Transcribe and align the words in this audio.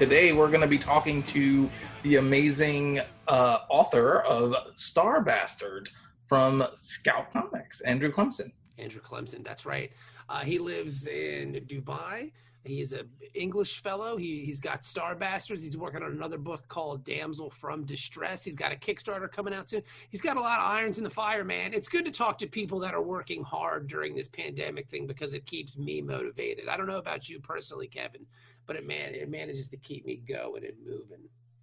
today 0.00 0.32
we're 0.32 0.48
going 0.48 0.62
to 0.62 0.66
be 0.66 0.78
talking 0.78 1.22
to 1.22 1.68
the 2.04 2.16
amazing 2.16 3.00
uh, 3.28 3.58
author 3.68 4.20
of 4.22 4.54
Star 4.74 5.20
Bastard 5.20 5.90
from 6.24 6.64
Scout 6.72 7.30
Comics, 7.34 7.82
Andrew 7.82 8.10
Clemson. 8.10 8.50
Andrew 8.78 9.02
Clemson, 9.02 9.44
that's 9.44 9.66
right. 9.66 9.92
Uh, 10.30 10.38
he 10.38 10.58
lives 10.58 11.06
in 11.06 11.62
Dubai. 11.66 12.32
He's 12.64 12.94
an 12.94 13.10
English 13.34 13.82
fellow. 13.82 14.16
He, 14.16 14.42
he's 14.42 14.58
got 14.58 14.84
Star 14.84 15.14
Bastards. 15.14 15.62
He's 15.62 15.76
working 15.76 16.02
on 16.02 16.12
another 16.12 16.38
book 16.38 16.66
called 16.68 17.04
Damsel 17.04 17.50
from 17.50 17.84
Distress. 17.84 18.42
He's 18.42 18.56
got 18.56 18.72
a 18.72 18.76
Kickstarter 18.76 19.30
coming 19.30 19.52
out 19.52 19.68
soon. 19.68 19.82
He's 20.08 20.22
got 20.22 20.38
a 20.38 20.40
lot 20.40 20.60
of 20.60 20.64
irons 20.64 20.96
in 20.96 21.04
the 21.04 21.10
fire, 21.10 21.44
man. 21.44 21.74
It's 21.74 21.88
good 21.88 22.06
to 22.06 22.10
talk 22.10 22.38
to 22.38 22.46
people 22.46 22.78
that 22.80 22.94
are 22.94 23.02
working 23.02 23.42
hard 23.42 23.86
during 23.86 24.14
this 24.14 24.28
pandemic 24.28 24.88
thing 24.88 25.06
because 25.06 25.34
it 25.34 25.44
keeps 25.44 25.76
me 25.76 26.00
motivated. 26.00 26.68
I 26.68 26.78
don't 26.78 26.86
know 26.86 26.98
about 26.98 27.28
you 27.28 27.38
personally, 27.38 27.86
Kevin, 27.86 28.26
but 28.70 28.76
it 28.76 28.86
man 28.86 29.16
it 29.16 29.28
manages 29.28 29.66
to 29.66 29.76
keep 29.78 30.06
me 30.06 30.22
going 30.28 30.64
and 30.64 30.74
moving. 30.86 31.18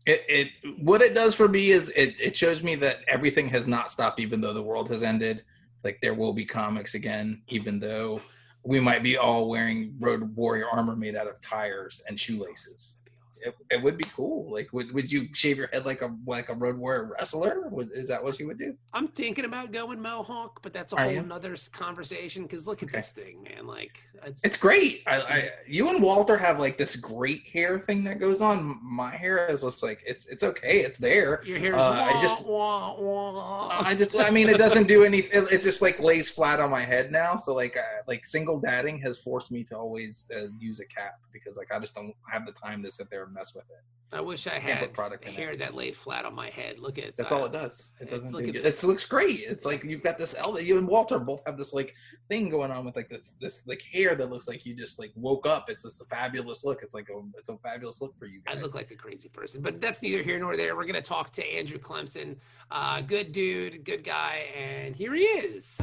It, 0.05 0.25
it 0.27 0.47
what 0.81 1.01
it 1.01 1.13
does 1.13 1.33
for 1.35 1.47
me 1.47 1.71
is 1.71 1.87
it, 1.95 2.15
it 2.19 2.35
shows 2.35 2.61
me 2.61 2.75
that 2.75 2.99
everything 3.07 3.47
has 3.47 3.65
not 3.65 3.89
stopped 3.89 4.19
even 4.19 4.41
though 4.41 4.51
the 4.51 4.61
world 4.61 4.89
has 4.89 5.03
ended. 5.03 5.45
Like 5.85 5.99
there 6.01 6.13
will 6.13 6.33
be 6.33 6.43
comics 6.43 6.95
again, 6.95 7.43
even 7.47 7.79
though 7.79 8.19
we 8.63 8.81
might 8.81 9.03
be 9.03 9.15
all 9.15 9.47
wearing 9.47 9.95
road 9.99 10.35
warrior 10.35 10.67
armor 10.69 10.97
made 10.97 11.15
out 11.15 11.29
of 11.29 11.39
tires 11.39 12.03
and 12.09 12.19
shoelaces. 12.19 12.97
It, 13.43 13.55
it 13.69 13.81
would 13.81 13.97
be 13.97 14.05
cool. 14.15 14.51
Like, 14.51 14.71
would, 14.73 14.93
would 14.93 15.11
you 15.11 15.27
shave 15.33 15.57
your 15.57 15.67
head 15.73 15.85
like 15.85 16.01
a 16.01 16.15
like 16.25 16.49
a 16.49 16.53
road 16.53 16.77
warrior 16.77 17.11
wrestler? 17.17 17.67
Would, 17.69 17.91
is 17.93 18.07
that 18.07 18.23
what 18.23 18.39
you 18.39 18.47
would 18.47 18.57
do? 18.59 18.75
I'm 18.93 19.07
thinking 19.09 19.45
about 19.45 19.71
going 19.71 20.01
Mohawk, 20.01 20.61
but 20.61 20.73
that's 20.73 20.93
a 20.93 21.01
whole 21.01 21.11
you? 21.11 21.21
nother 21.23 21.53
s- 21.53 21.67
conversation. 21.67 22.43
Because 22.43 22.67
look 22.67 22.83
at 22.83 22.89
Okay. 22.89 22.97
this 22.99 23.11
thing, 23.11 23.43
man. 23.43 23.67
Like 23.67 24.01
it's 24.25 24.43
It's 24.43 24.57
great. 24.57 25.03
I, 25.07 25.21
I, 25.21 25.49
you 25.67 25.89
and 25.89 26.01
Walter 26.01 26.37
have 26.37 26.59
like 26.59 26.77
this 26.77 26.95
great 26.95 27.43
hair 27.47 27.77
thing 27.79 28.03
that 28.05 28.19
goes 28.19 28.41
on. 28.41 28.79
My 28.83 29.15
hair 29.15 29.47
is 29.47 29.61
just 29.61 29.83
like 29.83 30.01
it's 30.05 30.25
it's 30.27 30.43
okay. 30.43 30.79
It's 30.81 30.97
there. 30.97 31.41
Your 31.45 31.59
hair 31.59 31.77
is 31.77 31.85
Uh, 31.85 31.91
I 31.91 32.21
just- 32.21 32.45
wah, 32.45 32.99
wah. 32.99 33.69
I 33.81 33.93
just 33.95 34.15
I 34.17 34.29
mean 34.29 34.49
it 34.49 34.57
doesn't 34.57 34.87
do 34.87 35.03
anything. 35.03 35.43
It, 35.43 35.51
it 35.53 35.61
just 35.61 35.81
like 35.81 35.99
lays 35.99 36.29
flat 36.29 36.59
on 36.59 36.69
my 36.71 36.81
head 36.83 37.11
now. 37.11 37.37
So 37.37 37.53
like 37.53 37.77
uh, 37.77 37.81
like 38.07 38.25
single 38.25 38.59
dadding 38.59 38.99
has 39.01 39.19
forced 39.19 39.51
me 39.51 39.63
to 39.65 39.77
always 39.77 40.29
uh, 40.35 40.47
use 40.59 40.79
a 40.79 40.85
cap 40.85 41.19
because 41.31 41.57
like 41.57 41.71
I 41.71 41.79
just 41.79 41.93
don't 41.93 42.13
have 42.29 42.45
the 42.45 42.51
time 42.51 42.81
to 42.83 42.89
sit 42.89 43.09
there 43.09 43.26
mess 43.29 43.53
with 43.55 43.65
it. 43.69 43.83
I 44.13 44.21
wish 44.21 44.47
I 44.47 44.57
had 44.57 44.93
product 44.93 45.27
hair 45.27 45.57
that 45.57 45.75
laid 45.75 45.93
flat 45.93 46.23
on 46.23 46.33
my 46.33 46.49
head. 46.49 46.79
Look 46.79 46.97
at 46.97 47.17
That's 47.17 47.29
uh, 47.29 47.39
all 47.39 47.45
it 47.45 47.51
does. 47.51 47.91
It 47.99 48.09
doesn't. 48.09 48.31
look 48.31 48.45
do 48.45 48.53
this. 48.53 48.81
It 48.81 48.87
looks 48.87 49.03
great. 49.03 49.41
It's 49.41 49.65
like 49.65 49.83
you've 49.83 50.01
got 50.01 50.17
this. 50.17 50.33
ele- 50.33 50.61
You 50.61 50.77
and 50.77 50.87
Walter 50.87 51.19
both 51.19 51.41
have 51.45 51.57
this 51.57 51.73
like 51.73 51.93
thing 52.29 52.47
going 52.47 52.71
on 52.71 52.85
with 52.85 52.95
like 52.95 53.09
this 53.09 53.31
this 53.41 53.67
like 53.67 53.81
hair 53.91 54.15
that 54.15 54.29
looks 54.29 54.47
like 54.47 54.65
you 54.65 54.73
just 54.75 54.97
like 54.97 55.11
woke 55.17 55.45
up. 55.45 55.69
It's 55.69 55.83
just 55.83 56.01
a 56.01 56.05
fabulous 56.05 56.63
look. 56.63 56.83
It's 56.83 56.93
like 56.93 57.09
a 57.09 57.19
it's 57.37 57.49
a 57.49 57.57
fabulous 57.57 58.01
look 58.01 58.17
for 58.17 58.27
you 58.27 58.39
I 58.47 58.53
guys. 58.53 58.63
look 58.63 58.75
like 58.75 58.91
a 58.91 58.95
crazy 58.95 59.27
person, 59.27 59.61
but 59.61 59.81
that's 59.81 60.01
neither 60.01 60.23
here 60.23 60.39
nor 60.39 60.55
there. 60.55 60.77
We're 60.77 60.85
gonna 60.85 61.01
talk 61.01 61.31
to 61.33 61.45
Andrew 61.45 61.77
Clemson, 61.77 62.37
uh, 62.71 63.01
good 63.01 63.33
dude, 63.33 63.83
good 63.83 64.05
guy, 64.05 64.45
and 64.55 64.95
here 64.95 65.13
he 65.15 65.23
is. 65.23 65.81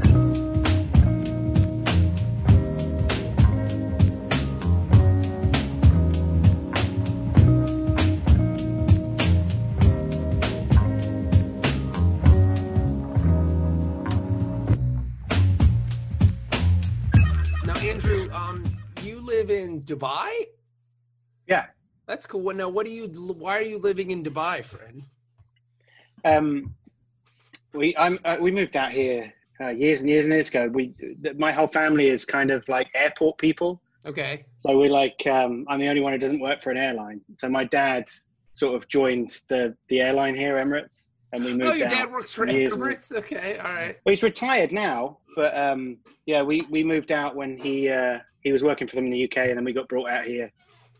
In 19.74 19.82
Dubai. 19.82 20.30
Yeah. 21.46 21.66
That's 22.06 22.26
cool. 22.26 22.42
Well, 22.42 22.56
Now, 22.56 22.68
what 22.68 22.86
do 22.86 22.92
you? 22.92 23.06
Why 23.44 23.58
are 23.58 23.68
you 23.72 23.78
living 23.78 24.10
in 24.10 24.22
Dubai, 24.22 24.64
friend? 24.64 25.04
Um, 26.24 26.74
we 27.72 27.94
I'm 27.96 28.18
uh, 28.24 28.38
we 28.40 28.50
moved 28.50 28.76
out 28.76 28.92
here 28.92 29.32
uh, 29.60 29.68
years 29.68 30.00
and 30.00 30.08
years 30.08 30.24
and 30.24 30.32
years 30.32 30.48
ago. 30.48 30.68
We 30.72 30.94
my 31.36 31.52
whole 31.52 31.66
family 31.66 32.08
is 32.08 32.24
kind 32.24 32.50
of 32.50 32.66
like 32.68 32.88
airport 32.94 33.38
people. 33.38 33.82
Okay. 34.06 34.44
So 34.56 34.78
we're 34.78 34.90
like 34.90 35.20
um, 35.26 35.66
I'm 35.68 35.80
the 35.80 35.88
only 35.88 36.00
one 36.00 36.12
who 36.12 36.18
doesn't 36.18 36.40
work 36.40 36.60
for 36.62 36.70
an 36.70 36.76
airline. 36.76 37.20
So 37.34 37.48
my 37.48 37.64
dad 37.64 38.04
sort 38.50 38.74
of 38.76 38.88
joined 38.88 39.30
the 39.48 39.76
the 39.88 40.00
airline 40.00 40.34
here, 40.34 40.54
Emirates, 40.56 41.10
and 41.34 41.44
we 41.44 41.54
moved 41.54 41.70
Oh, 41.70 41.74
your 41.74 41.88
dad 41.88 42.10
works 42.12 42.30
for 42.30 42.44
and- 42.44 42.56
Emirates. 42.56 43.12
Okay, 43.12 43.58
all 43.58 43.72
right. 43.72 43.98
Well, 44.04 44.12
he's 44.12 44.22
retired 44.22 44.72
now, 44.72 45.18
but 45.34 45.56
um, 45.56 45.98
yeah, 46.26 46.42
we, 46.42 46.62
we 46.70 46.84
moved 46.84 47.12
out 47.12 47.34
when 47.34 47.58
he 47.58 47.88
uh, 47.88 48.20
he 48.40 48.52
was 48.52 48.62
working 48.62 48.86
for 48.86 48.96
them 48.96 49.06
in 49.06 49.10
the 49.10 49.24
UK, 49.24 49.48
and 49.48 49.56
then 49.56 49.64
we 49.64 49.72
got 49.72 49.88
brought 49.88 50.10
out 50.10 50.24
here. 50.24 50.50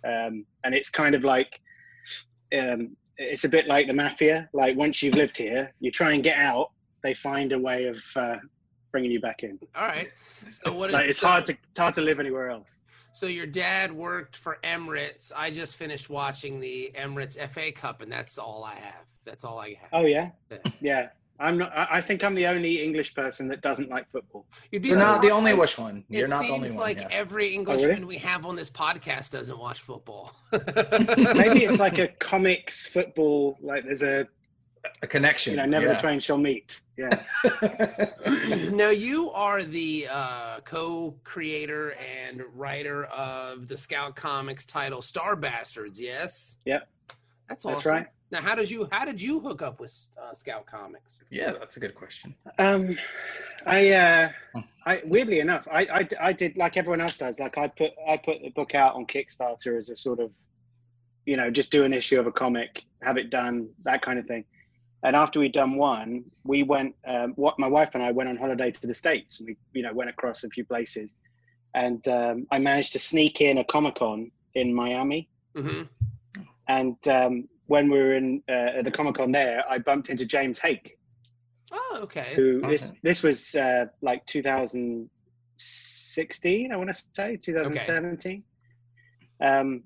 Um, 0.05 0.45
and 0.65 0.75
it's 0.75 0.91
kind 0.91 1.15
of 1.15 1.25
like 1.25 1.49
um, 2.53 2.97
it's 3.17 3.45
a 3.45 3.49
bit 3.49 3.67
like 3.69 3.87
the 3.87 3.95
mafia. 3.95 4.49
Like 4.53 4.77
once 4.77 5.03
you've 5.03 5.15
lived 5.15 5.37
here, 5.37 5.73
you 5.81 5.91
try 5.91 6.13
and 6.13 6.23
get 6.23 6.37
out, 6.37 6.73
they 7.03 7.15
find 7.15 7.53
a 7.53 7.59
way 7.59 7.87
of 7.87 8.03
uh, 8.17 8.37
bringing 8.91 9.13
you 9.13 9.21
back 9.21 9.45
in. 9.45 9.59
All 9.77 9.87
right. 9.87 10.11
So 10.51 10.73
what? 10.73 10.91
Like 10.91 11.09
it's 11.09 11.21
so, 11.21 11.29
hard 11.29 11.47
to 11.47 11.53
it's 11.53 11.79
hard 11.79 11.95
to 11.95 12.01
live 12.01 12.19
anywhere 12.19 12.51
else. 12.51 12.83
So 13.13 13.27
your 13.27 13.47
dad 13.47 13.93
worked 13.93 14.37
for 14.37 14.59
Emirates. 14.65 15.31
I 15.35 15.53
just 15.53 15.77
finished 15.77 16.11
watching 16.11 16.59
the 16.59 16.91
Emirates 16.99 17.39
FA 17.49 17.71
Cup, 17.71 18.03
and 18.03 18.11
that's 18.11 18.39
all 18.39 18.65
I 18.65 18.75
have. 18.75 19.07
That's 19.25 19.45
all 19.45 19.59
I 19.59 19.79
have. 19.81 19.91
Oh 19.93 20.07
yeah, 20.07 20.31
Yeah. 20.51 20.59
yeah. 20.81 21.09
I'm 21.41 21.59
not. 21.59 21.77
I 21.77 21.87
I 21.91 22.01
think 22.01 22.23
I'm 22.23 22.35
the 22.35 22.47
only 22.47 22.83
English 22.83 23.15
person 23.15 23.49
that 23.49 23.61
doesn't 23.61 23.91
like 23.91 24.09
football. 24.09 24.47
You'd 24.71 24.83
be 24.83 24.91
You're 24.91 24.99
not 24.99 25.21
the 25.21 25.31
only 25.31 25.53
wish 25.53 25.77
one. 25.77 26.05
You're 26.09 26.27
it 26.27 26.31
not 26.31 26.43
the 26.43 26.51
only 26.51 26.59
one. 26.59 26.65
It 26.65 26.69
seems 26.69 26.81
like 26.81 27.01
yeah. 27.01 27.09
every 27.11 27.45
really? 27.45 27.55
Englishman 27.57 28.07
we 28.07 28.19
have 28.19 28.47
on 28.47 28.55
this 28.55 28.71
podcast 28.71 29.31
doesn't 29.31 29.59
watch 29.59 29.81
football. 29.81 30.33
Maybe 30.53 31.65
it's 31.65 31.81
like 31.81 31.99
a 31.99 32.09
comics 32.09 32.87
football. 32.87 33.59
Like 33.61 33.85
there's 33.85 34.03
a 34.03 34.29
a 35.03 35.07
connection. 35.07 35.53
you 35.53 35.57
know 35.57 35.67
never 35.67 35.87
the 35.87 35.93
yeah. 35.95 36.01
twain 36.01 36.21
shall 36.21 36.39
meet. 36.39 36.81
Yeah. 36.97 37.23
now 38.71 38.91
you 38.91 39.31
are 39.31 39.63
the 39.65 40.07
uh, 40.11 40.61
co-creator 40.61 41.95
and 41.95 42.43
writer 42.55 43.07
of 43.07 43.67
the 43.67 43.77
Scout 43.77 44.15
Comics 44.15 44.65
title 44.65 45.03
Star 45.03 45.35
Bastards. 45.37 46.01
Yes. 46.01 46.57
Yep. 46.65 46.89
That's 47.49 47.65
awesome. 47.65 47.75
That's 47.75 47.87
awesome. 47.87 47.93
right. 47.93 48.07
Now, 48.35 48.43
how 48.43 48.57
did 48.57 48.69
you 48.69 48.89
how 48.91 49.05
did 49.05 49.23
you 49.23 49.39
hook 49.39 49.63
up 49.63 49.79
with 49.79 49.95
uh, 50.21 50.35
Scout 50.35 50.67
Comics? 50.67 51.19
yeah, 51.31 51.53
that's 51.53 51.77
a 51.77 51.81
good 51.81 51.95
question. 51.95 52.35
Um, 52.59 52.99
I, 53.65 53.93
uh, 53.93 54.29
I 54.85 55.03
weirdly 55.05 55.39
enough, 55.39 55.69
I, 55.71 55.83
I, 55.83 56.09
I 56.21 56.33
did 56.33 56.57
like 56.57 56.77
everyone 56.77 57.01
else 57.01 57.17
does. 57.17 57.39
Like 57.39 57.57
I 57.57 57.69
put, 57.69 57.93
I 58.09 58.17
put 58.17 58.43
the 58.43 58.51
book 58.51 58.75
out 58.75 58.97
on 58.97 59.07
Kickstarter 59.07 59.77
as 59.77 59.89
a 59.89 59.95
sort 59.95 60.19
of, 60.19 60.35
you 61.27 61.37
know, 61.37 61.49
just 61.49 61.71
do 61.71 61.85
an 61.85 61.93
issue 61.93 62.19
of 62.19 62.27
a 62.27 62.33
comic, 62.33 62.83
have 63.03 63.19
it 63.19 63.31
done, 63.31 63.69
that 63.85 64.03
kind 64.03 64.19
of 64.19 64.27
thing. 64.27 64.45
And 65.05 65.15
after 65.15 65.39
we'd 65.39 65.53
done 65.53 65.77
one, 65.77 66.25
we 66.43 66.65
went. 66.65 66.97
Um, 67.07 67.35
what 67.37 67.57
my 67.57 67.69
wife 67.69 67.95
and 67.95 68.03
I 68.03 68.11
went 68.11 68.29
on 68.29 68.37
holiday 68.37 68.73
to 68.73 68.87
the 68.89 68.95
states. 68.95 69.39
And 69.39 69.47
we, 69.47 69.57
you 69.75 69.85
know, 69.85 69.93
went 69.95 70.11
across 70.11 70.43
a 70.43 70.49
few 70.49 70.65
places, 70.65 71.15
and 71.75 72.07
um, 72.09 72.49
I 72.51 72.59
managed 72.59 72.95
to 72.95 72.99
sneak 72.99 73.41
in 73.41 73.59
a 73.59 73.65
Comic 73.65 73.95
Con 73.95 74.33
in 74.57 74.75
Miami. 74.75 75.29
hmm 75.55 75.83
And 76.67 76.97
um, 77.07 77.49
when 77.67 77.91
we 77.91 77.99
were 77.99 78.15
in 78.15 78.43
uh, 78.49 78.79
at 78.79 78.85
the 78.85 78.91
Comic 78.91 79.15
Con 79.17 79.33
there, 79.33 79.65
I 79.69 79.79
bumped 79.79 80.09
into 80.11 80.27
James 80.27 80.59
Haick, 80.59 80.91
Oh, 81.73 82.01
okay. 82.03 82.33
who 82.37 82.61
this 82.61 82.83
Okay. 82.85 82.99
this 83.03 83.23
was 83.23 83.55
uh, 83.55 83.87
like 84.03 84.25
2016 84.27 86.73
i 86.73 86.77
want 86.77 86.93
to 86.93 87.03
say 87.15 87.37
2017 87.37 88.43
um, 89.41 89.83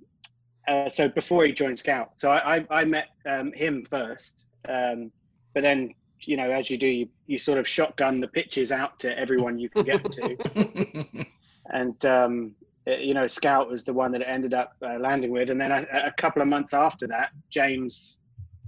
uh, 0.67 0.91
so 0.91 1.09
before 1.09 1.45
he 1.45 1.53
joined 1.53 1.79
scout 1.79 2.11
so 2.17 2.31
i 2.31 2.57
i, 2.59 2.67
I 2.71 2.85
met 2.85 3.07
um, 3.27 3.53
him 3.53 3.85
first 3.85 4.47
um, 4.69 5.13
but 5.55 5.63
then 5.63 5.95
you 6.23 6.37
know 6.37 6.51
as 6.51 6.69
you 6.69 6.77
do 6.77 6.89
you, 6.89 7.09
you 7.27 7.39
sort 7.39 7.59
of 7.59 7.67
shotgun 7.69 8.21
the 8.21 8.29
pitches 8.29 8.71
out 8.73 8.99
to 9.01 9.17
everyone 9.19 9.59
you 9.59 9.71
can 9.71 9.85
get 9.85 10.11
to 10.13 10.37
and 11.73 12.05
um, 12.05 12.55
you 12.97 13.15
know, 13.15 13.27
Scout 13.27 13.71
was 13.71 13.85
the 13.85 13.93
one 13.93 14.13
that 14.13 14.23
it 14.23 14.29
ended 14.29 14.55
up 14.55 14.75
uh, 14.83 14.99
landing 14.99 15.31
with, 15.31 15.51
and 15.51 15.61
then 15.61 15.71
a, 15.71 15.87
a 15.93 16.13
couple 16.17 16.43
of 16.43 16.49
months 16.49 16.73
after 16.73 17.07
that, 17.09 17.31
James 17.51 18.21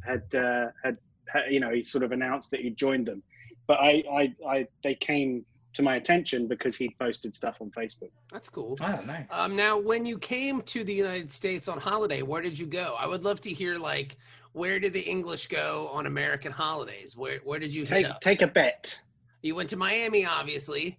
had, 0.04 0.22
uh, 0.34 0.66
had 0.82 0.96
had 1.26 1.50
you 1.50 1.60
know 1.60 1.70
he 1.70 1.84
sort 1.84 2.04
of 2.04 2.12
announced 2.12 2.50
that 2.50 2.60
he'd 2.60 2.76
joined 2.76 3.06
them, 3.06 3.22
but 3.66 3.78
I 3.80 4.02
I, 4.12 4.34
I 4.48 4.66
they 4.82 4.94
came 4.94 5.44
to 5.72 5.82
my 5.82 5.96
attention 5.96 6.48
because 6.48 6.76
he 6.76 6.94
posted 6.98 7.34
stuff 7.34 7.58
on 7.60 7.70
Facebook. 7.70 8.10
That's 8.32 8.48
cool. 8.48 8.76
Oh, 8.80 9.00
nice. 9.06 9.26
Um, 9.30 9.54
now, 9.54 9.78
when 9.78 10.04
you 10.04 10.18
came 10.18 10.62
to 10.62 10.82
the 10.82 10.92
United 10.92 11.30
States 11.30 11.68
on 11.68 11.78
holiday, 11.78 12.22
where 12.22 12.42
did 12.42 12.58
you 12.58 12.66
go? 12.66 12.96
I 12.98 13.06
would 13.06 13.22
love 13.22 13.40
to 13.42 13.52
hear 13.52 13.78
like 13.78 14.16
where 14.52 14.80
did 14.80 14.92
the 14.92 15.00
English 15.00 15.46
go 15.46 15.88
on 15.92 16.06
American 16.06 16.52
holidays? 16.52 17.16
Where 17.16 17.38
where 17.44 17.58
did 17.58 17.74
you 17.74 17.84
Take 17.84 18.06
hit 18.06 18.12
up? 18.12 18.20
take 18.20 18.42
a 18.42 18.46
bet. 18.46 18.98
You 19.42 19.54
went 19.54 19.70
to 19.70 19.76
Miami, 19.76 20.26
obviously. 20.26 20.98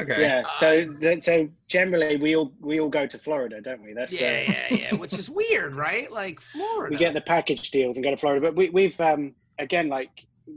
Okay. 0.00 0.20
Yeah. 0.20 0.42
So 0.56 0.92
th- 0.94 1.22
so 1.22 1.48
generally 1.68 2.16
we 2.16 2.36
all 2.36 2.52
we 2.60 2.80
all 2.80 2.88
go 2.88 3.06
to 3.06 3.18
Florida, 3.18 3.60
don't 3.60 3.82
we? 3.82 3.92
That's 3.94 4.12
Yeah, 4.12 4.44
the, 4.44 4.52
yeah, 4.52 4.74
yeah. 4.74 4.94
Which 4.94 5.14
is 5.14 5.28
weird, 5.30 5.74
right? 5.74 6.10
Like 6.10 6.40
Florida. 6.40 6.92
we 6.92 6.98
get 6.98 7.14
the 7.14 7.20
package 7.20 7.70
deals 7.70 7.96
and 7.96 8.04
go 8.04 8.10
to 8.10 8.16
Florida. 8.16 8.44
But 8.46 8.56
we, 8.56 8.70
we've 8.70 9.00
um, 9.00 9.34
again 9.58 9.88
like 9.88 10.10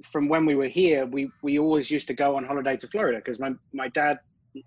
from 0.03 0.27
when 0.29 0.45
we 0.45 0.55
were 0.55 0.67
here, 0.67 1.05
we 1.05 1.29
we 1.41 1.59
always 1.59 1.89
used 1.91 2.07
to 2.07 2.13
go 2.13 2.35
on 2.37 2.45
holiday 2.45 2.77
to 2.77 2.87
Florida 2.87 3.17
because 3.17 3.39
my 3.39 3.51
my 3.73 3.87
dad, 3.89 4.19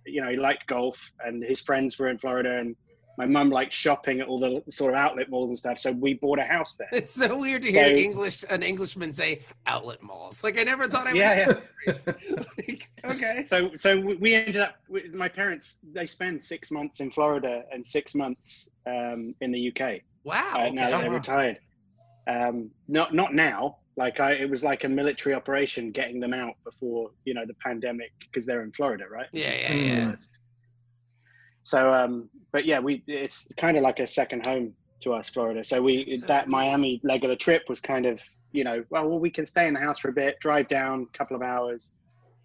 you 0.06 0.22
know, 0.22 0.30
he 0.30 0.36
liked 0.36 0.66
golf 0.66 1.12
and 1.24 1.42
his 1.44 1.60
friends 1.60 1.98
were 1.98 2.08
in 2.08 2.18
Florida, 2.18 2.58
and 2.58 2.76
my 3.16 3.26
mum 3.26 3.50
liked 3.50 3.72
shopping 3.72 4.20
at 4.20 4.26
all 4.26 4.40
the 4.40 4.62
sort 4.70 4.93
of 4.93 4.99
outlet 4.99 5.31
malls 5.31 5.50
and 5.50 5.58
stuff. 5.58 5.78
So 5.78 5.93
we 5.93 6.14
bought 6.14 6.38
a 6.38 6.44
house 6.44 6.76
there. 6.76 6.88
It's 6.93 7.14
so 7.14 7.37
weird 7.38 7.62
to 7.62 7.70
hear 7.70 7.88
So- 7.88 7.94
English 7.94 8.44
an 8.50 8.62
Englishman 8.62 9.12
say 9.12 9.40
outlet 9.66 10.02
malls. 10.02 10.43
Like 10.43 10.58
I 10.58 10.64
never 10.64 10.88
thought 10.88 11.06
I 11.06 11.12
would. 11.12 11.19
Yeah, 11.19 11.52
like, 12.58 12.90
okay. 13.05 13.46
So 13.49 13.70
so 13.76 13.99
we- 14.00 14.34
ended 14.34 14.56
up. 14.56 14.76
My 15.12 15.28
parents 15.28 15.78
they 15.93 16.06
spend 16.06 16.43
six 16.43 16.70
months 16.70 17.00
in 17.00 17.11
Florida 17.11 17.64
and 17.72 17.87
six 17.87 18.14
months 18.14 18.69
um, 18.87 19.34
in 19.40 19.52
the 19.52 19.72
UK. 19.72 20.00
Wow. 20.25 20.55
uh, 20.55 20.70
now 20.70 20.90
that 20.90 20.94
okay. 20.94 21.02
they're 21.02 21.10
retired. 21.10 21.58
Um, 22.26 22.70
not 22.88 23.14
not 23.14 23.34
now. 23.34 23.78
Like 23.96 24.19
I, 24.19 24.32
it 24.32 24.50
was 24.50 24.64
like 24.64 24.82
a 24.84 24.88
military 24.88 25.34
operation 25.34 25.93
getting 25.93 26.19
them 26.19 26.34
out 26.34 26.55
before 26.64 27.10
you 27.25 27.34
know 27.34 27.46
the 27.46 27.55
pandemic 27.55 28.12
because 28.19 28.44
they're 28.44 28.62
in 28.62 28.72
Florida, 28.72 29.05
right? 29.08 29.28
Yeah, 29.32 29.55
yeah, 29.55 29.72
yeah. 29.72 30.14
So, 31.64 31.93
um, 31.93 32.28
but 32.52 32.66
yeah, 32.66 32.78
we 32.78 33.02
it's 33.06 33.49
kind 33.56 33.76
of 33.76 33.82
like 33.82 33.99
a 33.99 34.06
second 34.06 34.46
home 34.46 34.75
to 35.00 35.14
us, 35.14 35.31
Florida. 35.31 35.64
So 35.64 35.82
we 35.82 36.05
That's 36.05 36.22
that 36.25 36.44
cool. 36.44 36.52
Miami 36.52 37.00
leg 37.02 37.25
of 37.25 37.31
the 37.31 37.37
trip 37.37 37.62
was 37.69 37.81
kind 37.81 38.06
of 38.06 38.22
you 38.52 38.64
know 38.64 38.84
well, 38.90 39.08
well 39.08 39.19
we 39.19 39.31
can 39.31 39.46
stay 39.46 39.66
in 39.66 39.75
the 39.75 39.81
house 39.81 39.99
for 39.99 40.11
a 40.11 40.12
bit, 40.12 40.38
drive 40.40 40.69
down 40.69 41.08
a 41.12 41.19
couple 41.19 41.34
of 41.34 41.43
hours, 41.43 41.93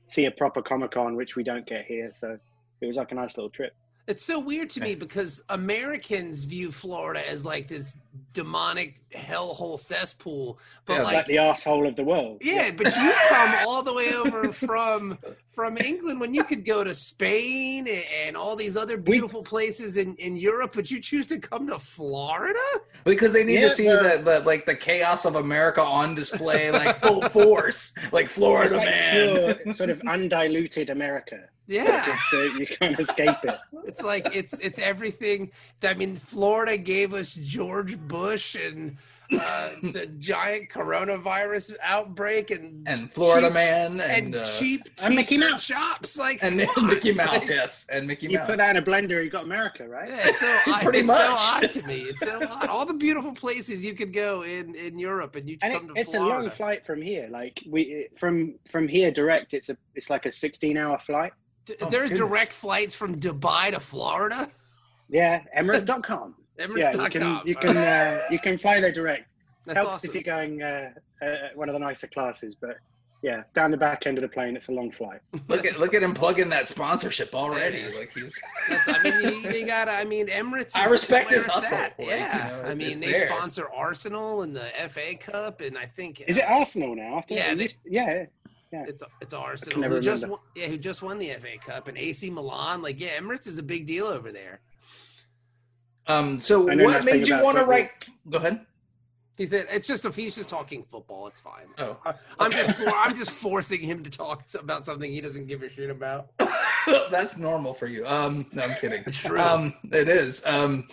see 0.08 0.26
a 0.26 0.32
proper 0.32 0.62
Comic 0.62 0.92
Con, 0.92 1.16
which 1.18 1.36
we 1.36 1.44
don't 1.44 1.68
get 1.68 1.86
here. 1.86 2.12
So 2.14 2.40
it 2.82 2.86
was 2.86 2.96
like 2.96 3.12
a 3.12 3.16
nice 3.16 3.38
little 3.38 3.50
trip. 3.50 3.74
It's 4.10 4.24
so 4.24 4.40
weird 4.40 4.72
to 4.72 4.82
me 4.82 4.96
because 4.96 5.44
Americans 5.50 6.46
view 6.46 6.72
Florida 6.72 7.30
as 7.30 7.46
like 7.46 7.68
this 7.68 7.96
demonic 8.34 8.98
hellhole 9.14 9.80
cesspool, 9.80 10.58
but 10.86 10.96
Yeah, 10.96 11.04
Like, 11.04 11.14
like 11.14 11.26
the 11.28 11.38
asshole 11.38 11.86
of 11.86 11.96
the 11.96 12.04
world. 12.04 12.40
Yeah, 12.42 12.72
but 12.72 12.88
you 12.88 13.14
come 13.28 13.56
all 13.68 13.84
the 13.84 13.94
way 13.94 14.12
over 14.16 14.52
from 14.68 15.20
from 15.60 15.78
England 15.78 16.22
when 16.22 16.34
you 16.34 16.42
could 16.46 16.64
go 16.64 16.86
to 16.86 16.96
Spain 16.96 17.86
and, 17.86 18.04
and 18.24 18.38
all 18.38 18.56
these 18.56 18.78
other 18.78 18.96
beautiful 18.96 19.44
places 19.44 19.98
in, 19.98 20.16
in 20.16 20.38
Europe, 20.38 20.72
but 20.74 20.90
you 20.90 21.02
choose 21.02 21.28
to 21.28 21.38
come 21.38 21.68
to 21.68 21.78
Florida? 21.78 22.58
because 23.04 23.34
they 23.34 23.44
need 23.44 23.56
Yeah, 23.56 23.68
to 23.68 23.72
see 23.72 23.90
the- 23.90 24.22
the, 24.24 24.24
the 24.24 24.40
like 24.46 24.66
the 24.66 24.74
chaos 24.76 25.26
of 25.26 25.36
America 25.36 25.82
on 25.82 26.16
display, 26.16 26.72
like 26.72 26.96
full 26.96 27.22
force, 27.38 27.92
like 28.14 28.26
It's 28.28 28.36
Florida 28.36 28.78
like 28.78 28.86
man. 28.86 29.56
pure 29.64 29.74
sort 29.74 29.90
of 29.90 30.02
undiluted 30.08 30.90
America. 30.92 31.40
Yeah. 31.68 32.18
The- 32.32 32.56
you 32.58 32.66
can't 32.66 32.98
escape 32.98 33.36
it. 33.44 33.58
It's 33.84 34.02
like 34.02 34.34
it's 34.34 34.58
it's 34.60 34.80
everything. 34.80 35.52
I 35.84 35.94
mean, 35.94 36.16
Florida 36.16 36.78
gave 36.78 37.14
us 37.14 37.34
George 37.34 37.98
Bush 38.00 38.56
and 38.56 38.96
uh, 39.32 39.70
the 39.84 40.08
giant 40.18 40.70
coronavirus 40.70 41.76
outbreak 41.84 42.52
and 42.52 42.88
and 42.88 43.14
Florida 43.14 43.48
cheap, 43.48 43.54
man 43.54 43.92
and, 44.02 44.02
and 44.02 44.36
uh, 44.36 44.46
cheap 44.46 44.82
and 45.04 45.16
Mickey 45.16 45.38
Mouse. 45.38 45.64
shops 45.64 46.18
like 46.18 46.40
and 46.42 46.60
come 46.62 46.70
on, 46.86 46.88
Mickey 46.90 47.12
Mouse, 47.14 47.30
like, 47.30 47.50
yes, 47.50 47.88
and 47.92 48.08
Mickey 48.08 48.28
You 48.28 48.40
Mouse. 48.40 48.48
put 48.48 48.58
that 48.58 48.76
in 48.76 48.82
a 48.82 48.86
blender, 48.86 49.24
you 49.24 49.30
got 49.30 49.44
America, 49.44 49.88
right? 49.88 50.10
Yeah, 50.10 50.28
it's 50.30 50.40
so 50.40 50.58
odd. 50.68 50.82
Pretty 50.84 51.00
it's 51.00 51.08
much. 51.08 51.20
so 51.20 51.36
odd 51.38 51.72
to 51.72 51.82
me. 51.84 51.96
It's 51.98 52.24
so 52.26 52.40
odd. 52.50 52.68
All 52.68 52.86
the 52.86 52.94
beautiful 52.94 53.32
places 53.32 53.86
you 53.86 53.94
could 53.94 54.14
go 54.14 54.42
in 54.44 54.74
in 54.76 54.98
Europe, 54.98 55.36
and 55.36 55.50
you 55.50 55.58
And 55.62 55.74
it, 55.74 55.78
come 55.80 55.88
to 55.90 55.94
it's 56.02 56.14
a 56.16 56.20
long 56.20 56.50
flight 56.50 56.86
from 56.86 57.02
here. 57.02 57.28
Like 57.30 57.64
we 57.68 58.08
from 58.18 58.56
from 58.72 58.88
here 58.88 59.12
direct, 59.12 59.54
it's 59.54 59.70
a 59.70 59.78
it's 59.96 60.10
like 60.10 60.26
a 60.26 60.32
16 60.32 60.78
hour 60.78 60.98
flight. 60.98 61.34
D- 61.66 61.76
Oh, 61.82 61.88
There's 61.88 62.10
goodness. 62.10 62.28
direct 62.30 62.52
flights 62.54 62.96
from 62.96 63.20
Dubai 63.20 63.72
to 63.72 63.80
Florida. 63.80 64.48
Yeah, 65.08 65.44
Emirates.com. 65.58 66.36
Yeah, 66.60 66.92
you 67.04 67.10
can 67.10 67.42
you 67.46 67.56
can 67.56 67.78
uh, 67.78 68.22
you 68.30 68.40
can 68.40 68.58
fly 68.58 68.80
there 68.82 68.92
direct. 68.92 69.26
That's 69.66 69.78
Helps 69.78 69.92
awesome. 69.92 70.10
if 70.10 70.14
you're 70.16 70.24
going 70.24 70.62
uh, 70.62 70.92
uh, 71.22 71.36
one 71.56 71.70
of 71.70 71.74
the 71.74 71.80
nicer 71.80 72.08
classes, 72.08 72.56
but 72.56 72.78
yeah, 73.22 73.44
down 73.54 73.70
the 73.72 73.78
back 73.78 74.08
end 74.08 74.18
of 74.18 74.22
the 74.22 74.28
plane, 74.30 74.56
it's 74.56 74.70
a 74.70 74.72
long 74.72 74.92
flight. 74.92 75.20
Look 75.50 75.66
at 75.66 75.78
look 75.80 75.94
at 75.94 76.02
him 76.02 76.14
plugging 76.14 76.50
that 76.50 76.70
sponsorship 76.70 77.36
already. 77.36 77.84
Like 77.98 78.12
he's 78.14 78.42
That's, 78.70 78.88
I 78.88 79.04
mean, 79.04 79.44
you, 79.44 79.52
you 79.52 79.66
gotta. 79.66 79.92
I 79.92 80.06
mean, 80.06 80.28
Emirates. 80.28 80.76
I 80.76 80.90
respect 80.90 81.30
where 81.30 81.40
his 81.40 81.46
hustle, 81.46 81.76
at. 81.76 82.00
like, 82.00 82.08
yeah, 82.08 82.56
you 82.58 82.64
know, 82.64 82.70
I 82.70 82.74
mean, 82.76 83.00
they 83.00 83.12
there. 83.12 83.28
sponsor 83.28 83.68
Arsenal 83.76 84.42
and 84.44 84.56
the 84.56 84.70
FA 84.90 85.16
Cup, 85.16 85.62
and 85.62 85.78
I 85.78 85.86
think 85.86 86.22
Is 86.28 86.38
uh, 86.38 86.42
it 86.42 86.46
Arsenal 86.50 86.96
now? 86.96 87.18
I 87.18 87.22
thought 87.22 87.32
Yeah, 87.32 87.56
they- 87.56 87.64
used- 87.64 87.80
yeah. 87.86 88.26
It's 88.72 89.02
it's 89.20 89.34
Arsenal 89.34 89.80
never 89.82 89.96
who 89.96 90.02
just 90.02 90.28
won, 90.28 90.40
yeah 90.56 90.68
who 90.68 90.78
just 90.78 91.02
won 91.02 91.18
the 91.18 91.30
FA 91.42 91.58
Cup 91.60 91.88
and 91.88 91.98
AC 91.98 92.30
Milan. 92.30 92.82
Like 92.84 93.00
yeah, 93.00 93.18
Emirates 93.20 93.48
is 93.48 93.58
a 93.58 93.64
big 93.64 93.86
deal 93.88 94.06
over 94.06 94.32
there. 94.32 94.60
Um. 96.10 96.40
So 96.40 96.62
what 96.62 97.06
made 97.06 97.28
you 97.28 97.42
want 97.42 97.58
to 97.58 97.62
football. 97.62 97.66
write? 97.66 98.10
Go 98.30 98.38
ahead. 98.40 98.66
He 99.38 99.46
said 99.46 99.68
it's 99.72 99.88
just 99.88 100.04
if 100.04 100.18
he's 100.18 100.36
just 100.36 100.50
talking 100.50 100.84
football, 100.84 101.28
it's 101.28 101.40
fine. 101.40 101.68
Oh, 101.78 101.98
I'm 102.40 102.52
just 102.52 102.78
for, 102.78 102.90
I'm 102.90 103.16
just 103.16 103.32
forcing 103.32 103.80
him 103.80 104.04
to 104.04 104.10
talk 104.10 104.44
about 104.60 104.86
something 104.86 105.10
he 105.10 105.22
doesn't 105.22 105.48
give 105.48 105.64
a 105.64 105.70
shit 105.70 105.90
about. 105.90 106.32
that's 107.10 107.38
normal 107.38 107.74
for 107.74 107.88
you. 107.88 108.06
Um. 108.06 108.48
No, 108.52 108.64
I'm 108.64 108.76
kidding. 108.82 109.02
It's 109.08 109.18
true. 109.18 109.40
Um. 109.40 109.76
It 109.94 110.10
is. 110.10 110.46
Um. 110.46 110.90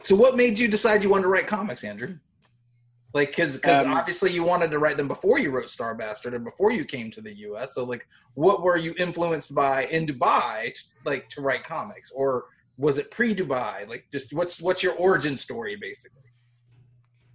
So 0.00 0.16
what 0.16 0.34
made 0.34 0.58
you 0.58 0.66
decide 0.66 1.02
you 1.02 1.10
wanted 1.10 1.24
to 1.24 1.28
write 1.28 1.46
comics, 1.46 1.84
Andrew? 1.84 2.16
Like, 3.12 3.30
because 3.30 3.56
because 3.56 3.84
Um, 3.84 3.92
obviously 3.92 4.30
you 4.32 4.44
wanted 4.44 4.70
to 4.70 4.78
write 4.78 4.96
them 4.96 5.08
before 5.08 5.38
you 5.38 5.50
wrote 5.50 5.68
Star 5.68 5.94
Bastard 5.94 6.32
and 6.32 6.44
before 6.44 6.70
you 6.70 6.84
came 6.84 7.10
to 7.10 7.20
the 7.20 7.34
U.S. 7.38 7.74
So 7.74 7.84
like, 7.84 8.06
what 8.34 8.62
were 8.62 8.76
you 8.76 8.94
influenced 8.98 9.54
by 9.54 9.84
in 9.86 10.06
Dubai, 10.06 10.74
t- 10.74 10.82
like 11.04 11.28
to 11.30 11.40
write 11.42 11.64
comics, 11.64 12.10
or 12.12 12.44
was 12.80 12.96
it 12.98 13.10
pre-Dubai? 13.10 13.86
Like, 13.88 14.06
just 14.10 14.32
what's 14.32 14.60
what's 14.60 14.82
your 14.82 14.94
origin 14.94 15.36
story, 15.36 15.76
basically? 15.76 16.22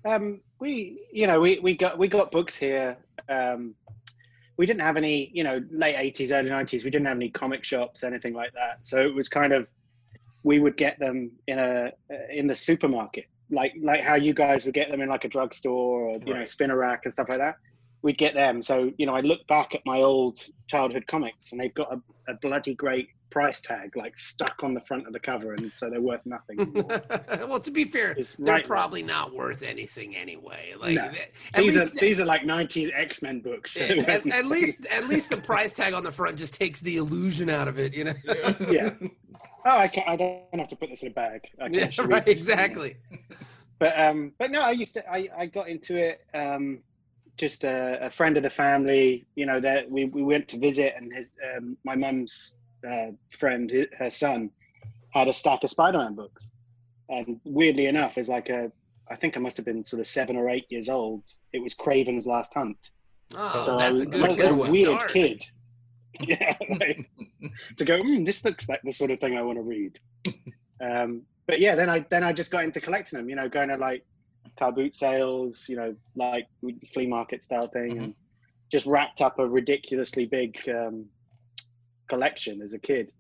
Um, 0.03 0.42
we, 0.59 1.06
you 1.12 1.27
know, 1.27 1.39
we, 1.39 1.60
we 1.60 1.77
got 1.77 1.98
we 1.98 2.08
got 2.08 2.31
books 2.31 2.55
here. 2.55 2.98
Um, 3.29 3.75
we 4.58 4.65
didn't 4.65 4.81
have 4.81 4.98
any, 4.98 5.31
you 5.34 5.43
know, 5.43 5.62
late 5.72 5.96
eighties, 5.98 6.31
early 6.31 6.50
nineties. 6.50 6.84
We 6.84 6.89
didn't 6.89 7.08
have 7.08 7.17
any 7.17 7.29
comic 7.29 7.63
shops, 7.63 8.03
anything 8.03 8.34
like 8.34 8.53
that. 8.53 8.79
So 8.81 9.01
it 9.01 9.13
was 9.13 9.29
kind 9.29 9.53
of 9.53 9.69
we 10.43 10.60
would 10.60 10.77
get 10.77 11.00
them 11.00 11.31
in 11.48 11.60
a 11.60 11.91
in 12.31 12.48
the 12.48 12.55
supermarket, 12.55 13.25
like 13.51 13.74
like 13.81 14.01
how 14.01 14.15
you 14.15 14.34
guys 14.34 14.65
would 14.65 14.74
get 14.74 14.89
them 14.89 15.01
in 15.01 15.10
like 15.10 15.25
a 15.25 15.29
drugstore 15.29 16.10
or 16.10 16.13
you 16.25 16.34
know 16.34 16.46
spinner 16.46 16.77
rack 16.77 17.01
and 17.03 17.13
stuff 17.13 17.27
like 17.29 17.39
that. 17.39 17.55
We'd 18.01 18.17
get 18.17 18.34
them. 18.34 18.62
So 18.62 18.91
you 18.98 19.05
know, 19.05 19.15
I 19.15 19.22
look 19.22 19.46
back 19.48 19.75
at 19.75 19.81
my 19.86 20.01
old 20.01 20.39
childhood 20.67 21.05
comics, 21.08 21.51
and 21.51 21.60
they've 21.62 21.74
got 21.74 21.93
a, 21.93 22.01
a 22.31 22.36
bloody 22.41 22.74
great 22.74 23.10
price 23.29 23.62
tag 23.62 23.96
like 23.96 24.17
stuck 24.17 24.63
on 24.63 24.74
the 24.74 24.82
front 24.82 25.08
of 25.08 25.13
the 25.13 25.20
cover, 25.20 25.53
and 25.53 25.72
so 25.75 25.89
they're 25.89 26.01
worth 26.01 26.25
nothing. 26.25 26.74
well, 27.48 27.60
to 27.60 27.72
be 27.72 27.86
fair, 27.86 28.12
It's 28.12 28.34
they're 28.34 28.55
right 28.55 28.65
probably 28.65 29.03
not 29.03 29.34
worth 29.34 29.62
anything 29.62 30.15
anyway. 30.15 30.74
Like 30.79 30.96
No. 30.96 31.12
th- 31.12 31.32
at 31.53 31.62
these 31.62 31.75
are 31.77 31.89
these 32.00 32.20
are 32.20 32.25
like 32.25 32.44
90s 32.44 32.91
X-Men 32.96 33.41
books. 33.41 33.79
Yeah, 33.79 34.03
at, 34.08 34.25
at 34.27 34.46
least 34.55 34.86
at 34.88 35.08
least 35.08 35.29
the 35.29 35.38
price 35.38 35.74
tag 35.74 35.94
on 35.94 36.03
the 36.03 36.12
front 36.12 36.38
just 36.38 36.53
takes 36.53 36.82
the 36.82 36.98
illusion 36.98 37.50
out 37.50 37.67
of 37.67 37.79
it, 37.79 37.94
you 37.94 38.05
know. 38.05 38.13
Yeah. 38.70 38.91
oh, 39.65 39.77
I 39.77 39.88
can't. 39.88 40.08
I 40.08 40.15
don't 40.15 40.44
have 40.53 40.70
to 40.70 40.75
put 40.75 40.89
this 40.89 41.01
in 41.03 41.10
a 41.10 41.12
bag. 41.12 41.41
Yeah, 41.70 41.89
right, 42.03 42.27
exactly. 42.27 42.98
But 43.79 44.00
um, 44.00 44.32
but 44.38 44.51
no, 44.51 44.62
I 44.62 44.72
used 44.72 44.94
to 44.94 45.10
I, 45.10 45.27
I 45.38 45.46
got 45.48 45.67
into 45.67 45.96
it. 45.96 46.25
Um, 46.34 46.79
just 47.38 47.65
a, 47.65 48.05
a 48.05 48.10
friend 48.10 48.38
of 48.38 48.44
the 48.44 48.50
family, 48.50 49.25
you 49.36 49.46
know, 49.46 49.60
that 49.60 49.91
we, 49.91 50.05
we 50.05 50.24
went 50.24 50.48
to 50.50 50.58
visit, 50.58 50.94
and 50.96 51.13
his 51.13 51.32
um, 51.55 51.75
my 51.84 51.96
mum's 51.96 52.58
uh, 52.88 53.08
friend, 53.29 53.72
her 53.98 54.10
son, 54.10 54.50
had 55.12 55.27
a 55.27 55.34
stack 55.34 55.63
of 55.63 55.70
Spider-Man 55.70 56.15
books, 56.15 56.51
and 57.10 57.39
weirdly 57.44 57.88
enough, 57.88 58.17
as 58.17 58.29
like 58.29 58.50
a 58.50 58.72
I 59.10 59.15
think 59.15 59.38
I 59.38 59.39
must 59.39 59.58
have 59.58 59.65
been 59.65 59.84
sort 59.84 60.00
of 60.00 60.08
seven 60.08 60.36
or 60.36 60.50
eight 60.50 60.65
years 60.70 60.89
old. 60.89 61.24
It 61.53 61.62
was 61.62 61.75
Kraven's 61.75 62.25
Last 62.25 62.53
Hunt. 62.53 62.77
Oh, 63.36 63.63
so 63.63 63.77
that's 63.77 64.01
a 64.01 64.08
I 64.08 64.36
good 64.36 64.48
was 64.48 64.58
place 64.58 64.67
a 64.67 64.72
weird 64.72 65.00
start. 65.00 65.12
kid. 65.12 65.46
Yeah, 66.22 66.55
like, 66.70 67.10
to 67.75 67.84
go. 67.84 68.01
Mm, 68.01 68.25
this 68.25 68.46
looks 68.46 68.70
like 68.70 68.82
the 68.84 68.91
sort 68.94 69.12
of 69.12 69.20
thing 69.20 69.38
I 69.38 69.41
want 69.41 69.58
to 69.58 69.63
read. 69.63 70.00
Um, 70.82 71.22
but 71.48 71.62
yeah, 71.62 71.74
then 71.75 71.89
I 71.89 72.05
then 72.10 72.22
I 72.22 72.34
just 72.34 72.51
got 72.51 72.65
into 72.65 72.82
collecting 72.82 73.17
them. 73.17 73.29
You 73.29 73.36
know, 73.38 73.48
going 73.48 73.70
to 73.70 73.77
like 73.77 74.05
car 74.60 74.74
boot 74.74 74.94
sales. 74.94 75.67
You 75.70 75.77
know, 75.77 75.96
like 76.15 76.48
flea 76.94 77.08
market 77.08 77.41
style 77.41 77.70
thing, 77.70 77.98
and 77.98 78.15
just 78.70 78.86
wrapped 78.86 79.22
up 79.22 79.39
a 79.39 79.48
ridiculously 79.48 80.25
big 80.25 80.58
um, 80.67 81.05
collection 82.07 82.62
as 82.62 82.74
a 82.74 82.79
kid, 82.79 83.12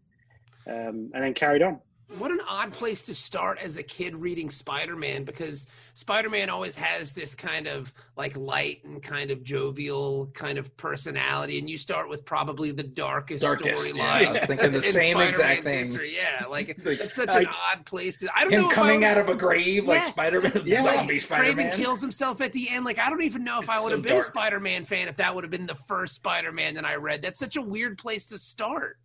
um, 0.67 1.11
and 1.13 1.23
then 1.23 1.33
carried 1.33 1.61
on. 1.61 1.79
What 2.19 2.29
an 2.31 2.39
odd 2.47 2.71
place 2.71 3.01
to 3.03 3.15
start 3.15 3.57
as 3.59 3.77
a 3.77 3.83
kid 3.83 4.15
reading 4.15 4.51
Spider-Man 4.51 5.23
because 5.23 5.65
Spider-Man 5.95 6.51
always 6.51 6.75
has 6.75 7.13
this 7.13 7.33
kind 7.33 7.65
of 7.67 7.91
like 8.15 8.37
light 8.37 8.83
and 8.83 9.01
kind 9.01 9.31
of 9.31 9.43
jovial 9.43 10.27
kind 10.35 10.59
of 10.59 10.75
personality, 10.77 11.57
and 11.57 11.67
you 11.67 11.77
start 11.79 12.07
with 12.07 12.23
probably 12.23 12.69
the 12.71 12.83
darkest, 12.83 13.43
Darkest. 13.43 13.91
storyline. 13.91 13.97
Yeah, 14.21 14.29
I 14.29 14.31
was 14.33 14.43
thinking 14.45 14.71
the 14.71 14.81
same 14.83 15.19
exact 15.19 15.35
Spider-Man's 15.61 15.65
thing. 15.65 15.83
history. 15.85 16.15
Yeah, 16.15 16.45
like 16.45 16.77
Like, 16.85 16.99
it's 16.99 17.15
such 17.15 17.29
I- 17.29 17.39
an 17.41 17.47
odd 17.47 17.85
place 17.87 18.17
to. 18.17 18.29
I 18.35 18.43
don't 18.43 18.53
Him 18.53 18.61
know 18.61 18.67
if 18.67 18.73
I 18.73 18.75
coming 18.75 19.03
out 19.03 19.17
of 19.17 19.27
a 19.29 19.35
grave 19.35 19.87
like 19.87 20.01
Yeah. 20.03 20.09
Spider-Man, 20.11 20.51
Yeah. 20.65 20.81
zombie 20.83 21.13
like, 21.15 21.21
Spider-Man. 21.21 21.71
Kraven 21.71 21.75
kills 21.75 22.01
himself 22.01 22.39
at 22.39 22.51
the 22.51 22.69
end. 22.69 22.85
Like 22.85 22.99
I 22.99 23.09
don't 23.09 23.23
even 23.23 23.43
know 23.43 23.57
if 23.57 23.63
It's 23.63 23.71
I 23.71 23.79
would 23.81 23.89
so 23.89 23.95
have 23.95 24.03
been 24.03 24.17
a. 24.17 24.23
Spider-Man 24.23 24.85
fan 24.85 25.07
if 25.07 25.15
that 25.17 25.33
would 25.33 25.43
have 25.43 25.51
been 25.51 25.65
the 25.65 25.73
first 25.75 26.13
Spider-Man 26.15 26.75
that 26.75 26.85
I 26.85 26.95
read. 26.95 27.23
That's 27.23 27.39
such 27.39 27.55
a 27.55 27.61
weird 27.63 27.97
place 27.97 28.29
to 28.29 28.37
start. 28.37 28.97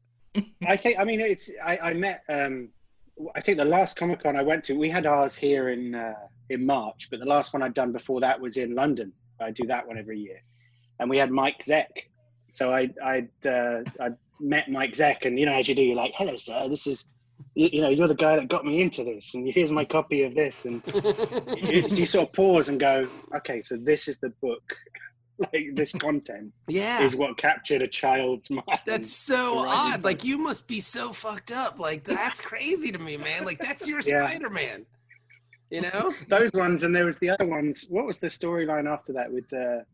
I 0.67 0.77
think. 0.77 0.99
I 1.01 1.05
mean, 1.05 1.21
it's. 1.21 1.51
I, 1.65 1.79
I 1.79 1.95
met. 1.95 2.23
Um, 2.29 2.69
I 3.35 3.41
think 3.41 3.59
the 3.59 3.65
last 3.65 3.97
Comic 3.97 4.23
Con 4.23 4.37
I 4.37 4.43
went 4.43 4.65
to, 4.65 4.79
we 4.79 4.91
had 4.91 5.07
ours 5.07 5.35
here 5.35 5.69
in 5.69 5.95
uh, 5.95 6.15
in 6.49 6.67
March, 6.67 7.09
but 7.11 7.21
the 7.21 7.27
last 7.27 7.53
one 7.53 7.63
I'd 7.63 7.75
done 7.75 7.93
before 7.93 8.21
that 8.21 8.41
was 8.41 8.57
in 8.57 8.75
London. 8.75 9.13
I 9.41 9.51
do 9.51 9.67
that 9.67 9.87
one 9.87 9.99
every 9.99 10.19
year, 10.19 10.43
and 10.99 11.09
we 11.09 11.19
had 11.19 11.31
Mike 11.31 11.63
Zeck. 11.65 12.09
So 12.51 12.73
I 12.73 12.91
I'd 13.05 13.31
uh, 13.47 13.83
I 14.01 14.11
met 14.41 14.71
Mike 14.71 14.93
Zeck, 14.93 15.25
and 15.25 15.39
you 15.39 15.47
know 15.47 15.55
as 15.55 15.69
you 15.69 15.75
do, 15.75 15.83
you're 15.83 15.97
like, 15.97 16.13
"Hello, 16.17 16.37
sir. 16.37 16.69
This 16.69 16.87
is, 16.87 17.05
you, 17.55 17.69
you 17.73 17.83
know, 17.83 17.91
you're 17.91 18.09
the 18.09 18.15
guy 18.15 18.37
that 18.37 18.49
got 18.49 18.65
me 18.65 18.81
into 18.81 19.05
this, 19.05 19.35
and 19.35 19.49
here's 19.49 19.71
my 19.71 19.85
copy 19.85 20.23
of 20.25 20.35
this." 20.35 20.65
And 20.65 20.83
you, 21.57 21.87
you 21.89 22.07
sort 22.07 22.29
of 22.29 22.33
pause 22.33 22.69
and 22.69 22.81
go, 22.81 23.09
"Okay, 23.37 23.63
so 23.63 23.77
this 23.77 24.09
is 24.09 24.19
the 24.19 24.31
book." 24.43 24.63
Like 25.55 25.71
this 25.75 25.93
content 25.93 26.53
yeah, 26.69 27.01
is 27.01 27.17
what 27.17 27.39
captured 27.39 27.81
a 27.81 27.89
child's 27.89 28.51
mind. 28.51 28.81
That's 28.85 29.11
so 29.11 29.59
odd. 29.67 30.05
Like 30.05 30.23
you 30.23 30.37
must 30.37 30.67
be 30.67 30.81
so 30.81 31.13
fucked 31.13 31.51
up. 31.51 31.79
Like 31.79 32.05
that's 32.05 32.41
crazy 32.41 32.93
to 32.93 32.99
me, 32.99 33.17
man. 33.17 33.47
Like 33.47 33.59
that's 33.59 33.89
your 33.89 34.01
Yeah. 34.07 34.29
Spider-Man. 34.29 34.85
You 35.71 35.83
know? 35.83 36.13
those 36.29 36.53
ones, 36.53 36.83
and 36.83 36.95
there 36.95 37.05
was 37.05 37.19
the 37.21 37.31
other 37.31 37.47
ones. 37.47 37.87
What 37.89 38.05
was 38.05 38.19
the 38.19 38.27
storyline 38.27 38.91
after 38.91 39.13
that 39.15 39.33
with 39.33 39.51
uh, 39.53 39.85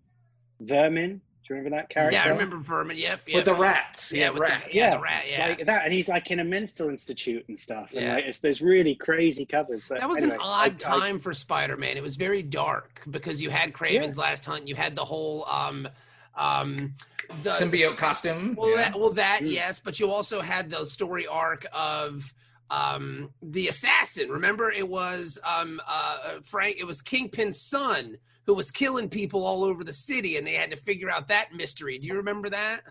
Vermin? 0.60 1.20
Do 1.46 1.54
you 1.54 1.58
remember 1.58 1.76
that 1.76 1.88
character? 1.90 2.12
Yeah, 2.16 2.24
I 2.24 2.28
remember 2.28 2.56
Vermin. 2.56 2.96
Yep, 2.96 3.20
yep. 3.28 3.34
with 3.36 3.44
the 3.44 3.54
rats. 3.54 4.10
Yeah, 4.10 4.18
Yeah, 4.24 4.30
with 4.30 4.40
rats. 4.42 4.64
The, 4.72 4.76
yeah, 4.78 4.84
Yeah, 4.90 4.96
the 4.96 5.00
rat. 5.02 5.24
Yeah. 5.30 5.46
Like 5.48 5.66
that, 5.66 5.84
and 5.84 5.92
he's 5.92 6.08
like 6.08 6.30
in 6.32 6.40
a 6.40 6.44
mental 6.44 6.88
institute 6.88 7.44
and 7.48 7.56
stuff. 7.58 7.92
And 7.92 8.02
Yeah. 8.02 8.14
like, 8.14 8.24
it's, 8.24 8.38
there's 8.40 8.60
really 8.62 8.94
crazy 8.96 9.46
covers. 9.46 9.84
But 9.88 10.00
that 10.00 10.08
was 10.08 10.18
anyway, 10.18 10.34
an 10.34 10.40
odd 10.42 10.84
I- 10.84 10.96
I- 10.96 10.98
time 11.00 11.18
for 11.20 11.32
Spider-Man. 11.32 11.96
It 11.96 12.02
was 12.02 12.16
very 12.16 12.42
dark 12.42 13.02
because 13.10 13.40
you 13.40 13.50
had 13.50 13.72
Kraven's 13.72 14.18
Last 14.18 14.44
Hunt. 14.44 14.66
You 14.66 14.74
had 14.74 14.96
the 14.96 15.04
whole 15.04 15.44
um, 15.46 15.88
um, 16.36 16.94
the 17.42 17.50
Symbiote 17.50 17.96
costume. 17.96 18.54
Well, 18.56 18.70
yeah. 18.70 18.76
that, 18.90 18.98
well, 18.98 19.10
that 19.12 19.40
Mm. 19.42 19.50
yes, 19.52 19.78
but 19.78 20.00
you 20.00 20.10
also 20.10 20.40
had 20.40 20.70
the 20.70 20.84
story 20.84 21.26
arc 21.26 21.64
of 21.72 22.32
um 22.70 23.30
the 23.42 23.68
assassin. 23.68 24.28
Remember, 24.28 24.70
it 24.72 24.88
was 24.88 25.38
um 25.44 25.80
uh 25.88 26.40
Frank. 26.42 26.76
It 26.80 26.84
was 26.84 27.00
Kingpin's 27.02 27.60
son 27.60 28.18
who 28.46 28.54
was 28.54 28.70
killing 28.70 29.08
people 29.08 29.44
all 29.44 29.64
over 29.64 29.82
the 29.84 29.92
city, 29.92 30.36
and 30.36 30.46
they 30.46 30.54
had 30.54 30.70
to 30.70 30.76
figure 30.76 31.10
out 31.10 31.28
that 31.28 31.52
mystery. 31.54 31.98
Do 31.98 32.08
you 32.08 32.14
remember 32.14 32.48
that? 32.50 32.82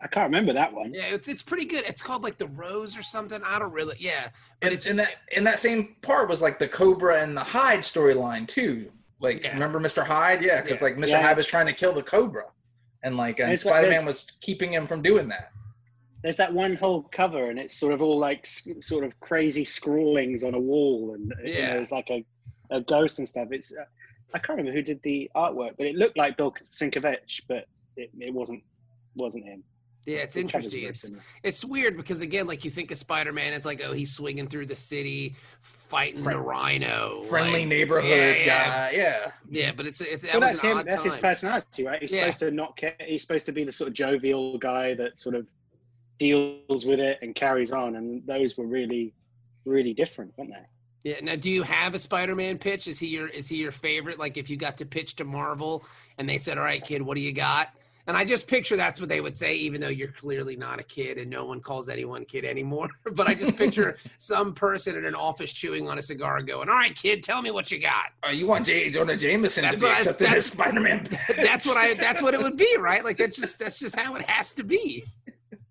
I 0.00 0.06
can't 0.06 0.26
remember 0.26 0.52
that 0.52 0.72
one. 0.72 0.92
Yeah, 0.94 1.06
it's 1.06 1.26
it's 1.26 1.42
pretty 1.42 1.64
good. 1.64 1.84
It's 1.86 2.02
called 2.02 2.22
like 2.22 2.38
the 2.38 2.46
Rose 2.48 2.96
or 2.96 3.02
something. 3.02 3.40
I 3.44 3.58
don't 3.58 3.72
really. 3.72 3.96
Yeah, 3.98 4.28
but 4.60 4.68
and, 4.68 4.72
it's 4.74 4.86
and 4.86 4.98
that 5.00 5.14
in 5.32 5.42
that 5.44 5.58
same 5.58 5.96
part 6.02 6.28
was 6.28 6.40
like 6.40 6.58
the 6.60 6.68
Cobra 6.68 7.20
and 7.22 7.36
the 7.36 7.42
Hyde 7.42 7.80
storyline 7.80 8.46
too. 8.46 8.92
Like 9.20 9.42
Yeah. 9.42 9.54
remember 9.54 9.80
Mr. 9.80 10.06
Hyde? 10.06 10.42
Yeah, 10.44 10.60
because 10.62 10.76
Yeah. 10.78 10.84
like 10.84 10.94
Mr. 10.96 11.08
Yeah. 11.08 11.22
Hyde 11.22 11.36
was 11.36 11.48
trying 11.48 11.66
to 11.66 11.72
kill 11.72 11.92
the 11.92 12.02
Cobra, 12.04 12.44
and 13.02 13.16
like 13.16 13.40
and 13.40 13.58
Spider-Man 13.58 13.90
there's- 13.90 14.04
was 14.04 14.26
keeping 14.40 14.72
him 14.72 14.86
from 14.86 15.02
doing 15.02 15.28
that. 15.30 15.50
There's 16.22 16.36
that 16.36 16.52
one 16.52 16.74
whole 16.76 17.02
cover, 17.02 17.50
and 17.50 17.58
it's 17.58 17.74
sort 17.76 17.92
of 17.92 18.00
all 18.02 18.18
like 18.18 18.46
sort 18.80 19.02
of 19.04 19.18
crazy 19.18 19.64
scrawlings 19.64 20.44
on 20.44 20.54
a 20.54 20.60
wall, 20.60 21.14
and 21.14 21.32
you 21.44 21.54
Yeah. 21.54 21.66
know, 21.68 21.72
there's 21.74 21.90
like 21.90 22.08
a, 22.10 22.24
a 22.70 22.80
ghost 22.82 23.18
and 23.18 23.26
stuff. 23.26 23.48
It's 23.50 23.72
uh, 23.72 23.84
I 24.34 24.38
can't 24.38 24.58
remember 24.58 24.72
who 24.72 24.82
did 24.82 25.00
the 25.02 25.30
artwork, 25.34 25.76
but 25.78 25.86
it 25.86 25.94
looked 25.96 26.16
like 26.18 26.36
Bill 26.36 26.52
Sienkiewicz, 26.52 27.40
but 27.48 27.66
it, 27.96 28.10
it 28.18 28.32
wasn't 28.34 28.62
wasn't 29.14 29.44
him. 29.44 29.64
yeah, 30.06 30.18
it's 30.18 30.36
interesting. 30.36 30.84
It's 30.84 31.10
it's 31.42 31.64
weird 31.64 31.96
because 31.96 32.20
again, 32.20 32.46
like 32.46 32.64
you 32.64 32.70
think 32.70 32.90
of 32.90 32.98
Spider-Man, 32.98 33.52
it's 33.54 33.66
like 33.66 33.80
oh 33.84 33.92
he's 33.92 34.12
swinging 34.12 34.46
through 34.48 34.66
the 34.66 34.76
city, 34.76 35.34
fighting 35.62 36.22
the 36.22 36.38
Rhino, 36.38 37.22
Friendly 37.28 37.60
like- 37.60 37.68
neighborhood 37.68 38.10
yeah, 38.10 38.34
yeah. 38.34 38.46
guy. 38.46 38.90
Yeah. 38.96 39.30
Yeah, 39.50 39.72
but 39.74 39.86
it's 39.86 40.00
it, 40.02 40.20
that 40.22 40.32
well, 40.32 40.40
was 40.42 40.50
that's 40.52 40.60
him. 40.62 40.76
odd 40.78 40.86
That's 40.86 41.02
his 41.02 41.16
personality, 41.16 41.84
right? 41.86 42.00
He's 42.02 42.12
Yeah. 42.12 42.20
supposed 42.20 42.38
to 42.40 42.50
not 42.50 42.76
care. 42.76 42.94
He's 43.00 43.22
supposed 43.22 43.46
to 43.46 43.52
be 43.52 43.64
the 43.64 43.72
sort 43.72 43.88
of 43.88 43.94
jovial 43.94 44.58
guy 44.58 44.94
that 44.94 45.18
sort 45.18 45.34
of 45.34 45.46
deals 46.18 46.84
with 46.84 47.00
it 47.00 47.18
and 47.22 47.34
carries 47.34 47.72
on. 47.72 47.96
And 47.96 48.26
those 48.26 48.56
were 48.58 48.66
really, 48.66 49.14
really 49.64 49.94
different, 49.94 50.32
weren't 50.36 50.52
they? 50.52 50.66
Yeah. 51.04 51.20
Now, 51.22 51.36
do 51.36 51.50
you 51.50 51.62
have 51.62 51.94
a 51.94 51.98
Spider-Man 51.98 52.58
pitch? 52.58 52.86
Is 52.88 52.98
he 52.98 53.06
your 53.08 53.28
is 53.28 53.48
he 53.48 53.56
your 53.56 53.72
favorite? 53.72 54.18
Like, 54.18 54.36
if 54.36 54.50
you 54.50 54.56
got 54.56 54.78
to 54.78 54.86
pitch 54.86 55.16
to 55.16 55.24
Marvel 55.24 55.84
and 56.18 56.28
they 56.28 56.38
said, 56.38 56.58
"All 56.58 56.64
right, 56.64 56.82
kid, 56.82 57.02
what 57.02 57.14
do 57.14 57.20
you 57.20 57.32
got?" 57.32 57.68
And 58.06 58.16
I 58.16 58.24
just 58.24 58.46
picture 58.46 58.74
that's 58.74 59.00
what 59.00 59.10
they 59.10 59.20
would 59.20 59.36
say, 59.36 59.54
even 59.56 59.82
though 59.82 59.88
you're 59.88 60.12
clearly 60.12 60.56
not 60.56 60.80
a 60.80 60.82
kid 60.82 61.18
and 61.18 61.28
no 61.30 61.44
one 61.44 61.60
calls 61.60 61.90
anyone 61.90 62.24
kid 62.24 62.46
anymore. 62.46 62.88
but 63.12 63.28
I 63.28 63.34
just 63.34 63.54
picture 63.54 63.98
some 64.18 64.54
person 64.54 64.96
in 64.96 65.04
an 65.04 65.14
office 65.14 65.52
chewing 65.52 65.88
on 65.88 65.98
a 65.98 66.02
cigar, 66.02 66.42
going, 66.42 66.68
"All 66.68 66.74
right, 66.74 66.94
kid, 66.96 67.22
tell 67.22 67.42
me 67.42 67.50
what 67.50 67.70
you 67.70 67.78
got." 67.78 68.06
Oh, 68.24 68.30
you 68.30 68.46
want 68.46 68.66
J. 68.66 68.90
Jonah 68.90 69.16
Jameson 69.16 69.62
That's 69.62 69.76
to 69.76 69.80
be 69.80 69.86
what 69.86 69.94
I- 69.96 70.00
accepted 70.00 70.28
as 70.28 70.46
Spider-Man? 70.46 71.06
That's 71.36 71.66
what 71.66 71.76
I. 71.76 71.94
That's 71.94 72.22
what 72.22 72.34
it 72.34 72.40
would 72.42 72.56
be, 72.56 72.76
right? 72.78 73.04
Like 73.04 73.18
that's 73.18 73.36
just 73.36 73.58
that's 73.58 73.78
just 73.78 73.94
how 73.94 74.16
it 74.16 74.28
has 74.28 74.52
to 74.54 74.64
be. 74.64 75.04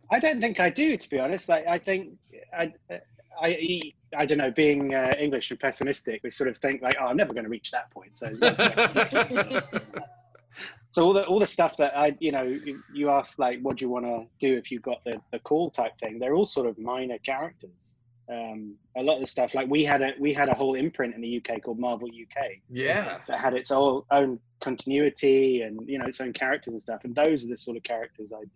I 0.09 0.19
don't 0.19 0.39
think 0.39 0.59
I 0.61 0.69
do, 0.69 0.95
to 0.95 1.09
be 1.09 1.19
honest. 1.19 1.49
Like, 1.49 1.67
I 1.67 1.77
think 1.77 2.13
I, 2.57 2.71
I, 2.89 3.01
I 3.41 3.81
don't 4.25 4.37
know. 4.37 4.51
Being 4.51 4.93
uh, 4.93 5.13
English 5.19 5.51
and 5.51 5.59
pessimistic, 5.59 6.21
we 6.23 6.29
sort 6.29 6.49
of 6.49 6.57
think 6.57 6.81
like, 6.81 6.95
"Oh, 6.99 7.05
I'm 7.05 7.17
never 7.17 7.33
going 7.33 7.43
to 7.43 7.49
reach 7.49 7.71
that 7.71 7.91
point." 7.91 8.17
So, 8.17 8.27
it's 8.27 8.41
not 8.41 8.57
going 8.57 9.61
so 10.89 11.05
all 11.05 11.13
the 11.13 11.25
all 11.25 11.39
the 11.39 11.45
stuff 11.45 11.77
that 11.77 11.97
I, 11.97 12.15
you 12.19 12.31
know, 12.31 12.43
you, 12.43 12.81
you 12.93 13.09
ask 13.09 13.37
like, 13.39 13.59
"What 13.61 13.77
do 13.77 13.85
you 13.85 13.89
want 13.89 14.05
to 14.05 14.25
do 14.39 14.57
if 14.57 14.71
you 14.71 14.79
got 14.79 15.03
the 15.03 15.21
the 15.31 15.39
call?" 15.39 15.69
type 15.69 15.97
thing. 15.97 16.19
They're 16.19 16.35
all 16.35 16.45
sort 16.45 16.67
of 16.67 16.79
minor 16.79 17.17
characters. 17.19 17.97
Um, 18.29 18.75
a 18.97 19.01
lot 19.01 19.15
of 19.15 19.21
the 19.21 19.27
stuff, 19.27 19.55
like 19.55 19.69
we 19.69 19.85
had 19.85 20.01
a 20.01 20.13
we 20.19 20.33
had 20.33 20.49
a 20.49 20.53
whole 20.53 20.75
imprint 20.75 21.15
in 21.15 21.21
the 21.21 21.37
UK 21.37 21.61
called 21.63 21.79
Marvel 21.79 22.09
UK, 22.09 22.57
yeah. 22.69 23.19
that 23.27 23.39
had 23.39 23.53
its 23.53 23.71
own, 23.71 24.03
own 24.11 24.37
continuity 24.59 25.61
and 25.61 25.79
you 25.87 25.97
know 25.97 26.05
its 26.05 26.19
own 26.19 26.33
characters 26.33 26.73
and 26.73 26.81
stuff. 26.81 27.05
And 27.05 27.15
those 27.15 27.45
are 27.45 27.47
the 27.47 27.55
sort 27.55 27.77
of 27.77 27.83
characters 27.83 28.33
I'd 28.33 28.49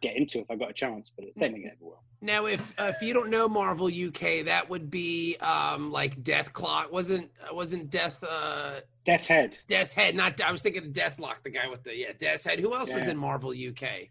get 0.00 0.16
into 0.16 0.38
if 0.40 0.50
I 0.50 0.56
got 0.56 0.70
a 0.70 0.74
chance. 0.74 1.12
But 1.14 1.26
don't 1.38 1.54
ever 1.54 1.74
will. 1.80 2.02
Now, 2.22 2.46
if 2.46 2.78
uh, 2.78 2.92
if 2.94 3.00
you 3.00 3.14
don't 3.14 3.30
know 3.30 3.48
Marvel 3.48 3.86
UK, 3.86 4.44
that 4.44 4.68
would 4.68 4.90
be 4.90 5.36
um 5.38 5.90
like 5.90 6.22
Deathlok. 6.22 6.90
Wasn't 6.92 7.30
wasn't 7.52 7.90
Death 7.90 8.22
uh 8.22 8.80
Death's 9.06 9.26
Head. 9.26 9.58
Death's 9.68 9.94
Head? 9.94 10.14
Not 10.14 10.40
I 10.40 10.52
was 10.52 10.62
thinking 10.62 10.84
of 10.84 10.92
Deathlok, 10.92 11.42
the 11.42 11.50
guy 11.50 11.68
with 11.68 11.82
the 11.82 11.96
yeah 11.96 12.12
Death's 12.18 12.44
Head. 12.44 12.60
Who 12.60 12.74
else 12.74 12.92
was 12.92 13.08
in 13.08 13.16
Marvel 13.16 13.50
UK? 13.50 14.08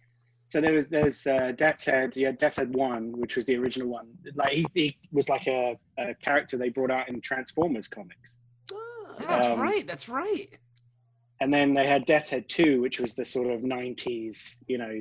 So 0.47 0.59
there 0.59 0.73
was 0.73 0.89
there's 0.89 1.27
uh, 1.27 1.51
Death's 1.55 1.85
Head. 1.85 2.17
Yeah, 2.17 2.31
Death's 2.31 2.55
Head 2.55 2.73
One, 2.73 3.11
which 3.19 3.35
was 3.35 3.45
the 3.45 3.55
original 3.57 3.87
one. 3.89 4.07
Like 4.33 4.53
he, 4.53 4.65
he 4.73 4.97
was 5.11 5.29
like 5.29 5.45
a, 5.45 5.77
a 5.99 6.15
character 6.15 6.57
they 6.57 6.69
brought 6.69 6.89
out 6.89 7.07
in 7.07 7.21
Transformers 7.21 7.87
comics. 7.87 8.39
Oh, 8.73 9.15
that's 9.19 9.45
Um, 9.45 9.59
right. 9.59 9.85
That's 9.85 10.09
right. 10.09 10.49
And 11.41 11.53
then 11.53 11.75
they 11.75 11.85
had 11.85 12.05
Death's 12.07 12.31
Head 12.31 12.49
Two, 12.49 12.81
which 12.81 12.99
was 12.99 13.13
the 13.13 13.23
sort 13.23 13.47
of 13.53 13.61
'90s, 13.61 14.55
you 14.67 14.79
know, 14.79 14.91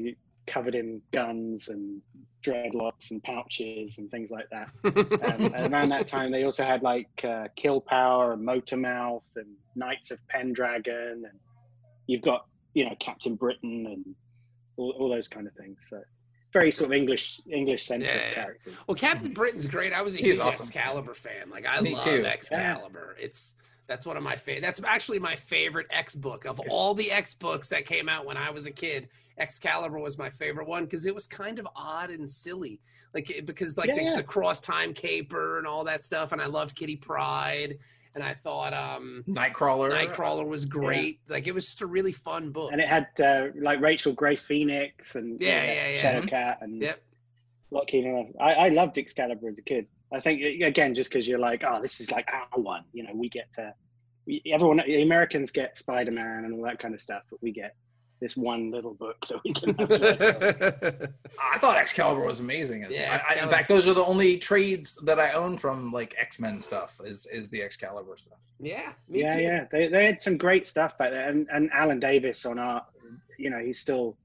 covered 0.48 0.74
in 0.74 1.00
guns 1.12 1.68
and 1.68 2.00
dreadlocks 2.44 3.10
and 3.10 3.22
pouches 3.22 3.98
and 3.98 4.10
things 4.10 4.30
like 4.30 4.48
that. 4.50 4.68
Um, 5.28 5.52
and 5.54 5.72
around 5.72 5.90
that 5.90 6.06
time, 6.06 6.30
they 6.32 6.44
also 6.44 6.64
had 6.64 6.82
like 6.82 7.08
uh, 7.22 7.48
Killpower 7.56 8.32
and 8.32 8.42
Motormouth 8.46 9.24
and 9.36 9.46
Knights 9.76 10.10
of 10.10 10.18
Pendragon, 10.28 11.24
and 11.28 11.38
you've 12.06 12.22
got 12.22 12.46
you 12.74 12.84
know 12.84 12.94
Captain 12.98 13.34
Britain 13.34 13.86
and 13.86 14.14
all, 14.76 14.90
all 14.98 15.08
those 15.08 15.28
kind 15.28 15.46
of 15.46 15.52
things. 15.54 15.78
So 15.88 16.00
very 16.52 16.70
sort 16.72 16.90
of 16.90 16.96
English 16.96 17.40
English 17.52 17.84
centric 17.84 18.10
Yeah, 18.10 18.28
yeah. 18.28 18.34
characters. 18.34 18.74
well, 18.86 18.94
Captain 18.94 19.32
Britain's 19.32 19.66
great. 19.66 19.92
I 19.92 20.02
was 20.02 20.14
a 20.14 20.18
He's 20.18 20.36
huge 20.36 20.40
awesome. 20.40 20.64
Excalibur 20.66 21.14
fan. 21.14 21.50
Like 21.50 21.66
I 21.68 21.80
Me 21.80 21.94
love 21.94 22.04
too. 22.04 22.24
Excalibur. 22.24 23.16
It's 23.20 23.54
that's 23.88 24.06
one 24.06 24.16
of 24.16 24.22
my 24.22 24.36
favorite. 24.36 24.62
That's 24.62 24.82
actually 24.84 25.18
my 25.18 25.34
favorite 25.34 25.86
X 25.90 26.14
book 26.14 26.44
of 26.44 26.60
all 26.70 26.94
the 26.94 27.10
X 27.10 27.34
books 27.34 27.68
that 27.70 27.86
came 27.86 28.08
out 28.08 28.26
when 28.26 28.36
I 28.36 28.50
was 28.50 28.66
a 28.66 28.70
kid. 28.70 29.08
Excalibur 29.38 29.98
was 29.98 30.18
my 30.18 30.28
favorite 30.30 30.68
one 30.68 30.84
because 30.84 31.06
it 31.06 31.14
was 31.14 31.26
kind 31.26 31.58
of 31.58 31.66
odd 31.74 32.10
and 32.10 32.28
silly, 32.30 32.80
like 33.14 33.42
because 33.46 33.76
like 33.76 33.88
Yeah, 33.88 33.94
the, 33.94 34.02
yeah. 34.02 34.16
the 34.16 34.22
cross 34.22 34.60
time 34.60 34.92
caper 34.92 35.58
and 35.58 35.66
all 35.66 35.84
that 35.84 36.04
stuff. 36.04 36.32
And 36.32 36.42
I 36.42 36.46
loved 36.46 36.76
Kitty 36.76 36.96
Pryde, 36.96 37.78
and 38.14 38.22
I 38.22 38.34
thought 38.34 38.74
um 38.74 39.24
Nightcrawler. 39.28 39.90
Nightcrawler 39.92 40.46
was 40.46 40.64
great. 40.64 41.20
Like 41.28 41.46
it 41.46 41.52
was 41.54 41.64
just 41.66 41.82
a 41.82 41.86
really 41.86 42.12
fun 42.12 42.50
book. 42.50 42.72
And 42.72 42.80
it 42.80 42.88
had 42.88 43.06
uh, 43.20 43.48
like 43.60 43.80
Rachel 43.80 44.12
Grey 44.12 44.36
Phoenix 44.36 45.14
and 45.14 45.40
Yeah, 45.40 45.60
uh, 45.60 45.62
yeah, 45.62 45.88
yeah. 45.88 46.20
Shadowcat 46.20 46.62
and 46.62 46.82
Yep. 46.82 47.00
Lockheed. 47.70 48.06
I, 48.40 48.52
I 48.54 48.68
loved 48.70 48.98
Excalibur 48.98 49.48
as 49.48 49.58
a 49.58 49.62
kid. 49.62 49.86
I 50.12 50.20
think 50.20 50.44
again, 50.62 50.94
just 50.94 51.10
because 51.10 51.28
you're 51.28 51.38
like, 51.38 51.62
oh, 51.66 51.80
this 51.82 52.00
is 52.00 52.10
like 52.10 52.28
our 52.32 52.60
one. 52.60 52.84
You 52.92 53.04
know, 53.04 53.10
we 53.14 53.28
get 53.28 53.52
to 53.54 53.74
we, 54.26 54.42
everyone. 54.52 54.78
The 54.86 55.02
Americans 55.02 55.50
get 55.50 55.76
Spider 55.76 56.12
Man 56.12 56.44
and 56.44 56.54
all 56.54 56.62
that 56.64 56.78
kind 56.78 56.94
of 56.94 57.00
stuff, 57.00 57.22
but 57.30 57.42
we 57.42 57.52
get 57.52 57.74
this 58.20 58.36
one 58.36 58.70
little 58.72 58.94
book 58.94 59.16
that 59.28 59.38
we 59.44 59.52
can 59.52 59.74
have 59.76 59.88
to. 59.88 61.10
I 61.40 61.58
thought 61.58 61.76
Excalibur 61.76 62.22
was 62.22 62.40
amazing. 62.40 62.84
Yeah, 62.90 63.22
I- 63.28 63.34
I- 63.34 63.42
in 63.42 63.48
fact, 63.48 63.68
those 63.68 63.86
are 63.86 63.94
the 63.94 64.04
only 64.04 64.38
trades 64.38 64.96
that 65.04 65.20
I 65.20 65.32
own 65.32 65.56
from 65.56 65.92
like 65.92 66.14
X 66.18 66.40
Men 66.40 66.60
stuff. 66.60 67.00
Is 67.04 67.26
is 67.26 67.48
the 67.48 67.62
Excalibur 67.62 68.16
stuff? 68.16 68.38
yeah, 68.60 68.92
me 69.08 69.20
yeah, 69.20 69.36
too. 69.36 69.42
yeah. 69.42 69.64
They, 69.70 69.88
they 69.88 70.06
had 70.06 70.20
some 70.20 70.36
great 70.36 70.66
stuff 70.66 70.98
back 70.98 71.10
there, 71.10 71.28
and, 71.28 71.46
and 71.52 71.70
Alan 71.72 72.00
Davis 72.00 72.44
on 72.46 72.58
art. 72.58 72.84
You 73.38 73.50
know, 73.50 73.58
he's 73.58 73.78
still 73.78 74.16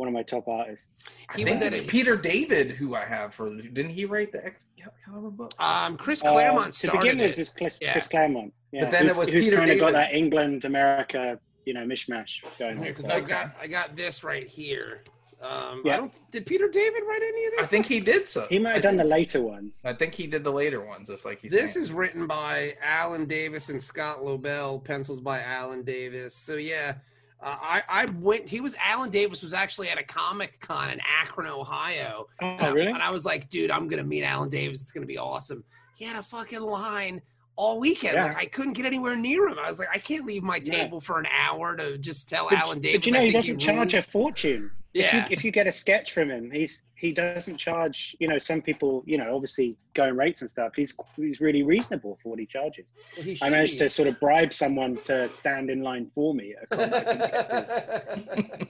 one 0.00 0.08
of 0.08 0.14
my 0.14 0.22
top 0.22 0.48
artists. 0.48 1.04
I 1.28 1.36
He 1.36 1.44
think 1.44 1.56
was 1.56 1.62
at 1.62 1.72
it's 1.74 1.82
a- 1.82 1.84
Peter 1.84 2.16
David 2.16 2.70
who 2.70 2.94
I 2.94 3.04
have 3.04 3.34
for. 3.34 3.50
Didn't 3.54 3.90
he 3.90 4.06
write 4.06 4.32
the 4.32 4.42
Excalibur 4.44 5.28
book? 5.30 5.52
Um, 5.62 5.98
Chris 5.98 6.24
Uh, 6.24 6.32
Claremont 6.32 6.72
to 6.72 6.86
started 6.86 7.00
begin 7.02 7.18
with, 7.18 7.32
it. 7.32 7.38
was 7.38 7.48
Chris, 7.50 7.78
Yeah. 7.82 7.92
Chris 7.92 8.08
Claremont. 8.08 8.54
Yeah, 8.72 8.84
But 8.84 8.92
then 8.92 9.04
it 9.04 9.08
who's, 9.08 9.18
was 9.18 9.28
who's 9.28 9.44
Peter 9.44 9.56
kind 9.58 9.70
of 9.70 9.78
got 9.78 9.92
that 9.92 10.14
England 10.14 10.64
America, 10.64 11.38
you 11.66 11.74
know, 11.74 11.82
mishmash 11.82 12.40
going 12.58 12.80
because 12.80 13.04
So- 13.06 13.14
I 13.14 13.20
got 13.20 13.54
I 13.60 13.66
got 13.66 13.94
this 13.94 14.24
right 14.24 14.46
here. 14.48 15.04
Um, 15.42 15.50
I 15.50 15.80
Yeah. 15.84 15.96
don't, 15.98 16.30
did 16.30 16.44
Peter 16.46 16.68
David 16.68 17.02
write 17.06 17.22
any 17.22 17.44
of 17.46 17.52
this? 17.52 17.60
I 17.60 17.64
think 17.66 17.86
he 17.86 17.98
did 18.00 18.28
so. 18.28 18.46
He 18.50 18.58
might 18.58 18.72
have 18.74 18.82
done 18.82 18.96
the 18.98 19.04
later 19.04 19.40
ones. 19.42 19.80
I 19.86 19.92
think 19.94 20.14
he 20.14 20.26
did 20.26 20.44
the 20.44 20.52
later 20.52 20.82
ones, 20.84 21.08
just 21.08 21.24
like 21.26 21.40
he's. 21.40 21.50
This 21.52 21.72
saying. 21.74 21.84
is 21.84 21.92
written 21.92 22.26
by 22.26 22.74
Alan 22.82 23.24
Davis 23.26 23.68
and 23.70 23.82
Scott 23.82 24.18
Lobdell, 24.18 24.82
pencils 24.84 25.20
by 25.20 25.40
Alan 25.42 25.82
Davis. 25.82 26.34
So 26.34 26.56
yeah, 26.56 26.94
uh, 27.42 27.56
I 27.60 27.82
I 27.88 28.04
went. 28.06 28.48
He 28.48 28.60
was 28.60 28.74
Alan 28.78 29.10
Davis 29.10 29.42
was 29.42 29.54
actually 29.54 29.88
at 29.88 29.98
a 29.98 30.02
Comic 30.02 30.60
Con 30.60 30.90
in 30.90 31.00
Akron, 31.20 31.46
Ohio. 31.50 32.26
Oh, 32.42 32.46
And 32.46 32.60
I- 32.66 32.68
really? 32.70 32.92
And 32.92 33.02
I 33.02 33.10
was 33.10 33.24
like, 33.24 33.48
dude, 33.48 33.70
I'm 33.70 33.88
gonna 33.88 34.04
meet 34.04 34.22
Alan 34.24 34.48
Davis. 34.50 34.82
It's 34.82 34.92
gonna 34.92 35.06
be 35.06 35.18
awesome. 35.18 35.64
He 35.96 36.04
had 36.04 36.16
a 36.16 36.22
fucking 36.22 36.60
line 36.60 37.20
all 37.56 37.78
weekend. 37.78 38.14
Yeah. 38.14 38.24
Like 38.26 38.36
I 38.38 38.46
couldn't 38.46 38.72
get 38.74 38.86
anywhere 38.86 39.16
near 39.16 39.48
him. 39.48 39.58
I 39.58 39.68
was 39.68 39.78
like, 39.78 39.88
I 39.92 39.98
can't 39.98 40.24
leave 40.26 40.42
my 40.42 40.56
Yeah. 40.64 40.84
table 40.84 41.00
for 41.00 41.18
an 41.18 41.26
hour 41.26 41.76
to 41.76 41.98
just 41.98 42.28
tell 42.28 42.48
But, 42.48 42.58
Alan 42.58 42.80
Davis. 42.80 42.98
but 43.00 43.06
you 43.06 43.12
know, 43.12 43.20
I 43.20 43.26
he 43.26 43.32
doesn't 43.32 43.58
charge 43.58 43.94
a 43.94 44.02
fortune. 44.02 44.70
If 44.94 45.02
Yeah. 45.12 45.16
you, 45.16 45.24
if 45.30 45.44
you 45.44 45.50
get 45.50 45.66
a 45.66 45.72
sketch 45.72 46.12
from 46.12 46.30
him, 46.30 46.50
he's 46.50 46.82
he 47.00 47.12
doesn't 47.12 47.56
charge. 47.56 48.14
You 48.20 48.28
know, 48.28 48.36
some 48.36 48.60
people, 48.60 49.02
you 49.06 49.16
know, 49.16 49.34
obviously 49.34 49.76
going 49.94 50.16
rates 50.16 50.42
and 50.42 50.50
stuff. 50.50 50.72
He's 50.76 50.94
he's 51.16 51.40
really 51.40 51.62
reasonable 51.62 52.18
for 52.22 52.28
what 52.28 52.38
he 52.38 52.44
charges. 52.44 52.84
Well, 53.16 53.24
he 53.24 53.38
I 53.40 53.48
managed 53.48 53.74
be. 53.74 53.78
to 53.78 53.88
sort 53.88 54.08
of 54.08 54.20
bribe 54.20 54.52
someone 54.52 54.96
to 55.04 55.28
stand 55.32 55.70
in 55.70 55.82
line 55.82 56.06
for 56.14 56.34
me 56.34 56.54
at 56.54 56.64
a 56.64 56.66
con 56.66 56.94
I 56.94 57.00
couldn't 57.00 57.18
get 57.18 58.68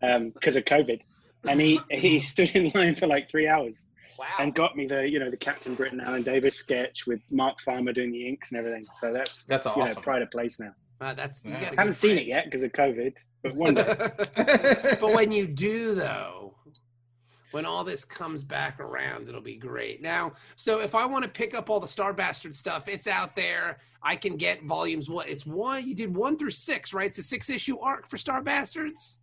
to 0.00 0.30
because 0.34 0.56
of 0.56 0.64
COVID, 0.64 1.00
and 1.48 1.60
he 1.60 1.80
he 1.90 2.20
stood 2.32 2.50
in 2.50 2.72
line 2.74 2.96
for 2.96 3.06
like 3.06 3.30
three 3.30 3.46
hours 3.46 3.86
wow. 4.18 4.26
and 4.40 4.52
got 4.52 4.76
me 4.76 4.86
the 4.86 5.08
you 5.08 5.20
know 5.20 5.30
the 5.30 5.36
Captain 5.36 5.76
Britain 5.76 6.00
Alan 6.00 6.24
Davis 6.24 6.56
sketch 6.56 7.06
with 7.06 7.20
Mark 7.30 7.60
Farmer 7.60 7.92
doing 7.92 8.10
the 8.10 8.28
inks 8.28 8.50
and 8.50 8.58
everything. 8.58 8.82
So 8.96 9.12
that's 9.12 9.44
That's 9.44 9.66
you 9.76 9.84
know 9.84 9.94
pride 9.94 10.22
of 10.22 10.30
place 10.32 10.58
now. 10.58 10.74
Uh, 11.00 11.14
that's 11.14 11.44
Yeah. 11.44 11.60
got 11.60 11.78
haven't 11.78 11.94
seen 11.94 12.18
it 12.18 12.26
yet 12.26 12.46
because 12.46 12.64
of 12.64 12.72
COVID, 12.72 13.14
but 13.42 13.54
one 13.54 13.74
day. 13.74 13.84
but 15.00 15.14
when 15.14 15.30
you 15.30 15.46
do 15.46 15.94
though 15.94 16.56
when 17.52 17.64
all 17.66 17.84
this 17.84 18.04
comes 18.04 18.42
back 18.44 18.80
around 18.80 19.28
it'll 19.28 19.40
be 19.40 19.56
great 19.56 20.00
now 20.02 20.32
so 20.56 20.80
if 20.80 20.94
i 20.94 21.04
want 21.06 21.22
to 21.24 21.30
pick 21.30 21.54
up 21.54 21.68
all 21.70 21.80
the 21.80 21.88
star 21.88 22.12
bastard 22.12 22.54
stuff 22.56 22.88
it's 22.88 23.06
out 23.06 23.34
there 23.36 23.78
i 24.02 24.14
can 24.16 24.36
get 24.36 24.62
volumes 24.64 25.08
what 25.08 25.28
it's 25.28 25.44
one 25.46 25.86
you 25.86 25.94
did 25.94 26.14
one 26.14 26.36
through 26.36 26.50
six 26.50 26.92
right 26.94 27.06
it's 27.06 27.18
a 27.18 27.22
six 27.22 27.50
issue 27.50 27.78
arc 27.80 28.06
for 28.08 28.16
star 28.18 28.42
bastards 28.42 29.20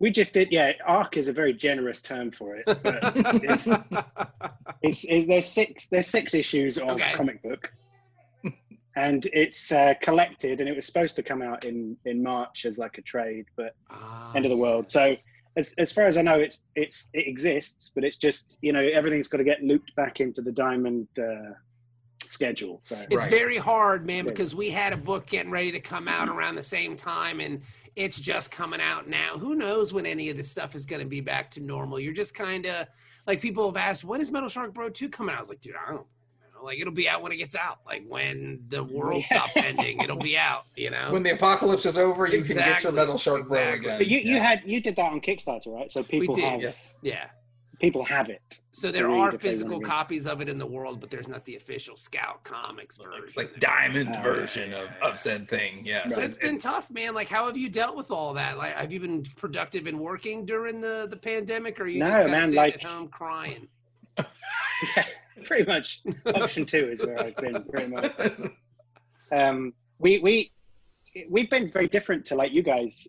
We 0.00 0.10
just 0.12 0.32
did, 0.32 0.52
yeah. 0.52 0.74
Arc 0.86 1.16
is 1.16 1.26
a 1.26 1.32
very 1.32 1.52
generous 1.52 2.00
term 2.02 2.30
for 2.30 2.54
it. 2.54 2.64
But 2.66 3.00
it's, 3.42 3.66
it's, 4.82 5.04
it's 5.04 5.26
there's 5.26 5.46
six 5.46 5.86
there's 5.90 6.06
six 6.06 6.34
issues 6.34 6.78
of 6.78 6.88
Okay. 6.90 7.12
comic 7.14 7.42
book, 7.42 7.72
and 8.94 9.26
it's 9.32 9.72
uh, 9.72 9.94
collected, 10.00 10.60
and 10.60 10.68
it 10.68 10.76
was 10.76 10.86
supposed 10.86 11.16
to 11.16 11.22
come 11.24 11.42
out 11.42 11.64
in 11.64 11.96
in 12.04 12.22
March 12.22 12.64
as 12.64 12.78
like 12.78 12.98
a 12.98 13.02
trade, 13.02 13.46
but 13.56 13.74
Ah, 13.90 14.32
end 14.36 14.44
of 14.44 14.50
the 14.50 14.56
world. 14.56 14.88
So 14.88 15.04
yes. 15.04 15.24
As 15.58 15.74
as 15.76 15.92
far 15.92 16.04
as 16.04 16.16
I 16.16 16.22
know, 16.22 16.38
it's 16.38 16.60
it's 16.76 17.08
it 17.12 17.26
exists, 17.26 17.90
but 17.94 18.04
it's 18.04 18.16
just 18.16 18.58
you 18.62 18.72
know 18.72 18.80
everything's 18.80 19.28
got 19.28 19.38
to 19.38 19.44
get 19.44 19.62
looped 19.62 19.94
back 19.96 20.20
into 20.20 20.40
the 20.40 20.52
Diamond 20.52 21.08
uh, 21.18 21.52
schedule. 22.24 22.78
So 22.82 22.96
it's 23.10 23.24
Right. 23.24 23.30
very 23.30 23.56
hard 23.56 24.06
man 24.06 24.24
because 24.24 24.54
we 24.54 24.70
had 24.70 24.92
a 24.92 24.96
book 24.96 25.26
getting 25.26 25.50
ready 25.50 25.72
to 25.72 25.80
come 25.80 26.08
out 26.08 26.28
around 26.28 26.54
the 26.54 26.62
same 26.62 26.94
time 26.96 27.40
and 27.40 27.62
it's 27.96 28.20
just 28.20 28.52
coming 28.52 28.80
out 28.80 29.08
now 29.08 29.36
who 29.38 29.56
knows 29.56 29.92
when 29.92 30.06
any 30.06 30.30
of 30.30 30.36
this 30.36 30.50
stuff 30.50 30.74
is 30.76 30.86
going 30.86 31.00
to 31.00 31.08
be 31.08 31.20
back 31.20 31.50
to 31.50 31.60
normal 31.60 31.98
you're 31.98 32.12
just 32.12 32.32
kind 32.34 32.64
of 32.66 32.86
like 33.26 33.40
people 33.40 33.66
have 33.66 33.76
asked 33.76 34.04
when 34.04 34.20
is 34.20 34.30
metal 34.30 34.48
shark 34.48 34.72
bro 34.72 34.88
2 34.88 35.08
coming 35.08 35.32
out 35.32 35.38
i 35.38 35.40
was 35.40 35.48
like 35.48 35.60
dude 35.60 35.74
i 35.74 35.90
don't 35.90 35.96
know. 35.96 36.06
Like 36.62 36.78
it'll 36.80 36.92
be 36.92 37.08
out 37.08 37.22
when 37.22 37.32
it 37.32 37.36
gets 37.36 37.54
out 37.56 37.78
like 37.86 38.04
when 38.08 38.62
the 38.68 38.82
world 38.96 39.24
Yeah. 39.30 39.38
stops 39.44 39.56
ending 39.56 40.00
it'll 40.00 40.16
be 40.16 40.36
out 40.36 40.64
you 40.76 40.90
know 40.90 41.08
when 41.10 41.22
the 41.22 41.30
apocalypse 41.32 41.86
is 41.86 41.96
over, 41.98 42.26
you 42.26 42.42
can 42.42 42.56
get 42.56 42.82
your 42.82 42.92
metal 42.92 43.18
shark 43.18 43.46
bro 43.48 43.58
Exactly. 43.58 43.78
again. 43.86 43.98
but 43.98 44.06
you, 44.06 44.18
you 44.18 44.34
Yeah. 44.36 44.42
had 44.42 44.62
you 44.64 44.80
did 44.80 44.96
that 44.96 45.02
on 45.12 45.20
Kickstarter, 45.20 45.68
right? 45.74 45.90
So 45.90 46.02
people 46.02 46.34
did, 46.34 46.44
have 46.44 46.60
yes. 46.62 46.96
yeah 47.02 47.26
people 47.80 48.02
have 48.04 48.28
it. 48.28 48.60
so 48.72 48.90
there 48.90 49.08
are 49.08 49.30
physical 49.38 49.80
copies 49.80 50.26
of 50.26 50.40
it 50.40 50.48
in 50.48 50.58
the 50.58 50.66
world 50.66 51.00
but 51.00 51.10
there's 51.10 51.28
not 51.28 51.44
the 51.44 51.54
official 51.54 51.96
scout 51.96 52.42
comics 52.42 52.96
version 52.98 53.22
It's 53.22 53.36
like 53.36 53.56
diamond 53.60 54.08
Oh, 54.18 54.20
version 54.22 54.72
yeah, 54.72 54.78
of, 54.82 54.90
yeah, 55.00 55.08
of 55.08 55.16
said 55.18 55.48
thing. 55.48 55.82
Yeah. 55.86 56.08
So 56.08 56.16
So 56.16 56.22
it's 56.22 56.36
been 56.36 56.58
tough, 56.58 56.90
man. 56.90 57.14
Like, 57.14 57.28
how 57.28 57.46
have 57.46 57.56
you 57.56 57.68
dealt 57.68 57.96
with 57.96 58.10
all 58.10 58.32
that? 58.34 58.58
Like, 58.58 58.72
have 58.74 58.90
you 58.92 58.98
been 58.98 59.22
productive 59.36 59.86
in 59.86 60.00
working 60.00 60.44
during 60.44 60.80
the 60.80 61.06
the 61.08 61.16
pandemic, 61.16 61.78
or 61.80 61.86
you 61.86 62.00
No, 62.00 62.06
just 62.06 62.14
kind 62.22 62.24
of 62.26 62.30
man, 62.32 62.42
sitting 62.50 62.56
like- 62.56 62.74
at 62.74 62.82
home 62.82 63.06
crying? 63.08 63.68
Pretty 65.44 65.64
much. 65.64 66.00
Option 66.26 66.64
two 66.66 66.88
is 66.90 67.04
where 67.04 67.18
I've 67.20 67.36
been 67.36 67.62
pretty 67.64 67.88
much. 67.88 68.12
Um, 69.30 69.72
we 69.98 70.18
we 70.18 70.52
we've 71.28 71.50
been 71.50 71.70
very 71.70 71.88
different 71.88 72.24
to 72.26 72.34
like 72.34 72.52
you 72.52 72.62
guys, 72.62 73.06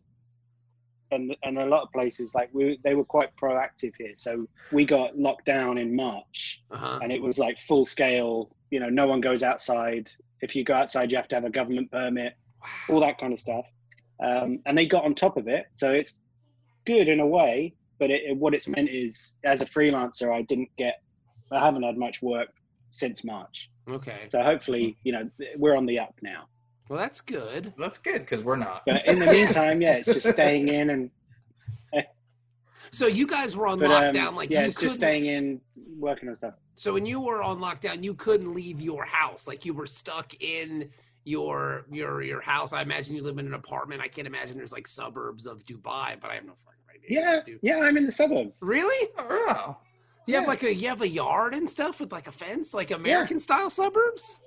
and 1.12 1.36
and 1.44 1.58
a 1.58 1.66
lot 1.66 1.84
of 1.84 1.92
places 1.92 2.34
like 2.36 2.50
we 2.54 2.80
they 2.84 2.96
were 2.96 3.06
quite 3.06 3.30
proactive 3.36 3.94
here. 3.98 4.14
So 4.16 4.48
we 4.72 4.86
got 4.86 5.18
locked 5.18 5.46
down 5.46 5.78
in 5.78 5.96
March, 5.96 6.62
Uh 6.72 6.78
huh. 6.78 7.00
and 7.02 7.12
it 7.12 7.22
was 7.22 7.40
like 7.40 7.58
full 7.58 7.86
scale. 7.86 8.56
You 8.72 8.80
know, 8.80 8.90
no 8.90 9.08
one 9.08 9.22
goes 9.22 9.44
outside. 9.44 10.10
If 10.42 10.56
you 10.56 10.64
go 10.64 10.74
outside, 10.74 11.12
you 11.12 11.18
have 11.18 11.28
to 11.30 11.36
have 11.36 11.46
a 11.46 11.50
government 11.50 11.92
permit, 11.92 12.34
all 12.90 13.00
that 13.02 13.18
kind 13.18 13.34
of 13.34 13.40
stuff. 13.40 13.66
Um, 14.24 14.60
and 14.66 14.78
they 14.78 14.86
got 14.86 15.04
on 15.06 15.16
top 15.16 15.38
of 15.38 15.48
it, 15.48 15.66
so 15.74 15.92
it's 15.92 16.20
good 16.86 17.08
in 17.08 17.20
a 17.20 17.28
way. 17.28 17.74
But 18.00 18.12
it, 18.12 18.24
it- 18.24 18.38
what 18.38 18.54
it's 18.54 18.68
meant 18.68 18.90
is, 18.90 19.36
as 19.44 19.62
a 19.62 19.66
freelancer, 19.66 20.34
I 20.34 20.42
didn't 20.44 20.70
get, 20.78 21.02
I 21.52 21.60
haven't 21.60 21.84
had 21.84 21.98
much 21.98 22.22
work 22.22 22.50
since 22.92 23.24
March. 23.24 23.70
Okay. 23.90 24.26
So 24.28 24.42
hopefully, 24.42 24.98
you 25.04 25.12
know, 25.12 25.30
we're 25.58 25.76
on 25.76 25.86
the 25.86 26.00
up 26.00 26.16
now. 26.22 26.48
Well, 26.90 27.00
that's 27.00 27.22
good. 27.22 27.74
That's 27.78 27.98
good 27.98 28.20
because 28.20 28.44
we're 28.44 28.56
not. 28.56 28.84
But 28.86 29.06
in 29.06 29.20
the 29.20 29.28
meantime, 29.28 29.82
yeah, 29.82 29.94
it's 29.94 30.08
just 30.08 30.30
staying 30.30 30.70
in 30.70 30.90
and 30.90 31.12
So 32.92 33.08
you 33.08 33.28
guys 33.28 33.56
were 33.56 33.68
on 33.68 33.80
but, 33.80 33.92
um, 33.92 34.04
lockdown, 34.04 34.34
like 34.34 34.50
yeah, 34.50 34.62
you 34.62 34.68
it's 34.68 34.78
couldn't. 34.78 34.90
just 34.90 35.00
staying 35.00 35.28
in, 35.28 35.62
working 35.98 36.30
on 36.30 36.36
stuff. 36.36 36.56
So 36.76 36.94
when 36.94 37.06
you 37.06 37.20
were 37.20 37.44
on 37.44 37.60
lockdown, 37.60 38.04
you 38.04 38.14
couldn't 38.14 38.54
leave 38.54 38.82
your 38.82 39.06
house. 39.06 39.48
Like 39.48 39.66
you 39.66 39.74
were 39.74 39.86
stuck 39.86 40.34
in 40.42 40.90
your 41.26 41.86
your 41.92 42.24
your 42.24 42.42
house. 42.42 42.74
I 42.74 42.82
imagine 42.82 43.16
you 43.16 43.24
live 43.24 43.38
in 43.38 43.46
an 43.46 43.54
apartment. 43.54 44.02
I 44.02 44.08
can't 44.08 44.28
imagine 44.28 44.58
there's 44.58 44.72
like 44.72 44.88
suburbs 44.88 45.46
of 45.46 45.64
Dubai, 45.66 46.20
but 46.20 46.32
I 46.32 46.36
have 46.36 46.46
no 46.46 46.54
fucking 46.66 47.04
idea. 47.06 47.42
Yeah, 47.62 47.76
yeah, 47.78 47.84
I'm 47.84 47.98
in 47.98 48.06
the 48.06 48.12
suburbs. 48.12 48.58
Really? 48.62 49.10
Oh, 49.18 49.78
You 50.30 50.36
have 50.36 50.48
like 50.48 50.64
a 50.64 50.74
you 50.74 50.88
have 50.88 51.02
a 51.02 51.08
yard 51.08 51.54
and 51.54 51.70
stuff 51.70 52.00
with 52.00 52.12
like 52.12 52.28
a 52.28 52.32
fence, 52.32 52.74
like 52.74 52.92
American 52.92 53.40
style 53.40 53.70
suburbs. 53.70 54.40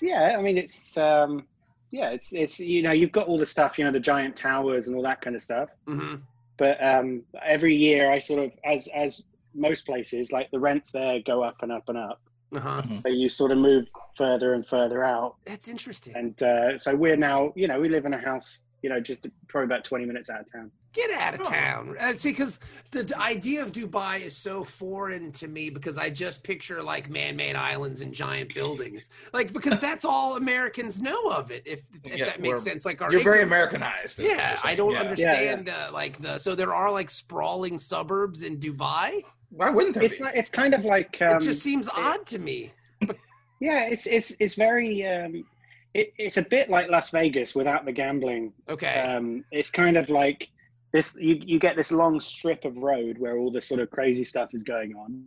Yeah, 0.00 0.34
I 0.36 0.42
mean 0.42 0.58
it's 0.58 0.96
um 0.96 1.46
yeah, 1.90 2.10
it's 2.10 2.32
it's 2.32 2.58
you 2.58 2.82
know, 2.82 2.92
you've 2.92 3.12
got 3.12 3.28
all 3.28 3.38
the 3.38 3.46
stuff, 3.46 3.78
you 3.78 3.84
know, 3.84 3.92
the 3.92 4.00
giant 4.00 4.36
towers 4.36 4.88
and 4.88 4.96
all 4.96 5.02
that 5.02 5.20
kind 5.20 5.36
of 5.36 5.42
stuff. 5.42 5.68
Mm-hmm. 5.86 6.16
But 6.56 6.82
um 6.82 7.22
every 7.44 7.74
year 7.76 8.10
I 8.10 8.18
sort 8.18 8.44
of 8.44 8.56
as 8.64 8.88
as 8.94 9.22
most 9.54 9.86
places, 9.86 10.32
like 10.32 10.50
the 10.50 10.58
rents 10.58 10.90
there 10.90 11.20
go 11.20 11.42
up 11.42 11.56
and 11.62 11.70
up 11.70 11.88
and 11.88 11.98
up. 11.98 12.20
Uh 12.56 12.60
huh. 12.60 12.82
Mhm. 12.82 12.92
So 12.92 13.08
you 13.08 13.28
sort 13.28 13.52
of 13.52 13.58
move 13.58 13.88
further 14.14 14.54
and 14.54 14.66
further 14.66 15.04
out. 15.04 15.36
That's 15.44 15.68
interesting. 15.68 16.16
And 16.16 16.42
uh 16.42 16.78
so 16.78 16.96
we're 16.96 17.16
now, 17.16 17.52
you 17.54 17.68
know, 17.68 17.80
we 17.80 17.88
live 17.88 18.06
in 18.06 18.14
a 18.14 18.18
house, 18.18 18.64
you 18.82 18.90
know, 18.90 19.00
just 19.00 19.26
probably 19.48 19.66
about 19.66 19.84
twenty 19.84 20.04
minutes 20.04 20.28
out 20.30 20.40
of 20.40 20.52
town. 20.52 20.70
Get 20.92 21.10
out 21.10 21.34
of 21.34 21.40
Oh. 21.40 21.44
town. 21.44 21.96
Uh, 21.98 22.12
see, 22.16 22.32
because 22.32 22.60
the 22.90 23.04
d- 23.04 23.14
idea 23.14 23.62
of 23.62 23.72
Dubai 23.72 24.20
is 24.20 24.36
so 24.36 24.62
foreign 24.62 25.32
to 25.32 25.48
me 25.48 25.70
because 25.70 25.96
I 25.96 26.10
just 26.10 26.44
picture 26.44 26.82
like 26.82 27.08
man-made 27.08 27.56
islands 27.56 28.02
and 28.02 28.12
giant 28.12 28.52
buildings, 28.54 29.08
like 29.32 29.52
because 29.54 29.78
that's 29.86 30.04
all 30.04 30.36
Americans 30.36 31.00
know 31.00 31.30
of 31.30 31.50
it. 31.50 31.62
If, 31.64 31.80
if 32.04 32.18
Yeah, 32.18 32.26
that 32.26 32.40
makes 32.40 32.62
sense, 32.62 32.84
like 32.84 33.00
our 33.00 33.10
you're 33.10 33.22
very 33.22 33.40
Americanized. 33.42 34.18
Yeah, 34.18 34.58
I 34.62 34.74
don't 34.74 34.92
Yeah. 34.92 35.00
understand 35.00 35.68
Uh, 35.70 35.90
like 35.92 36.20
the 36.20 36.36
so 36.38 36.54
there 36.54 36.74
are 36.74 36.90
like 36.90 37.08
sprawling 37.08 37.78
suburbs 37.78 38.42
in 38.42 38.58
Dubai. 38.58 39.22
Why 39.48 39.70
wouldn't 39.70 39.94
there 39.94 40.02
It's 40.02 40.18
be? 40.18 40.24
like 40.24 40.34
it's 40.36 40.50
kind 40.50 40.74
of 40.74 40.84
like 40.84 41.22
um 41.22 41.36
it 41.36 41.40
just 41.40 41.62
seems 41.62 41.88
odd 41.88 42.26
to 42.26 42.38
me. 42.38 42.72
yeah, 43.60 43.84
it's 43.86 44.06
it's 44.06 44.34
it's 44.40 44.54
very 44.56 45.06
um 45.06 45.44
it, 45.94 46.12
it's 46.18 46.36
a 46.36 46.42
bit 46.42 46.70
like 46.70 46.88
Las 46.88 47.10
Vegas 47.10 47.54
without 47.54 47.84
the 47.84 47.92
gambling 47.92 48.52
Okay. 48.68 49.00
um, 49.00 49.44
it's 49.50 49.70
kind 49.70 49.96
of 49.96 50.10
like 50.10 50.48
this 50.92 51.16
you, 51.20 51.40
you 51.44 51.58
get 51.58 51.76
this 51.76 51.90
long 51.92 52.20
strip 52.20 52.64
of 52.64 52.76
road 52.78 53.18
where 53.18 53.38
all 53.38 53.50
this 53.50 53.66
sort 53.66 53.80
of 53.80 53.90
crazy 53.90 54.24
stuff 54.24 54.50
is 54.54 54.62
going 54.62 54.94
on 54.94 55.24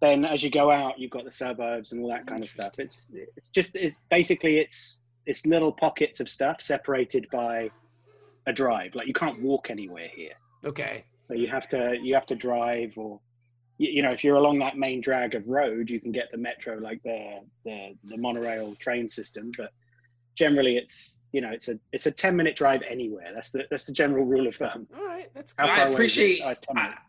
then 0.00 0.24
as 0.24 0.42
you 0.42 0.50
go 0.50 0.70
out 0.70 0.98
you've 0.98 1.10
got 1.10 1.24
the 1.24 1.30
suburbs 1.30 1.92
and 1.92 2.02
all 2.02 2.08
that 2.08 2.26
kind 2.26 2.42
of 2.42 2.48
stuff 2.48 2.78
it's 2.78 3.10
it's 3.36 3.48
just 3.50 3.76
it's 3.76 3.96
basically 4.10 4.58
it's 4.58 5.02
it's 5.26 5.46
little 5.46 5.72
pockets 5.72 6.20
of 6.20 6.28
stuff 6.28 6.60
separated 6.60 7.26
by 7.30 7.70
a 8.46 8.52
drive. 8.52 8.94
Like 8.94 9.06
you 9.06 9.12
can't 9.12 9.40
walk 9.42 9.70
anywhere 9.70 10.08
here. 10.14 10.32
Okay. 10.64 11.04
So 11.24 11.34
you 11.34 11.48
have 11.48 11.68
to 11.68 11.96
you 12.02 12.14
have 12.14 12.26
to 12.26 12.34
drive 12.34 12.96
or 12.96 13.20
you, 13.80 13.90
you 13.90 14.02
know 14.02 14.12
if 14.12 14.22
you're 14.22 14.36
along 14.36 14.58
that 14.58 14.76
main 14.76 15.00
drag 15.00 15.34
of 15.34 15.48
road, 15.48 15.88
you 15.88 15.98
can 16.00 16.12
get 16.12 16.30
the 16.30 16.36
metro 16.36 16.76
like 16.78 17.02
the 17.02 17.40
the 17.64 17.96
the 18.04 18.16
monorail 18.18 18.74
train 18.76 19.08
system, 19.08 19.50
but 19.56 19.72
generally 20.36 20.76
it's 20.76 21.20
you 21.32 21.40
know 21.40 21.50
it's 21.50 21.68
a 21.68 21.78
it's 21.92 22.06
a 22.06 22.10
10 22.10 22.36
minute 22.36 22.54
drive 22.56 22.82
anywhere. 22.88 23.30
That's 23.34 23.50
the 23.50 23.64
that's 23.70 23.84
the 23.84 23.92
general 23.92 24.24
rule 24.26 24.46
of 24.46 24.54
thumb. 24.54 24.86
All 24.96 25.04
right. 25.06 25.30
That's 25.34 25.54
How 25.56 25.64
good. 25.66 25.72
I 25.72 25.76
far 25.76 25.82
away 25.86 25.88
is 25.88 25.92
it? 25.92 25.94
appreciate- 25.94 26.40
Oh, 26.44 26.50
it's 26.50 26.60
10 26.60 26.76
minutes. 26.76 27.04
I 27.04 27.06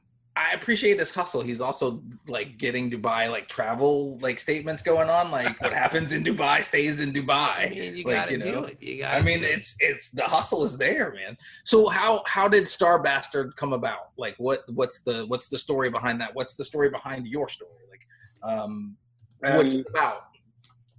appreciate 0.54 0.98
his 1.00 1.12
hustle. 1.12 1.42
He's 1.42 1.60
also 1.62 2.02
like 2.28 2.58
getting 2.58 2.90
Dubai 2.90 3.30
like 3.30 3.48
travel 3.48 4.18
like 4.20 4.40
statements 4.40 4.82
going 4.82 5.10
on. 5.10 5.30
Like 5.30 5.60
what 5.62 5.74
happens 5.74 6.14
in 6.14 6.24
Dubai 6.24 6.64
stays 6.64 7.02
in 7.02 7.12
Dubai. 7.12 7.68
I 7.68 7.70
mean, 7.70 7.98
you 7.98 8.04
like, 8.06 8.16
gotta 8.16 8.32
you 8.34 8.38
do 8.40 8.52
know, 8.54 8.64
it. 8.64 8.82
You 8.82 8.98
gotta. 9.00 9.18
I 9.18 9.22
mean, 9.22 9.40
do 9.40 9.46
it. 9.46 9.52
it's 9.52 9.76
it's 9.80 10.10
the 10.12 10.24
hustle 10.24 10.64
is 10.64 10.78
there, 10.78 11.14
man. 11.14 11.38
So 11.66 11.90
how 11.90 12.24
how 12.26 12.48
did 12.48 12.68
Star 12.70 13.02
Bastard 13.02 13.56
come 13.58 13.74
about? 13.74 14.12
Like 14.18 14.36
what 14.38 14.60
what's 14.70 15.02
the 15.02 15.26
what's 15.28 15.48
the 15.50 15.58
story 15.58 15.90
behind 15.90 16.22
that? 16.22 16.34
What's 16.34 16.56
the 16.56 16.64
story 16.66 16.90
behind 16.90 17.28
your 17.28 17.48
story? 17.50 17.84
Like 17.90 18.54
um 18.54 18.96
what's 19.40 19.76
Um, 19.76 19.82
it 19.82 19.88
about? 19.90 20.24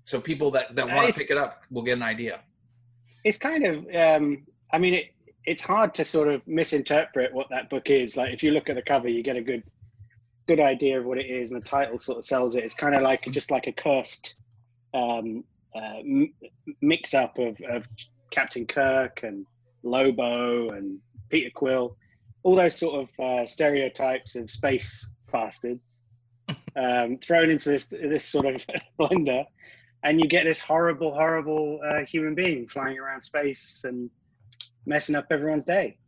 So 0.05 0.21
people 0.21 0.51
that 0.51 0.75
that 0.77 0.87
want 0.89 1.09
to 1.09 1.15
pick 1.15 1.31
it 1.31 1.39
up 1.39 1.63
will 1.71 1.83
get 1.83 1.97
an 1.97 2.03
idea. 2.03 2.41
it's 3.25 3.39
kind 3.39 3.65
of 3.65 3.77
um 3.95 4.45
i 4.73 4.79
mean 4.79 4.95
it, 4.95 5.07
it's 5.45 5.63
hard 5.63 5.95
to 5.95 6.05
sort 6.05 6.29
of 6.29 6.47
misinterpret 6.47 7.33
what 7.33 7.49
that 7.51 7.71
book 7.71 7.91
is. 7.91 8.17
Like 8.17 8.33
if 8.33 8.43
you 8.43 8.53
look 8.53 8.69
at 8.69 8.77
the 8.77 8.83
cover 8.83 9.09
you 9.09 9.23
get 9.23 9.37
a 9.37 9.43
good 9.43 9.63
good 10.49 10.61
idea 10.61 10.99
of 10.99 11.05
what 11.05 11.19
it 11.19 11.27
is 11.27 11.53
and 11.53 11.63
the 11.63 11.67
title 11.67 11.99
sort 11.99 12.19
of 12.19 12.25
sells 12.25 12.57
it. 12.57 12.65
It's 12.65 12.75
kind 12.75 12.95
of 12.95 13.03
like 13.03 13.23
just 13.31 13.51
like 13.51 13.67
a 13.67 13.73
cursed 13.73 14.37
um 14.95 15.45
uh, 15.75 15.99
m- 16.01 16.35
mix 16.83 17.15
up 17.15 17.39
of, 17.39 17.59
of 17.69 17.89
captain 18.31 18.67
kirk 18.67 19.21
and 19.23 19.47
lobo 19.83 20.71
and 20.71 20.99
peter 21.29 21.51
quill. 21.55 21.97
All 22.43 22.57
those 22.57 22.77
sort 22.77 23.03
of 23.03 23.21
uh, 23.21 23.47
stereotypes 23.47 24.35
of 24.35 24.51
space 24.51 25.09
bastards 25.33 26.03
um, 26.77 27.19
thrown 27.19 27.51
into 27.51 27.71
this 27.71 27.87
this 27.87 28.27
sort 28.27 28.47
of 28.47 28.65
blender 29.01 29.45
and 30.05 30.21
you 30.21 30.29
get 30.29 30.45
this 30.45 30.61
horrible, 30.61 31.13
horrible 31.13 31.81
uh, 31.89 32.05
human 32.05 32.35
being 32.35 32.67
flying 32.69 32.99
around 32.99 33.21
space 33.21 33.85
and 33.85 34.11
messing 34.87 35.15
up 35.15 35.27
everyone's 35.31 35.65
day. 35.65 35.99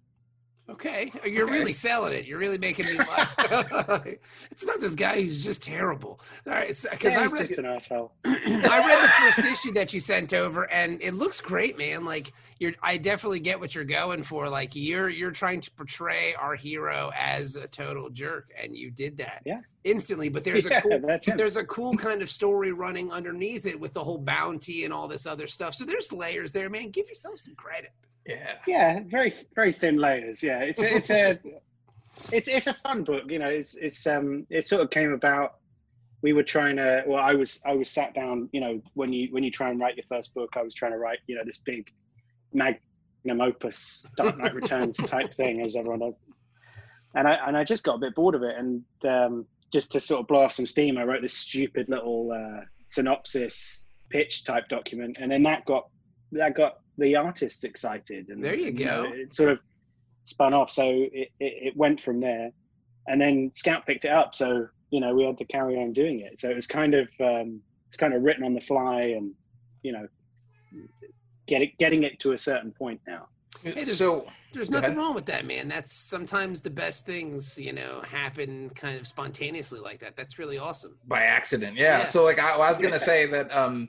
Okay, 0.67 1.13
you're 1.27 1.45
Okay. 1.45 1.53
really 1.53 1.73
selling 1.75 2.15
it. 2.15 2.25
You're 2.25 2.39
really 2.39 2.57
making 2.57 2.87
me 2.87 2.97
laugh. 2.97 3.35
it's 4.51 4.63
about 4.65 4.81
this 4.81 4.95
guy 4.95 5.21
who's 5.21 5.45
just 5.45 5.63
terrible. 5.63 6.21
All 6.47 6.55
right, 6.55 6.69
because 6.91 7.13
Yeah, 7.13 7.21
I 7.21 7.27
read 7.27 7.47
just 7.49 7.59
an 7.59 7.67
asshole. 7.67 8.15
I 8.25 8.31
read 8.79 9.05
the 9.05 9.09
first 9.21 9.39
issue 9.41 9.73
that 9.75 9.93
you 9.93 10.01
sent 10.01 10.33
over, 10.33 10.65
and 10.71 11.03
it 11.03 11.13
looks 11.13 11.43
great, 11.43 11.77
man. 11.77 12.07
Like 12.07 12.33
you're, 12.61 12.73
I 12.83 12.97
definitely 12.97 13.41
get 13.41 13.61
what 13.61 13.75
you're 13.75 13.85
going 13.85 14.23
for. 14.23 14.49
Like 14.49 14.75
you're 14.75 15.11
you're 15.11 15.33
trying 15.33 15.61
to 15.61 15.71
portray 15.73 16.33
our 16.33 16.55
hero 16.57 17.13
as 17.15 17.57
a 17.57 17.69
total 17.69 18.09
jerk, 18.09 18.49
and 18.59 18.75
you 18.75 18.91
did 18.91 19.19
that 19.19 19.43
Yeah. 19.45 19.61
instantly. 19.85 20.31
But 20.31 20.45
there's 20.45 20.65
yeah, 20.71 20.79
a 20.79 20.81
cool 20.81 21.19
there's 21.37 21.59
a 21.59 21.65
cool 21.67 21.95
kind 21.95 22.23
of 22.23 22.31
story 22.31 22.73
running 22.73 23.13
underneath 23.13 23.67
it 23.67 23.79
with 23.79 23.93
the 23.93 24.03
whole 24.03 24.17
bounty 24.17 24.87
and 24.87 24.95
all 24.95 25.09
this 25.09 25.27
other 25.27 25.47
stuff. 25.47 25.75
So 25.75 25.85
there's 25.85 26.11
layers 26.11 26.53
there, 26.53 26.71
man. 26.71 26.89
Give 26.91 27.07
yourself 27.07 27.39
some 27.39 27.55
credit. 27.55 27.91
Yeah. 28.27 28.55
Yeah, 28.67 29.01
very, 29.07 29.33
very 29.55 29.73
thin 29.73 29.97
layers. 29.97 30.43
Yeah, 30.43 30.61
it's 30.61 30.81
a, 30.81 30.97
it's 30.97 31.11
a, 31.11 31.39
it's 32.33 32.49
it's 32.49 32.67
a 32.67 32.75
fun 32.75 33.05
book. 33.05 33.25
You 33.29 33.39
know, 33.39 33.49
it's 33.49 33.75
it's 33.75 34.07
um 34.07 34.47
it 34.51 34.67
sort 34.67 34.83
of 34.83 34.91
came 34.91 35.13
about. 35.13 35.57
We 36.23 36.33
were 36.33 36.43
trying 36.43 36.77
to. 36.77 37.05
Well, 37.07 37.23
I 37.23 37.35
was 37.35 37.61
I 37.67 37.75
was 37.75 37.91
sat 37.91 38.15
down. 38.15 38.49
You 38.53 38.61
know, 38.61 38.83
when 38.95 39.13
you 39.13 39.29
when 39.31 39.45
you 39.45 39.51
try 39.51 39.71
and 39.71 39.79
write 39.79 39.97
your 39.97 40.07
first 40.09 40.35
book, 40.35 40.51
I 40.57 40.63
was 40.63 40.75
trying 40.75 40.93
to 40.93 40.99
write. 40.99 41.19
You 41.27 41.37
know, 41.37 41.43
this 41.45 41.59
big 41.59 41.91
magnum 42.53 43.41
opus, 43.41 44.07
Dark 44.17 44.39
Knight 44.39 44.55
Returns 44.55 44.97
type 45.07 45.35
thing, 45.35 45.61
as 45.61 45.77
everyone 45.77 46.01
does. 46.01 46.15
And 47.15 47.29
I 47.29 47.35
and 47.47 47.57
I 47.57 47.65
just 47.65 47.85
got 47.85 47.97
a 47.97 47.99
bit 47.99 48.15
bored 48.15 48.35
of 48.35 48.43
it, 48.43 48.57
and 48.57 48.83
um, 49.07 49.47
just 49.73 49.93
to 49.93 50.01
sort 50.01 50.21
of 50.21 50.27
blow 50.27 50.41
off 50.45 50.53
some 50.53 50.67
steam, 50.67 50.97
I 50.97 51.05
wrote 51.05 51.21
this 51.21 51.35
stupid 51.35 51.89
little 51.89 52.33
uh, 52.33 52.65
synopsis 52.87 53.85
pitch 54.09 54.45
type 54.45 54.69
document, 54.69 55.19
and 55.21 55.31
then 55.31 55.43
that 55.43 55.67
got 55.67 55.89
that 56.33 56.55
got 56.55 56.79
the 56.99 57.17
artists 57.17 57.65
excited, 57.65 58.29
and 58.29 58.43
There 58.43 58.55
you 58.55 58.73
know, 58.73 59.05
go. 59.05 59.13
it 59.13 59.33
sort 59.33 59.51
of 59.51 59.59
spun 60.23 60.55
off. 60.55 60.71
So 60.71 60.85
it, 60.89 61.29
it, 61.41 61.53
it 61.69 61.77
went 61.77 62.01
from 62.01 62.21
there, 62.21 62.51
and 63.09 63.21
then 63.21 63.51
Scout 63.55 63.87
picked 63.87 64.05
it 64.05 64.11
up. 64.13 64.35
So 64.35 64.69
you 64.91 65.01
know 65.01 65.15
we 65.15 65.25
had 65.25 65.37
to 65.39 65.45
carry 65.45 65.77
on 65.77 65.93
doing 65.93 66.21
it. 66.21 66.39
So 66.39 66.49
it 66.51 66.55
was 66.55 66.67
kind 66.67 66.95
of 66.95 67.09
um, 67.21 67.61
it's 67.89 67.97
kind 67.97 68.15
of 68.15 68.23
written 68.23 68.45
on 68.45 68.55
the 68.55 68.61
fly, 68.61 69.03
and 69.17 69.33
you 69.83 69.93
know, 69.93 70.07
get 71.47 71.63
it, 71.63 71.77
getting 71.79 72.03
it 72.05 72.19
to 72.21 72.33
a 72.33 72.39
certain 72.39 72.73
point 72.73 73.01
now. 73.07 73.29
there's- 73.63 73.97
so 73.97 74.27
There's 74.53 74.71
nothing 74.71 74.87
ahead. 74.93 74.97
wrong 74.99 75.15
with 75.15 75.27
that, 75.27 75.45
man. 75.47 75.69
That's 75.69 75.93
sometimes 75.93 76.63
the 76.63 76.71
best 76.71 77.05
things, 77.07 77.59
you 77.59 77.73
know, 77.73 78.03
happen 78.07 78.71
kind 78.71 78.99
of 78.99 79.07
spontaneously 79.07 79.81
like 79.81 80.01
that. 80.01 80.17
That's 80.17 80.39
really 80.39 80.59
awesome. 80.59 80.97
by 81.07 81.23
accident 81.23 81.77
yeah, 81.77 81.99
Yeah. 82.01 82.05
so 82.05 82.25
like 82.25 82.39
I, 82.39 82.55
I 82.57 82.71
was 82.71 82.79
gonna 82.79 82.99
say 83.13 83.27
that 83.27 83.55
um 83.55 83.89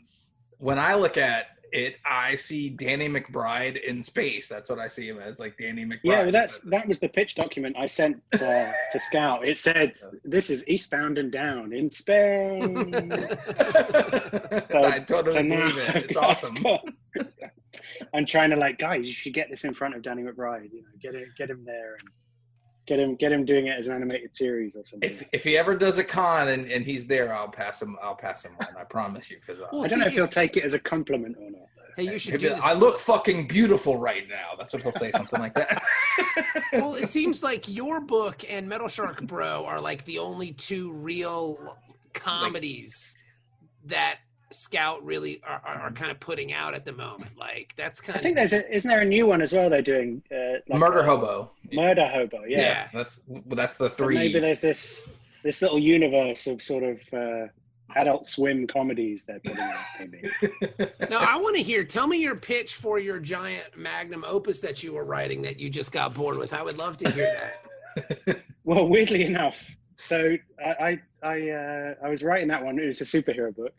when 0.58 0.80
i 0.80 0.96
look 0.96 1.18
at 1.18 1.55
it 1.72 1.96
i 2.06 2.36
see 2.36 2.70
danny 2.70 3.08
mcbride 3.10 3.82
in 3.84 4.02
space 4.02 4.48
that's 4.48 4.70
what 4.70 4.80
i 4.80 4.88
see 4.88 5.08
him 5.08 5.20
as 5.20 5.40
like 5.40 5.58
danny 5.58 5.86
mcbride 5.86 6.00
Yeah, 6.04 6.24
well, 6.24 6.32
that's 6.32 6.60
that 6.62 6.88
was 6.88 7.00
the 7.00 7.10
pitch 7.10 7.36
document 7.36 7.76
I 7.78 7.88
sent 7.88 8.22
uh, 8.34 8.38
to 8.40 9.00
Scout. 9.00 9.48
It 9.48 9.58
said, 9.58 9.94
"This 10.24 10.50
is 10.50 10.68
eastbound 10.68 11.18
and 11.18 11.32
down 11.32 11.74
in 11.74 11.90
Spain." 11.90 12.78
i 14.74 15.04
totally 15.08 15.34
So 15.34 15.44
believe 15.44 15.78
it 15.78 15.96
it's 16.06 16.18
awesome 16.18 16.58
I'm 18.14 18.26
trying 18.26 18.50
to 18.50 18.56
like, 18.56 18.78
guys, 18.78 19.08
you 19.08 19.14
should 19.14 19.34
get 19.34 19.50
this 19.50 19.64
in 19.64 19.74
front 19.74 19.96
of 19.96 20.02
Danny 20.02 20.24
McBride. 20.24 20.72
You 20.72 20.82
know, 20.82 20.88
get 21.02 21.16
him, 21.16 21.34
get 21.38 21.50
him 21.50 21.64
there, 21.66 21.96
and 22.00 22.10
get 22.86 23.00
him, 23.00 23.16
get 23.16 23.32
him 23.32 23.46
doing 23.46 23.68
it 23.68 23.78
as 23.80 23.88
an 23.88 23.96
animated 23.96 24.36
series 24.36 24.76
or 24.76 24.84
something. 24.84 25.10
if 25.10 25.24
if 25.32 25.44
he 25.44 25.58
ever 25.58 25.76
does 25.76 25.98
a 25.98 26.04
con 26.04 26.48
and, 26.50 26.70
and 26.72 26.86
he's 26.86 27.06
there 27.08 27.34
i'll 27.34 27.48
pass 27.50 27.82
him 27.82 27.98
i'll 28.02 28.16
pass 28.16 28.44
him 28.46 28.52
on 28.60 28.68
i 28.78 28.84
promise 28.84 29.30
you 29.32 29.38
because 29.40 29.60
uh, 29.62 29.68
Well, 29.72 29.86
I 29.86 29.88
don't 29.88 30.00
know 30.00 30.06
if 30.08 30.14
he'll 30.14 30.28
take 30.28 30.56
it 30.58 30.64
as 30.64 30.74
a 30.74 30.80
compliment 30.80 31.36
or 31.40 31.50
not. 31.52 31.62
though. 31.76 31.84
Hey, 32.04 32.12
you 32.12 32.20
should 32.20 32.40
do 32.40 32.50
this. 32.50 32.60
i 32.62 32.74
look 32.74 33.00
fucking 33.00 33.48
beautiful 33.48 33.98
right 33.98 34.28
now 34.28 34.50
that's 34.58 34.74
what 34.74 34.82
he'll 34.84 34.92
say 34.94 35.12
something 35.12 35.40
like 35.40 35.54
that 35.56 35.82
well, 36.74 36.96
it 36.96 37.10
seems 37.12 37.44
like 37.44 37.68
your 37.70 38.02
book 38.02 38.44
and 38.50 38.68
Metal 38.68 38.88
Shark 38.88 39.22
Bro 39.26 39.66
are 39.66 39.80
like 39.80 40.04
the 40.06 40.20
only 40.20 40.52
two 40.54 40.92
real 40.94 41.78
comedies 42.14 43.16
that 43.86 44.18
Scout 44.52 45.04
really 45.04 45.42
are, 45.46 45.62
are, 45.66 45.82
are 45.82 45.92
kind 45.92 46.12
of 46.12 46.20
putting 46.20 46.54
out 46.54 46.74
at 46.74 46.86
the 46.86 46.92
moment. 46.94 47.38
Like 47.38 47.74
that's 47.76 48.00
kind 48.00 48.18
I 48.18 48.22
think 48.22 48.38
of 48.38 48.50
there's 48.50 48.54
a, 48.54 48.74
isn't 48.74 48.88
there 48.88 49.02
a 49.02 49.06
new 49.06 49.26
one 49.26 49.42
as 49.42 49.54
well? 49.54 49.70
They're 49.70 49.82
doing 49.82 50.22
uh, 50.32 50.60
like 50.70 50.80
murder 50.80 51.00
a- 51.00 51.06
hobo 51.06 51.52
Murder 51.72 52.06
Hobo. 52.08 52.44
Yeah. 52.48 52.60
Yeah. 52.60 52.88
that's 52.94 53.22
that's 53.48 53.78
the 53.78 53.90
But 53.90 53.98
three 53.98 54.16
Maybe 54.16 54.40
there's 54.40 54.62
this 54.62 55.08
this 55.44 55.62
little 55.62 55.80
universe 55.80 56.48
of 56.48 56.62
sort 56.62 56.84
of 56.84 57.00
uh, 57.14 57.48
Adult 57.96 58.26
Swim 58.26 58.66
comedies 58.68 59.26
they're 59.26 59.40
putting 59.40 59.60
out. 59.60 59.84
Maybe. 60.00 60.30
now. 61.10 61.20
I 61.20 61.38
want 61.38 61.56
to 61.56 61.62
hear. 61.62 61.84
Tell 61.84 62.08
me 62.08 62.18
your 62.18 62.36
pitch 62.36 62.76
for 62.76 63.00
your 63.00 63.20
giant 63.20 63.78
magnum 63.78 64.24
opus 64.28 64.60
that 64.62 64.84
you 64.84 64.94
were 64.94 65.06
writing 65.06 65.42
that 65.44 65.60
you 65.60 65.70
just 65.70 65.92
got 65.92 66.14
bored 66.14 66.38
with. 66.38 66.52
I 66.54 66.62
would 66.64 66.78
love 66.78 66.98
to 66.98 67.12
hear 67.12 67.26
that. 67.26 68.42
Well, 68.66 68.88
weirdly 68.88 69.24
enough, 69.24 69.60
so 69.96 70.36
I 70.60 71.00
I 71.22 71.28
I, 71.28 71.50
uh, 71.52 71.94
I 72.04 72.10
was 72.10 72.24
writing 72.24 72.48
that 72.48 72.64
one. 72.66 72.80
It 72.80 72.88
was 72.88 73.00
a 73.00 73.04
superhero 73.04 73.56
book, 73.56 73.74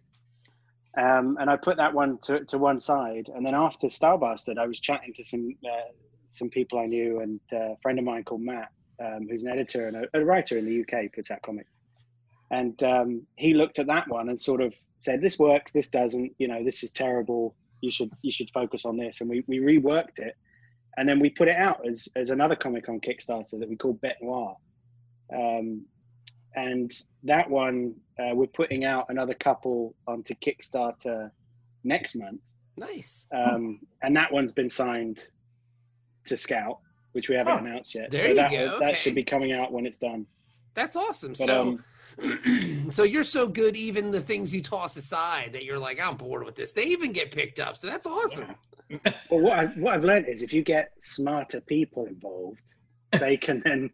um, 0.97 1.37
and 1.39 1.51
I 1.51 1.57
put 1.57 1.77
that 1.77 1.93
one 1.93 2.19
to, 2.23 2.45
to 2.47 2.59
one 2.59 2.81
side. 2.81 3.31
And 3.35 3.45
then 3.45 3.55
after 3.55 3.89
Starbastard, 3.89 4.59
I 4.59 4.67
was 4.67 4.81
chatting 4.81 5.13
to 5.15 5.25
some 5.25 5.55
uh, 5.65 5.93
some 6.29 6.49
people 6.49 6.79
I 6.79 6.87
knew, 6.87 7.21
and 7.21 7.41
uh, 7.53 7.73
a 7.73 7.77
friend 7.83 7.99
of 7.99 8.05
mine 8.05 8.25
called 8.25 8.43
Matt, 8.43 8.71
um, 9.05 9.27
who's 9.29 9.45
an 9.45 9.53
editor 9.53 9.87
and 9.89 9.97
a, 9.97 10.09
a 10.15 10.25
writer 10.25 10.59
in 10.59 10.65
the 10.65 10.81
UK, 10.81 11.13
puts 11.13 11.31
out 11.31 11.43
comic. 11.43 11.67
And 12.51 12.81
um, 12.83 13.23
he 13.37 13.55
looked 13.55 13.79
at 13.79 13.87
that 13.89 14.09
one 14.09 14.29
and 14.29 14.41
sort 14.41 14.61
of 14.61 14.75
said, 15.01 15.21
"This 15.21 15.39
works. 15.39 15.71
This 15.73 15.89
doesn't. 15.89 16.33
You 16.39 16.49
know, 16.49 16.65
this 16.65 16.83
is 16.83 16.93
terrible. 16.93 17.55
You 17.83 17.91
should 17.91 18.13
you 18.23 18.33
should 18.33 18.51
focus 18.51 18.87
on 18.87 18.97
this." 18.97 19.21
And 19.21 19.29
we 19.29 19.45
we 19.47 19.59
reworked 19.59 20.19
it, 20.19 20.35
and 20.97 21.09
then 21.09 21.21
we 21.21 21.29
put 21.29 21.49
it 21.49 21.57
out 21.57 21.87
as 21.87 22.09
as 22.17 22.31
another 22.31 22.57
comic 22.57 22.89
on 22.89 23.01
Kickstarter 23.01 23.59
that 23.61 23.69
we 23.69 23.77
called 23.77 24.01
Bet 24.01 24.17
Noir. 24.23 24.57
Um, 25.35 25.85
and 26.57 26.93
that 27.23 27.49
one 27.49 27.95
uh, 28.19 28.35
we're 28.35 28.47
putting 28.47 28.85
out 28.85 29.07
another 29.11 29.35
couple 29.35 29.95
onto 30.07 30.35
Kickstarter 30.37 31.31
next 31.85 32.17
month, 32.17 32.41
Nice. 32.79 33.27
um, 33.33 33.79
and 34.03 34.17
that 34.17 34.33
one's 34.33 34.53
been 34.53 34.71
signed 34.71 35.23
to 36.25 36.37
Scout, 36.37 36.79
which 37.13 37.29
we 37.29 37.37
haven't 37.37 37.53
Oh, 37.53 37.59
announced 37.59 37.95
yet. 37.95 38.11
there 38.11 38.23
so 38.23 38.29
you 38.29 38.35
that, 38.35 38.51
go, 38.51 38.79
that 38.81 38.99
should 38.99 39.15
be 39.15 39.23
coming 39.23 39.53
out 39.53 39.71
when 39.73 39.87
it's 39.87 39.99
done. 39.99 40.27
That's 40.75 40.97
awesome. 40.97 41.33
But 41.33 41.47
so, 41.47 41.79
um, 42.23 42.91
so 42.91 43.03
you're 43.05 43.23
so 43.25 43.47
good, 43.47 43.77
even 43.77 44.11
the 44.11 44.21
things 44.21 44.53
you 44.55 44.61
toss 44.63 44.97
aside 44.97 45.53
that 45.53 45.65
you're 45.65 45.79
like, 45.79 46.01
I'm 46.01 46.17
bored 46.17 46.45
with 46.45 46.55
this. 46.55 46.73
They 46.73 46.85
even 46.85 47.13
get 47.13 47.31
picked 47.31 47.61
up. 47.61 47.77
So 47.77 47.87
that's 47.87 48.07
awesome. 48.07 48.55
well, 49.31 49.41
what 49.43 49.59
I've, 49.59 49.79
what 49.79 49.95
I've 49.95 50.05
learned 50.05 50.27
is 50.29 50.43
if 50.43 50.53
you 50.53 50.63
get 50.63 50.93
smarter 51.01 51.61
people 51.61 52.07
involved, 52.07 52.61
they 53.13 53.37
can 53.37 53.61
then 53.65 53.91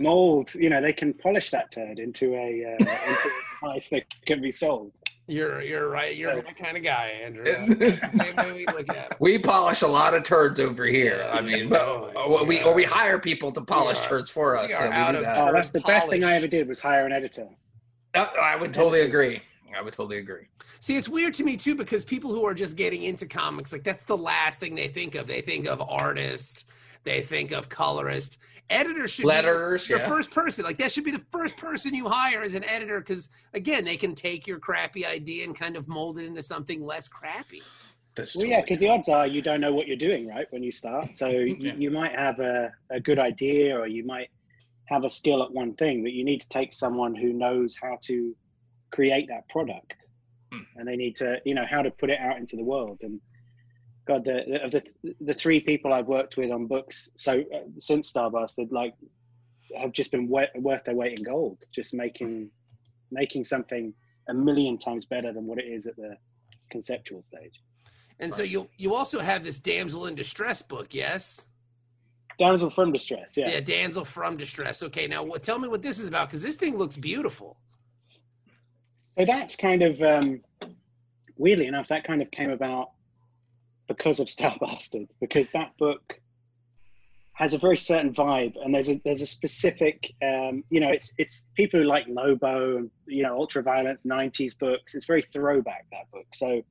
mold. 0.00 0.54
You 0.54 0.70
know, 0.70 0.80
they 0.80 0.92
can 0.92 1.12
polish 1.12 1.50
that 1.50 1.70
turd 1.70 1.98
into 1.98 2.34
a 2.34 2.64
uh, 2.64 2.84
into 2.84 2.90
a 2.90 3.30
device 3.60 3.88
that 3.90 4.04
can 4.26 4.40
be 4.40 4.50
sold. 4.50 4.92
You're 5.26 5.62
you're 5.62 5.88
right. 5.88 6.16
You're 6.16 6.42
my 6.42 6.52
kind 6.52 6.76
of 6.76 6.82
guy, 6.82 7.12
Andrew. 7.22 7.44
Same 7.44 8.34
way 8.36 8.52
we 8.52 8.66
look 8.66 8.88
at 8.88 9.12
it. 9.12 9.16
We 9.20 9.38
polish 9.38 9.82
a 9.82 9.86
lot 9.86 10.14
of 10.14 10.24
turds 10.24 10.58
over 10.58 10.84
here. 10.84 11.28
I 11.32 11.40
mean, 11.40 11.72
Oh 11.72 12.10
my 12.14 12.20
or 12.22 12.44
we 12.44 12.62
or 12.64 12.74
we 12.74 12.82
hire 12.82 13.18
people 13.20 13.52
to 13.52 13.60
polish 13.60 14.00
are- 14.00 14.08
turds 14.08 14.30
for 14.30 14.56
us. 14.56 14.68
we 14.68 14.74
so 14.74 14.84
are 14.84 14.88
we 14.88 14.94
out 14.94 15.12
do 15.12 15.18
of 15.18 15.24
that. 15.24 15.48
Oh, 15.48 15.52
that's 15.52 15.70
the 15.70 15.80
best 15.82 16.08
thing 16.08 16.24
I 16.24 16.34
ever 16.34 16.48
did 16.48 16.66
was 16.66 16.80
hire 16.80 17.06
an 17.06 17.12
editor. 17.12 17.48
Uh, 18.14 18.26
I 18.42 18.56
would 18.56 18.74
totally 18.74 19.02
agree. 19.02 19.40
I 19.76 19.82
would 19.82 19.94
totally 19.94 20.18
agree. 20.18 20.48
See, 20.80 20.96
it's 20.96 21.08
weird 21.08 21.34
to 21.34 21.44
me 21.44 21.56
too 21.56 21.76
because 21.76 22.04
people 22.04 22.32
who 22.32 22.44
are 22.44 22.54
just 22.54 22.74
getting 22.74 23.04
into 23.04 23.26
comics, 23.26 23.72
like 23.72 23.84
that's 23.84 24.02
the 24.04 24.16
last 24.16 24.58
thing 24.58 24.74
they 24.74 24.88
think 24.88 25.14
of. 25.14 25.28
They 25.28 25.42
think 25.42 25.68
of 25.68 25.80
artist, 25.80 26.64
they 27.04 27.20
think 27.22 27.52
of 27.52 27.68
colorist. 27.68 28.38
Editor 28.70 29.08
should 29.08 29.24
Letters, 29.24 29.88
be 29.88 29.94
the 29.94 30.00
yeah. 30.00 30.08
first 30.08 30.30
person. 30.30 30.64
Like 30.64 30.78
that 30.78 30.92
should 30.92 31.04
be 31.04 31.10
the 31.10 31.24
first 31.32 31.56
person 31.56 31.92
you 31.94 32.08
hire 32.08 32.42
as 32.42 32.54
an 32.54 32.64
editor 32.64 33.00
because 33.00 33.28
again, 33.52 33.84
they 33.84 33.96
can 33.96 34.14
take 34.14 34.46
your 34.46 34.58
crappy 34.58 35.04
idea 35.04 35.44
and 35.44 35.54
kind 35.58 35.76
of 35.76 35.88
mold 35.88 36.18
it 36.18 36.24
into 36.24 36.42
something 36.42 36.82
less 36.82 37.08
crappy. 37.08 37.62
That's 38.14 38.36
Well, 38.36 38.46
yeah, 38.46 38.60
because 38.60 38.78
the 38.78 38.88
odds 38.88 39.08
are 39.08 39.26
you 39.26 39.42
don't 39.42 39.60
know 39.60 39.72
what 39.72 39.86
you're 39.86 39.96
doing, 39.96 40.28
right, 40.28 40.46
when 40.50 40.62
you 40.62 40.70
start. 40.72 41.16
So 41.16 41.28
Yeah. 41.28 41.72
you, 41.72 41.72
you 41.78 41.90
might 41.90 42.14
have 42.14 42.38
a, 42.40 42.72
a 42.90 43.00
good 43.00 43.18
idea 43.18 43.76
or 43.76 43.86
you 43.86 44.04
might 44.04 44.30
have 44.86 45.04
a 45.04 45.10
skill 45.10 45.42
at 45.42 45.52
one 45.52 45.74
thing, 45.74 46.02
but 46.02 46.12
you 46.12 46.24
need 46.24 46.40
to 46.40 46.48
take 46.48 46.72
someone 46.72 47.14
who 47.14 47.32
knows 47.32 47.76
how 47.80 47.98
to 48.02 48.34
create 48.90 49.28
that 49.28 49.48
product. 49.48 50.08
Hmm. 50.52 50.62
And 50.76 50.88
they 50.88 50.96
need 50.96 51.16
to, 51.16 51.38
you 51.44 51.54
know, 51.54 51.64
how 51.68 51.82
to 51.82 51.90
put 51.90 52.10
it 52.10 52.18
out 52.18 52.38
into 52.38 52.56
the 52.56 52.64
world. 52.64 52.98
And 53.02 53.20
God, 54.06 54.24
the, 54.24 54.62
of 54.64 54.72
the 54.72 54.82
the 55.20 55.34
three 55.34 55.60
people 55.60 55.92
I've 55.92 56.08
worked 56.08 56.36
with 56.36 56.50
on 56.50 56.66
books 56.66 57.10
so 57.16 57.40
uh, 57.54 57.58
since 57.78 58.12
Starbastard, 58.12 58.72
like, 58.72 58.94
have 59.76 59.92
just 59.92 60.10
been 60.10 60.28
we- 60.28 60.48
worth 60.56 60.84
their 60.84 60.94
weight 60.94 61.18
in 61.18 61.24
gold. 61.24 61.62
Just 61.74 61.94
making 61.94 62.50
making 63.10 63.44
something 63.44 63.92
a 64.28 64.34
million 64.34 64.78
times 64.78 65.04
better 65.04 65.32
than 65.32 65.46
what 65.46 65.58
it 65.58 65.66
is 65.66 65.86
at 65.86 65.96
the 65.96 66.16
conceptual 66.70 67.22
stage. 67.24 67.62
And 68.18 68.32
so 68.32 68.42
you 68.42 68.68
you 68.76 68.94
also 68.94 69.20
have 69.20 69.44
this 69.44 69.58
damsel 69.58 70.06
in 70.06 70.14
distress 70.14 70.62
book, 70.62 70.94
yes? 70.94 71.46
Damsel 72.38 72.70
from 72.70 72.90
distress, 72.90 73.36
yeah. 73.36 73.50
Yeah, 73.50 73.60
damsel 73.60 74.04
from 74.04 74.36
distress. 74.36 74.82
Okay, 74.82 75.06
now 75.06 75.22
what? 75.22 75.42
Tell 75.42 75.58
me 75.58 75.68
what 75.68 75.82
this 75.82 75.98
is 75.98 76.08
about 76.08 76.28
because 76.28 76.42
this 76.42 76.56
thing 76.56 76.76
looks 76.76 76.96
beautiful. 76.96 77.58
So 79.18 79.26
that's 79.26 79.56
kind 79.56 79.82
of 79.82 80.00
um, 80.00 80.40
weirdly 81.40 81.66
enough, 81.66 81.88
that 81.88 82.04
kind 82.04 82.22
of 82.22 82.30
came 82.30 82.50
about 82.50 82.90
because 83.90 84.20
of 84.20 84.28
Starbastard, 84.28 85.08
because 85.20 85.50
that 85.50 85.76
book 85.76 86.14
has 87.32 87.54
a 87.54 87.58
very 87.58 87.76
certain 87.76 88.14
vibe, 88.14 88.54
and 88.62 88.72
there's 88.72 88.88
a 88.88 89.00
there's 89.04 89.20
a 89.20 89.26
specific, 89.26 90.12
um, 90.22 90.62
you 90.70 90.78
know, 90.78 90.90
it's 90.90 91.12
it's 91.18 91.48
people 91.56 91.80
who 91.80 91.86
like 91.86 92.04
Lobo 92.08 92.76
and 92.76 92.90
you 93.06 93.24
know 93.24 93.36
ultraviolence 93.36 94.06
'90s 94.06 94.56
books. 94.58 94.94
It's 94.94 95.06
very 95.06 95.22
throwback 95.22 95.86
that 95.90 96.08
book. 96.12 96.26
So 96.32 96.62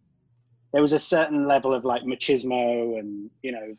there 0.71 0.81
was 0.81 0.93
a 0.93 0.99
certain 0.99 1.45
level 1.45 1.73
of 1.73 1.83
like 1.83 2.03
machismo 2.03 2.97
and 2.97 3.29
you 3.43 3.51
know 3.51 3.75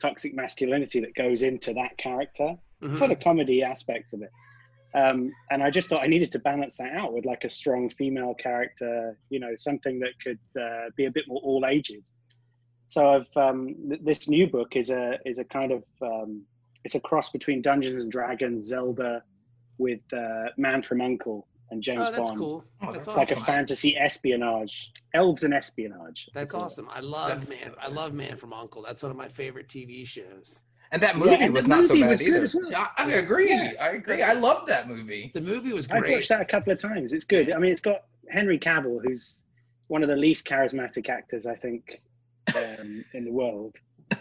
toxic 0.00 0.32
masculinity 0.34 1.00
that 1.00 1.14
goes 1.16 1.42
into 1.42 1.74
that 1.74 1.98
character 1.98 2.56
Mhm. 2.80 2.96
for 2.96 3.08
the 3.08 3.16
comedy 3.16 3.64
aspects 3.64 4.12
of 4.12 4.22
it. 4.22 4.30
Um, 4.94 5.32
and 5.50 5.64
I 5.64 5.70
just 5.70 5.88
thought 5.88 6.04
I 6.04 6.06
needed 6.06 6.30
to 6.32 6.38
balance 6.38 6.76
that 6.76 6.92
out 6.92 7.12
with 7.12 7.26
like 7.26 7.42
a 7.42 7.48
strong 7.48 7.90
female 7.90 8.34
character, 8.34 9.18
you 9.30 9.40
know, 9.40 9.56
something 9.56 9.98
that 9.98 10.12
could 10.24 10.38
uh, 10.60 10.90
be 10.96 11.06
a 11.06 11.10
bit 11.10 11.24
more 11.26 11.40
all 11.42 11.66
ages. 11.66 12.12
So 12.88 13.14
I've 13.14 13.28
um, 13.36 13.74
th- 13.88 14.00
this 14.02 14.28
new 14.28 14.46
book 14.46 14.74
is 14.74 14.90
a 14.90 15.18
is 15.24 15.38
a 15.38 15.44
kind 15.44 15.72
of 15.72 15.84
um, 16.02 16.42
it's 16.84 16.94
a 16.94 17.00
cross 17.00 17.30
between 17.30 17.62
Dungeons 17.62 18.02
and 18.02 18.10
Dragons, 18.10 18.64
Zelda, 18.64 19.22
with 19.78 20.00
uh, 20.12 20.46
Man 20.56 20.82
from 20.82 21.00
Uncle 21.02 21.46
and 21.70 21.82
James 21.82 22.00
Oh, 22.06 22.10
that's 22.10 22.28
Bond. 22.30 22.38
cool. 22.38 22.64
Oh, 22.80 22.90
that's 22.92 23.06
that's 23.06 23.08
It's 23.08 23.16
like 23.16 23.30
a 23.30 23.40
fantasy 23.44 23.94
espionage, 23.96 24.92
elves 25.14 25.44
and 25.44 25.52
espionage. 25.52 26.28
That's 26.32 26.52
call 26.52 26.62
it. 26.62 26.64
awesome. 26.64 26.88
I 26.90 27.00
love 27.00 27.28
That's- 27.28 27.50
man. 27.50 27.74
I 27.80 27.88
love 27.88 28.14
Man 28.14 28.36
from 28.38 28.52
Uncle. 28.54 28.82
That's 28.82 29.02
one 29.02 29.10
of 29.12 29.18
my 29.18 29.28
favorite 29.28 29.68
TV 29.68 30.06
shows. 30.06 30.64
And 30.90 31.02
that 31.02 31.14
Yeah, 31.16 31.20
movie 31.20 31.34
and 31.44 31.52
was 31.52 31.66
not 31.68 31.84
so 31.84 31.94
bad 32.00 32.22
either. 32.22 32.46
well. 32.54 32.70
Yeah, 32.70 32.88
I 32.96 33.12
agree. 33.12 33.50
Yeah. 33.50 33.74
I 33.78 33.90
agree. 33.90 34.22
I 34.22 34.32
love 34.32 34.66
that 34.68 34.88
movie. 34.88 35.30
The 35.34 35.42
movie 35.42 35.74
was 35.74 35.86
great. 35.86 36.04
I've 36.06 36.10
watched 36.12 36.30
that 36.30 36.40
a 36.40 36.46
couple 36.46 36.72
of 36.72 36.78
times. 36.78 37.12
It's 37.12 37.24
good. 37.24 37.52
I 37.52 37.58
mean, 37.58 37.70
it's 37.70 37.82
got 37.82 38.04
Henry 38.30 38.58
Cavill, 38.58 39.00
who's 39.04 39.40
one 39.88 40.02
of 40.02 40.08
the 40.08 40.16
least 40.16 40.46
charismatic 40.46 41.10
actors 41.10 41.44
I 41.44 41.54
think 41.56 42.00
um, 42.56 43.04
in 43.14 43.24
the 43.24 43.32
world. 43.32 43.76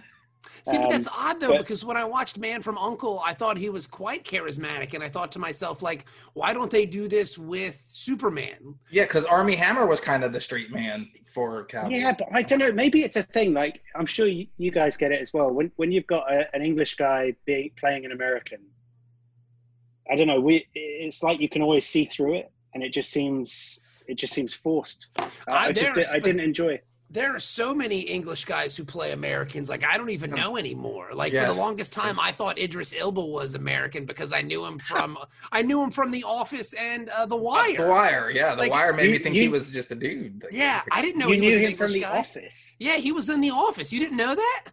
See, 0.66 0.76
but 0.78 0.86
Um, 0.86 0.90
that's 0.92 1.08
odd 1.08 1.40
though, 1.40 1.50
but- 1.50 1.60
because 1.60 1.86
when 1.86 1.96
I 1.96 2.04
watched 2.04 2.38
Man 2.38 2.62
from 2.62 2.78
Uncle, 2.78 3.22
I 3.26 3.34
thought 3.34 3.58
he 3.58 3.70
was 3.70 3.88
quite 3.88 4.26
charismatic, 4.26 4.94
and 4.94 5.04
I 5.04 5.08
thought 5.10 5.32
to 5.34 5.40
myself, 5.40 5.82
like, 5.82 6.06
why 6.34 6.54
don't 6.54 6.70
they 6.70 6.86
do 6.86 7.08
this 7.08 7.38
with 7.38 7.82
Superman? 7.88 8.76
Yeah, 8.92 9.04
because 9.04 9.24
Armie 9.26 9.56
Hammer 9.56 9.86
was 9.86 10.00
kind 10.02 10.24
of 10.26 10.34
the 10.34 10.42
street 10.42 10.70
man 10.72 11.10
for 11.26 11.66
Cowboy. 11.66 11.96
Yeah, 11.96 12.14
but 12.18 12.28
I 12.34 12.42
don't 12.42 12.60
know. 12.60 12.72
Maybe 12.74 13.04
it's 13.04 13.16
a 13.16 13.24
thing. 13.24 13.54
Like 13.54 13.82
I'm 13.96 14.06
sure 14.06 14.28
you, 14.28 14.48
you 14.58 14.72
guys 14.72 14.98
get 14.98 15.12
it 15.14 15.22
as 15.22 15.34
well. 15.34 15.50
When 15.52 15.72
when 15.78 15.92
you've 15.92 16.08
got 16.08 16.30
a, 16.32 16.54
an 16.54 16.62
English 16.62 16.96
guy 16.96 17.34
being 17.46 17.72
playing 17.80 18.04
an 18.06 18.12
American, 18.12 18.60
I 20.12 20.16
don't 20.16 20.28
know. 20.28 20.40
We 20.42 20.68
it's 20.74 21.24
like 21.24 21.40
you 21.40 21.50
can 21.50 21.62
always 21.62 21.86
see 21.86 22.06
through 22.06 22.36
it, 22.40 22.52
and 22.74 22.84
it 22.84 22.90
just 22.94 23.10
seems 23.12 23.80
it 24.08 24.16
just 24.16 24.34
seems 24.34 24.54
forced. 24.54 25.10
I, 25.18 25.24
I- 25.48 25.66
I 25.68 25.72
just 25.72 25.94
did, 25.94 26.06
I 26.14 26.20
didn't 26.20 26.42
enjoy 26.42 26.70
it. 26.74 26.86
There 27.10 27.34
are 27.34 27.40
so 27.40 27.74
many 27.74 28.02
English 28.02 28.44
guys 28.44 28.76
who 28.76 28.84
play 28.84 29.14
Americans, 29.14 29.70
like 29.70 29.84
I 29.86 29.98
don't 29.98 30.10
even 30.10 30.32
know 30.32 30.58
anymore. 30.58 31.12
Like 31.14 31.32
Yeah. 31.32 31.48
for 31.48 31.54
the 31.54 31.60
longest 31.60 31.94
time, 31.94 32.20
I 32.20 32.34
thought 32.34 32.60
Idris 32.60 32.94
Elba 32.98 33.24
was 33.24 33.56
American 33.56 34.06
because 34.06 34.34
I 34.34 34.42
knew 34.42 34.66
him 34.66 34.78
from 34.90 35.18
I 35.52 35.62
knew 35.62 35.82
him 35.82 35.90
from 35.90 36.12
The 36.12 36.24
Office 36.26 36.74
and 36.74 37.08
uh, 37.10 37.26
The 37.26 37.38
Wire. 37.38 37.78
The 37.78 37.88
Wire, 37.90 38.30
yeah, 38.30 38.56
the 38.56 38.64
Like, 38.64 38.72
Wire 38.72 38.92
made 38.94 39.08
me 39.08 39.14
you- 39.14 39.20
think 39.20 39.36
he 39.38 39.48
was 39.48 39.70
just 39.72 39.90
a 39.92 39.96
dude. 39.96 40.44
Like, 40.44 40.52
Yeah, 40.54 40.82
I 40.92 41.02
didn't 41.02 41.20
know 41.20 41.28
you 41.28 41.36
he 41.36 41.40
knew 41.40 41.46
was 41.48 41.56
an 41.56 41.62
him 41.62 41.70
English 41.72 41.88
from 41.92 41.94
The 41.94 42.02
guy. 42.02 42.18
Office. 42.20 42.76
Yeah, 42.80 42.98
he 42.98 43.14
was 43.14 43.30
in 43.30 43.40
The 43.40 43.52
Office. 43.52 43.94
You 43.94 44.00
didn't 44.02 44.18
know 44.18 44.36
that? 44.36 44.66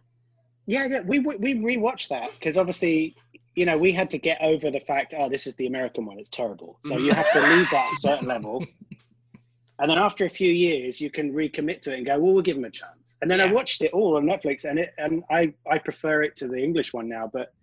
Yeah, 0.67 0.87
yeah. 0.87 1.01
We 1.01 1.19
we 1.19 1.53
rewatched 1.55 2.09
that 2.09 2.31
because 2.37 2.57
obviously, 2.57 3.15
you 3.55 3.65
know, 3.65 3.77
we 3.77 3.93
had 3.93 4.09
to 4.11 4.17
get 4.17 4.41
over 4.41 4.69
the 4.71 4.81
fact, 4.81 5.13
oh, 5.17 5.29
this 5.29 5.47
is 5.47 5.55
the 5.55 5.67
American 5.67 6.05
one. 6.05 6.19
It's 6.19 6.29
terrible. 6.29 6.79
So 6.85 6.97
you 6.97 7.13
have 7.13 7.31
to 7.31 7.39
leave 7.39 7.69
that 7.69 7.87
at 7.91 7.97
a 7.97 8.01
certain 8.01 8.27
level. 8.27 8.65
And 9.79 9.89
then 9.89 9.97
after 9.97 10.23
a 10.25 10.29
few 10.29 10.51
years, 10.51 11.01
you 11.01 11.09
can 11.11 11.33
recommit 11.33 11.81
to 11.81 11.91
it 11.93 11.97
and 11.97 12.05
go, 12.05 12.17
well, 12.19 12.33
we'll 12.33 12.41
give 12.43 12.55
him 12.55 12.63
a 12.63 12.69
chance. 12.69 13.17
And 13.21 13.29
then 13.29 13.41
I 13.41 13.51
watched 13.51 13.81
it 13.81 13.91
all 13.91 14.15
on 14.15 14.23
Netflix, 14.23 14.63
and 14.63 14.79
it 14.79 14.93
and 14.97 15.23
I 15.29 15.53
I 15.69 15.77
prefer 15.79 16.23
it 16.23 16.35
to 16.37 16.47
the 16.47 16.57
English 16.57 16.93
one 16.93 17.09
now. 17.09 17.29
But 17.31 17.53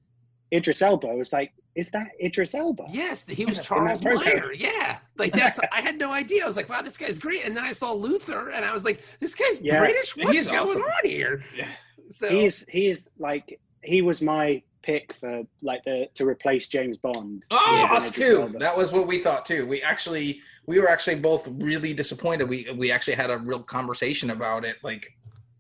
Idris 0.53 0.83
Elba 0.83 1.09
was 1.09 1.33
like, 1.33 1.53
is 1.75 1.89
that 1.91 2.09
Idris 2.23 2.55
Elba? 2.55 2.85
Yes, 2.91 3.25
he 3.27 3.47
was 3.47 3.59
In 3.61 3.65
Charles 3.65 4.03
program. 4.03 4.35
Miner. 4.41 4.53
Yeah, 4.53 4.99
like 5.17 5.33
that's. 5.33 5.59
I 5.73 5.81
had 5.81 5.97
no 5.99 6.11
idea. 6.13 6.43
I 6.43 6.47
was 6.47 6.57
like, 6.57 6.69
wow, 6.69 6.83
this 6.83 6.99
guy's 6.99 7.19
great. 7.19 7.47
And 7.47 7.57
then 7.57 7.65
I 7.65 7.73
saw 7.73 7.93
Luther, 7.93 8.51
and 8.51 8.63
I 8.65 8.73
was 8.75 8.85
like, 8.85 9.03
this 9.21 9.35
guy's 9.35 9.61
Yeah. 9.63 9.79
British. 9.79 10.15
What's 10.17 10.33
He's 10.33 10.49
going 10.49 10.59
awesome. 10.69 10.83
on 10.83 11.05
here? 11.09 11.43
Yeah. 11.57 11.69
So 12.11 12.29
He's 12.29 12.67
he's 12.69 13.15
like 13.19 13.59
he 13.83 14.03
was 14.03 14.21
my 14.21 14.63
pick 14.83 15.15
for 15.19 15.45
like 15.63 15.83
the 15.85 16.09
to 16.15 16.27
replace 16.27 16.69
James 16.69 16.99
Bond. 16.99 17.47
Oh, 17.51 17.89
us 17.91 18.11
Idris 18.11 18.29
too. 18.29 18.43
Elba. 18.43 18.59
That 18.59 18.77
was 18.77 18.93
what 18.93 19.07
we 19.07 19.19
thought 19.23 19.47
too. 19.47 19.67
We 19.67 19.81
actually 19.83 20.41
we 20.67 20.81
were 20.81 20.89
actually 20.89 21.17
both 21.17 21.49
really 21.49 21.93
disappointed. 21.93 22.49
We 22.49 22.71
we 22.77 22.93
actually 22.93 23.15
had 23.15 23.31
a 23.31 23.39
real 23.39 23.63
conversation 23.63 24.31
about 24.31 24.65
it, 24.65 24.77
like 24.83 25.17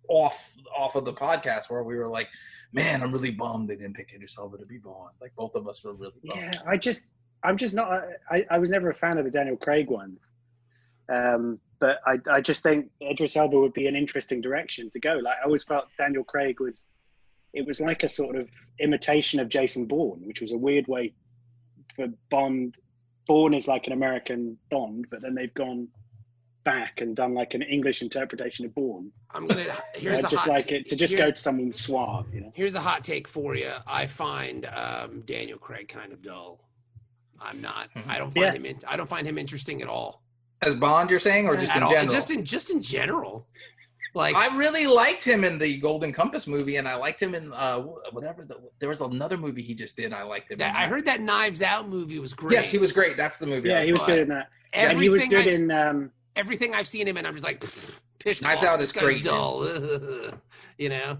off 0.08 0.54
off 0.76 0.94
of 0.94 1.04
the 1.04 1.12
podcast, 1.12 1.70
where 1.70 1.82
we 1.82 1.96
were 1.96 2.08
like, 2.08 2.28
"Man, 2.72 3.02
I'm 3.02 3.12
really 3.12 3.30
bummed 3.30 3.68
they 3.68 3.76
didn't 3.76 3.94
pick 3.94 4.12
Idris 4.14 4.36
Elba 4.38 4.58
to 4.58 4.66
be 4.66 4.78
Bond." 4.78 5.14
Like 5.20 5.34
both 5.36 5.54
of 5.54 5.68
us 5.68 5.84
were 5.84 5.94
really 5.94 6.20
bummed. 6.24 6.40
Yeah, 6.40 6.60
I 6.66 6.76
just, 6.76 7.08
I'm 7.42 7.56
just 7.56 7.74
not. 7.74 8.04
I, 8.30 8.46
I 8.50 8.58
was 8.58 8.70
never 8.70 8.90
a 8.90 8.94
fan 8.94 9.18
of 9.18 9.24
the 9.24 9.30
Daniel 9.30 9.56
Craig 9.56 9.90
ones, 9.90 10.20
um, 11.08 11.58
but 11.80 11.98
I, 12.06 12.20
I 12.30 12.40
just 12.40 12.62
think 12.62 12.90
Idris 13.02 13.36
Elba 13.36 13.58
would 13.58 13.72
be 13.72 13.88
an 13.88 13.96
interesting 13.96 14.40
direction 14.40 14.88
to 14.90 15.00
go. 15.00 15.14
Like 15.22 15.38
I 15.40 15.44
always 15.44 15.64
felt 15.64 15.86
Daniel 15.98 16.22
Craig 16.22 16.60
was, 16.60 16.86
it 17.52 17.66
was 17.66 17.80
like 17.80 18.04
a 18.04 18.08
sort 18.08 18.36
of 18.36 18.48
imitation 18.78 19.40
of 19.40 19.48
Jason 19.48 19.86
Bourne, 19.86 20.20
which 20.24 20.40
was 20.40 20.52
a 20.52 20.56
weird 20.56 20.86
way 20.86 21.12
for 21.96 22.06
Bond. 22.30 22.76
Bourne 23.26 23.54
is 23.54 23.68
like 23.68 23.86
an 23.86 23.92
American 23.92 24.58
Bond, 24.70 25.06
but 25.10 25.20
then 25.22 25.34
they've 25.34 25.52
gone 25.54 25.88
back 26.64 27.00
and 27.00 27.16
done 27.16 27.34
like 27.34 27.54
an 27.54 27.62
English 27.62 28.02
interpretation 28.02 28.64
of 28.64 28.74
Bourne. 28.74 29.10
I'm 29.32 29.46
gonna. 29.46 29.64
Here's 29.94 30.24
I'd 30.24 30.28
a 30.32 30.34
just 30.34 30.44
hot 30.44 30.48
like 30.48 30.68
ta- 30.68 30.74
it 30.76 30.88
to 30.88 30.96
just 30.96 31.16
go 31.16 31.30
to 31.30 31.36
someone 31.36 31.72
suave, 31.74 32.26
you 32.34 32.40
know. 32.40 32.52
Here's 32.54 32.74
a 32.74 32.80
hot 32.80 33.04
take 33.04 33.26
for 33.28 33.54
you. 33.56 33.72
I 33.86 34.06
find 34.06 34.66
um, 34.66 35.22
Daniel 35.26 35.58
Craig 35.58 35.88
kind 35.88 36.12
of 36.12 36.22
dull. 36.22 36.60
I'm 37.40 37.60
not. 37.60 37.88
I 38.08 38.18
don't 38.18 38.32
find 38.32 38.36
Yeah. 38.46 38.52
him. 38.52 38.64
In, 38.66 38.78
I 38.86 38.96
don't 38.96 39.08
find 39.08 39.26
him 39.26 39.38
interesting 39.38 39.82
at 39.82 39.88
all. 39.88 40.22
As 40.60 40.76
Bond, 40.76 41.10
you're 41.10 41.18
saying, 41.18 41.48
or 41.48 41.56
just 41.56 41.72
At 41.72 41.78
in 41.78 41.82
all. 41.82 41.88
general? 41.92 42.12
Just 42.14 42.30
in 42.30 42.44
just 42.44 42.70
in 42.70 42.80
general. 42.80 43.46
Like 44.14 44.34
I 44.36 44.54
really 44.56 44.86
liked 44.86 45.24
him 45.24 45.42
in 45.42 45.58
the 45.58 45.78
Golden 45.78 46.12
Compass 46.12 46.46
movie, 46.46 46.76
and 46.76 46.86
I 46.86 46.96
liked 46.96 47.20
him 47.20 47.34
in 47.34 47.52
uh, 47.52 47.80
whatever. 48.10 48.44
The, 48.44 48.56
there 48.78 48.88
was 48.88 49.00
another 49.00 49.38
movie 49.38 49.62
he 49.62 49.74
just 49.74 49.96
did. 49.96 50.12
I 50.12 50.22
liked 50.22 50.50
him. 50.50 50.58
that, 50.58 50.70
in 50.70 50.76
I 50.76 50.86
heard 50.86 51.06
that 51.06 51.20
Knives 51.22 51.62
Out 51.62 51.88
movie 51.88 52.18
was 52.18 52.34
great. 52.34 52.52
Yes, 52.52 52.70
he 52.70 52.78
was 52.78 52.92
great. 52.92 53.16
That's 53.16 53.38
the 53.38 53.46
movie. 53.46 53.70
I 53.70 53.74
Yeah, 53.74 53.78
was 53.80 53.86
he 53.86 53.92
was 53.92 54.02
fine. 54.02 54.10
good 54.10 54.18
in 54.20 54.28
that, 54.28 54.48
and 54.74 54.98
he 54.98 55.06
Everything 55.06 55.30
was 55.30 55.44
good 55.44 55.52
I've, 55.52 55.60
in. 55.60 55.70
Um, 55.70 56.10
everything 56.36 56.74
I've 56.74 56.86
seen 56.86 57.08
him 57.08 57.16
in, 57.16 57.24
I'm 57.24 57.34
just 57.34 57.44
like, 57.44 57.60
pfft, 57.60 58.00
pish 58.18 58.42
Knives 58.42 58.62
Out 58.62 58.78
this 58.78 58.88
is 58.88 58.92
great, 58.92 59.24
dull. 59.24 59.64
you 60.78 60.88
know. 60.90 61.18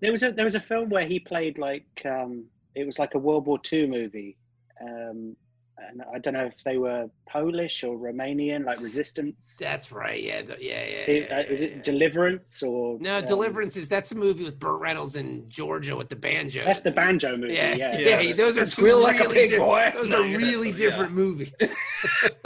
There 0.00 0.10
was 0.12 0.22
a 0.22 0.32
there 0.32 0.44
was 0.44 0.54
a 0.54 0.60
film 0.60 0.88
where 0.88 1.06
he 1.06 1.18
played 1.18 1.58
like 1.58 1.86
um, 2.04 2.44
it 2.74 2.86
was 2.86 2.98
like 2.98 3.14
a 3.14 3.18
World 3.18 3.46
War 3.46 3.58
II 3.72 3.86
movie, 3.86 4.36
um, 4.82 5.36
and 5.78 6.02
I 6.14 6.18
don't 6.18 6.34
know 6.34 6.46
if 6.46 6.62
they 6.64 6.78
were 6.78 7.08
Polish 7.28 7.84
or 7.84 7.96
Romanian, 7.98 8.64
like 8.64 8.80
Resistance. 8.80 9.56
That's 9.60 9.92
right. 9.92 10.22
Yeah, 10.22 10.42
the, 10.42 10.56
yeah, 10.58 10.84
yeah. 10.86 11.04
De- 11.04 11.20
yeah, 11.28 11.36
uh, 11.38 11.42
is 11.52 11.60
it 11.60 11.72
yeah. 11.76 11.82
Deliverance 11.82 12.62
or 12.62 12.98
No, 13.00 13.18
um, 13.18 13.24
Deliverance 13.24 13.76
is 13.76 13.88
that's 13.88 14.12
a 14.12 14.14
movie 14.14 14.44
with 14.44 14.58
Burt 14.58 14.80
Reynolds 14.80 15.16
and 15.16 15.48
Georgia 15.50 15.94
with 15.94 16.08
the 16.08 16.16
banjo. 16.16 16.64
That's 16.64 16.80
the 16.80 16.92
banjo 16.92 17.36
movie. 17.36 17.54
Yeah, 17.54 17.74
Yeah, 17.76 17.98
yeah, 17.98 18.20
Yes. 18.20 18.36
those 18.36 18.56
are 18.56 18.62
two 18.62 18.66
Squeal 18.70 19.00
like 19.00 19.20
a 19.20 19.24
really 19.24 19.34
pig, 19.34 19.50
di- 19.50 19.58
boy. 19.58 19.92
Those 19.96 20.10
No, 20.10 20.22
are 20.22 20.26
really 20.38 20.70
yeah. 20.70 20.76
different 20.76 21.12
movies. 21.12 21.52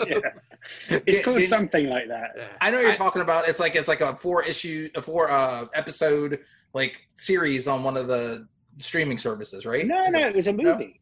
yeah. 0.07 0.19
It's 0.89 1.21
called 1.25 1.39
Did- 1.39 1.49
something 1.49 1.89
like 1.89 2.09
that. 2.09 2.33
Yeah. 2.37 2.49
I 2.61 2.71
know 2.71 2.79
what 2.79 2.83
you're 2.83 2.91
I- 2.93 2.97
talking 2.97 3.23
about. 3.23 3.49
It's 3.49 3.61
like 3.61 3.77
it's 3.77 3.89
like 3.89 4.01
a 4.01 4.17
four 4.17 4.43
issue, 4.45 4.91
a 4.95 5.03
four 5.03 5.31
uh 5.31 5.67
episode 5.75 6.41
like 6.75 7.07
series 7.15 7.67
on 7.69 7.83
one 7.85 7.97
of 7.97 8.09
the 8.09 8.47
streaming 8.79 9.19
services, 9.19 9.67
right? 9.67 9.87
No, 9.87 10.05
Is 10.07 10.15
no, 10.15 10.21
it 10.21 10.27
it 10.29 10.37
was 10.37 10.47
a 10.47 10.53
no? 10.53 10.77
movie. 10.77 10.97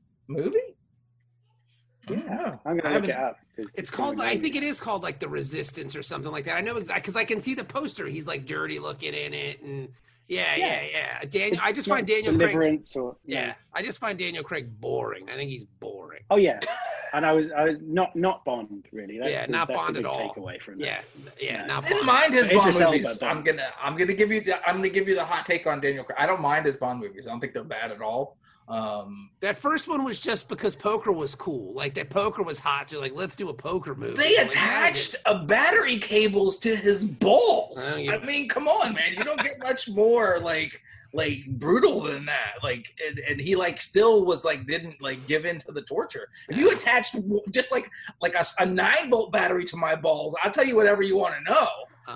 Movie. 2.11 2.23
Yeah, 2.27 2.55
I'm 2.65 2.77
gonna 2.77 2.77
look 2.77 2.85
haven't- 2.85 3.11
it 3.11 3.17
up. 3.17 3.39
'cause 3.57 3.73
It's 3.77 3.91
gonna 3.91 4.17
called. 4.17 4.21
I 4.29 4.37
think 4.37 4.55
it 4.57 4.63
is 4.63 4.81
called 4.81 5.03
like 5.03 5.19
the 5.19 5.29
Resistance 5.29 5.97
or 5.97 6.03
something 6.03 6.31
like 6.33 6.45
that. 6.45 6.57
I 6.57 6.61
know 6.61 6.77
exactly 6.77 7.01
because 7.03 7.17
I 7.17 7.25
can 7.25 7.41
see 7.41 7.55
the 7.55 7.65
poster. 7.65 8.07
He's 8.07 8.27
like 8.27 8.47
dirty 8.47 8.79
looking 8.79 9.15
in 9.15 9.35
it, 9.35 9.61
and 9.63 9.89
yeah, 10.29 10.55
yeah, 10.57 10.81
Yeah. 10.83 10.87
yeah. 10.91 11.21
Daniel, 11.29 11.61
I 11.63 11.73
just 11.73 11.89
find 11.89 12.07
Daniel 12.07 12.37
Craig's. 12.37 12.53
Deliverance 12.53 12.97
or 12.97 13.17
Yeah, 13.25 13.55
I 13.75 13.83
just 13.83 13.99
find 13.99 14.19
Daniel 14.19 14.45
Craig 14.45 14.69
boring. 14.81 15.29
I 15.31 15.35
think 15.35 15.51
he's 15.51 15.65
boring. 15.65 16.23
Oh 16.31 16.37
yeah, 16.37 16.61
and 17.15 17.25
I 17.27 17.33
was 17.33 17.51
I 17.51 17.65
was 17.65 17.79
not 17.83 18.15
not 18.15 18.45
Bond 18.45 18.85
really. 18.93 19.19
That's 19.19 19.31
Yeah, 19.41 19.47
the, 19.47 19.53
not 19.53 19.69
that's 19.69 19.81
Bond 19.83 19.97
the 19.97 20.01
at 20.01 20.07
all. 20.07 20.35
takeaway 20.35 20.61
from 20.63 20.79
that. 20.79 20.85
Yeah, 20.87 21.01
yeah, 21.41 21.53
Yeah. 21.61 21.67
not 21.67 21.85
I 21.85 21.89
didn't 21.89 22.07
Bond. 22.07 22.21
mind 22.21 22.35
his 22.35 22.49
Bond 22.51 22.79
movies. 22.79 23.23
I'm 23.23 23.43
gonna 23.43 23.67
I'm 23.83 23.97
gonna 23.97 24.13
give 24.15 24.31
you 24.31 24.41
the 24.43 24.69
I'm 24.69 24.77
gonna 24.77 24.89
give 24.91 25.09
you 25.09 25.15
the 25.17 25.25
hot 25.25 25.47
take 25.47 25.67
on 25.67 25.81
Daniel 25.81 26.05
Craig. 26.05 26.19
I 26.21 26.27
don't 26.27 26.41
mind 26.43 26.67
his 26.67 26.77
Bond 26.77 27.01
movies. 27.01 27.27
I 27.27 27.31
don't 27.33 27.41
think 27.41 27.55
they're 27.55 27.65
bad 27.65 27.91
at 27.91 28.01
all. 28.03 28.37
Um, 28.69 29.31
That 29.41 29.57
first 29.57 29.89
one 29.89 30.05
was 30.05 30.21
just 30.21 30.49
because 30.49 30.77
poker 30.77 31.11
was 31.11 31.35
cool. 31.35 31.73
Like 31.73 31.95
that 31.95 32.11
poker 32.11 32.43
was 32.43 32.61
hot. 32.61 32.91
So 32.91 33.01
like, 33.01 33.15
let's 33.15 33.35
do 33.35 33.49
a 33.49 33.55
poker 33.55 33.95
movie. 33.95 34.15
they 34.15 34.37
Like, 34.37 34.49
attached 34.49 35.17
a 35.25 35.39
battery 35.45 35.97
cables 35.99 36.59
to 36.59 36.77
his 36.77 37.05
balls. 37.05 37.79
Oh, 37.81 37.97
you- 37.99 38.13
I 38.13 38.19
mean, 38.25 38.49
come 38.49 38.69
on, 38.69 38.93
man. 38.95 39.15
You 39.17 39.25
don't 39.25 39.43
get 39.43 39.59
much 39.63 39.89
more 39.89 40.39
like 40.41 40.83
like 41.15 41.47
brutal 41.53 42.03
than 42.03 42.27
that. 42.27 42.57
Like, 42.63 42.95
and, 43.07 43.19
and 43.21 43.41
he 43.41 43.57
like 43.57 43.81
still 43.81 44.27
was 44.27 44.45
like 44.45 44.67
didn't 44.67 45.01
like 45.01 45.27
give 45.27 45.47
in 45.47 45.59
to 45.61 45.73
the 45.73 45.81
torture. 45.81 46.29
If 46.51 46.59
you 46.59 46.71
attached 46.71 47.17
just 47.51 47.73
like 47.73 47.89
like 48.21 48.35
a 48.61 48.67
nine 48.67 49.09
volt 49.09 49.33
battery 49.33 49.65
to 49.65 49.77
my 49.79 49.97
balls, 49.97 50.37
I'll 50.43 50.51
tell 50.51 50.67
you 50.67 50.77
whatever 50.77 51.03
you 51.03 51.17
want 51.17 51.35
to 51.37 51.53
know. 51.55 51.69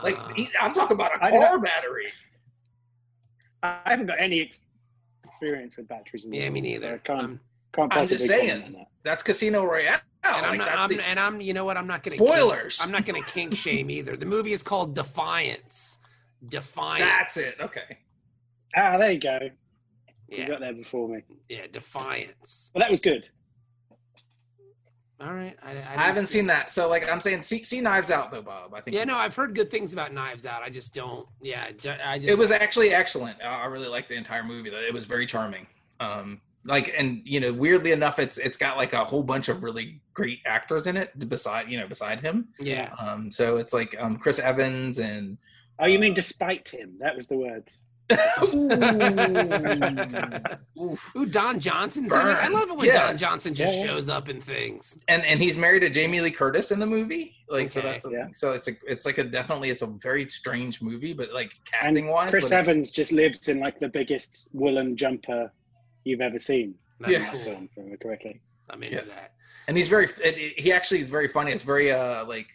Like, 0.03 0.19
uh, 0.19 0.29
he, 0.35 0.49
I'm 0.61 0.73
talking 0.75 0.95
about 0.95 1.15
a 1.17 1.19
car 1.19 1.31
don't- 1.31 1.63
battery. 1.65 2.09
I 3.63 3.79
haven't 3.87 4.07
got 4.07 4.21
any 4.21 4.43
ex- 4.43 4.61
experience 5.43 5.77
with 5.77 5.89
batteries. 5.89 6.27
yeah, 6.31 6.49
me 6.51 6.61
movies, 6.61 6.79
so 6.81 6.85
neither. 6.87 6.95
I 6.95 6.99
can't 7.07 7.21
Um, 7.25 7.41
can't 7.75 7.93
I'm 7.95 8.07
just 8.07 8.27
saying. 8.27 8.73
that. 8.73 8.87
That's 9.03 9.23
Casino 9.23 9.65
Royale. 9.65 9.99
and 10.25 10.47
I'm 10.47 10.59
not. 10.59 10.69
I'm, 10.79 10.89
the- 10.91 11.07
and 11.07 11.19
I'm. 11.19 11.41
You 11.41 11.53
know 11.53 11.65
what? 11.65 11.77
I'm 11.77 11.87
not 11.87 12.03
gonna 12.03 12.17
Spoilers. 12.17 12.79
Kink, 12.79 12.87
I'm 12.87 12.93
not 12.93 13.07
gonna 13.07 13.23
kink 13.27 13.55
shame 13.57 13.91
either. 13.91 14.17
The 14.17 14.27
movie 14.27 14.53
is 14.53 14.63
called 14.63 14.95
Defiance. 14.95 15.99
Defiance. 16.49 17.05
that's 17.05 17.37
it. 17.37 17.55
Okay. 17.61 17.99
Ah, 18.77 18.99
there 18.99 19.13
you 19.13 19.21
go. 19.21 19.39
You 20.29 20.47
got 20.49 20.61
there 20.61 20.73
before 20.73 21.09
me. 21.09 21.23
yeah. 21.49 21.67
Defiance. 21.71 22.71
Well, 22.75 22.81
that 22.81 22.91
was 22.91 23.01
good. 23.01 23.29
All 25.23 25.33
right. 25.33 25.57
I, 25.63 25.71
I, 25.71 25.73
I, 25.73 26.03
haven't 26.03 26.27
see 26.27 26.39
seen 26.39 26.47
that. 26.49 26.73
So 26.73 26.89
like 26.89 27.09
I'm 27.11 27.21
saying, 27.21 27.45
see, 27.45 27.63
see 27.63 27.81
Knives 27.81 28.11
Out 28.11 28.33
though, 28.33 28.43
Bob. 28.43 28.75
I 28.75 28.81
think 28.81 28.97
Yeah, 28.97 29.05
no, 29.05 29.17
I've 29.17 29.35
heard 29.35 29.55
good 29.55 29.71
things 29.71 29.93
about 29.93 30.13
Knives 30.13 30.47
Out. 30.47 30.63
I 30.63 30.71
just 30.71 30.93
don't. 30.93 31.27
Yeah, 31.41 31.67
I 32.05 32.19
just. 32.19 32.29
it 32.29 32.37
was 32.37 32.51
actually 32.51 32.93
excellent. 32.93 33.41
Uh, 33.41 33.47
I 33.47 33.67
really 33.67 33.89
liked 33.89 34.09
the 34.09 34.17
entire 34.17 34.43
movie. 34.43 34.71
It 34.71 34.93
was 34.93 35.07
very 35.07 35.27
charming. 35.27 35.67
Um, 36.01 36.41
like 36.65 36.93
and 36.97 37.23
you 37.25 37.41
know, 37.41 37.53
weirdly 37.53 37.93
enough, 37.93 38.19
it's 38.19 38.39
it's 38.39 38.57
got 38.57 38.77
like 38.77 38.93
a 38.93 39.05
whole 39.05 39.23
bunch 39.23 39.49
of 39.49 39.63
really 39.63 40.01
great 40.15 40.41
actors 40.45 40.87
in 40.87 40.97
it 40.97 41.17
beside 41.29 41.69
you 41.69 41.79
know 41.79 41.87
beside 41.87 42.21
him. 42.21 42.49
Yeah. 42.59 42.93
Um, 42.99 43.31
so 43.31 43.59
it's 43.59 43.73
like 43.73 43.95
um 44.01 44.17
Chris 44.17 44.39
Evans 44.39 44.99
and 44.99 45.39
Oh, 45.79 45.87
you 45.87 45.99
mean 45.99 46.15
despite 46.15 46.69
him? 46.69 46.97
That 47.01 47.17
was 47.17 47.27
the 47.27 47.37
word. 47.37 47.69
Ooh, 51.17 51.27
Don 51.27 51.61
Johnson's 51.61 52.13
in 52.13 52.19
it. 52.21 52.25
I 52.25 52.49
love 52.49 52.69
it 52.71 52.77
when 52.77 52.87
Yeah. 52.87 53.07
Don 53.09 53.19
Johnson 53.19 53.55
just 53.55 53.75
Yeah. 53.77 53.85
shows 53.85 54.09
up 54.09 54.29
in 54.29 54.41
things. 54.41 54.99
and 55.09 55.25
and 55.25 55.41
he's 55.41 55.57
married 55.57 55.81
to 55.81 55.91
Jamie 55.91 56.21
Lee 56.21 56.31
Curtis 56.31 56.71
in 56.71 56.79
the 56.81 56.87
movie. 56.87 57.37
Like 57.49 57.71
so 57.71 57.81
Okay. 57.81 57.91
that's 57.91 58.07
Yeah. 58.11 58.27
so 58.33 58.51
it's 58.53 58.69
a 58.69 58.73
it's 58.87 59.07
like 59.07 59.19
a 59.19 59.25
definitely 59.25 59.71
it's 59.71 59.83
a 59.83 59.87
very 59.87 60.29
strange 60.29 60.81
movie, 60.83 61.13
but 61.13 61.33
like 61.33 61.53
casting 61.71 62.09
wise, 62.09 62.31
Chris 62.31 62.51
Evans 62.53 62.91
just 62.91 63.13
lives 63.13 63.49
in 63.49 63.61
like 63.61 63.79
the 63.81 63.89
biggest 63.89 64.49
woolen 64.53 64.97
jumper 64.97 65.51
you've 66.05 66.21
ever 66.21 66.39
seen. 66.39 66.75
That's 67.01 67.13
Yeah. 67.13 67.19
That 67.21 67.31
cool. 67.33 67.41
film, 67.41 67.65
if 67.71 67.79
I 67.79 67.81
remember 67.83 67.97
correctly. 68.05 68.41
I'm 68.71 68.83
into 68.83 68.97
Yes. 68.97 69.15
that. 69.17 69.33
and 69.69 69.77
he's 69.77 69.87
very 69.89 70.07
it, 70.07 70.37
it- 70.39 70.59
he 70.61 70.73
actually 70.73 71.01
is 71.01 71.07
very 71.07 71.29
funny 71.29 71.53
it's 71.53 71.63
very 71.63 71.93
uh 71.93 72.25
like 72.25 72.49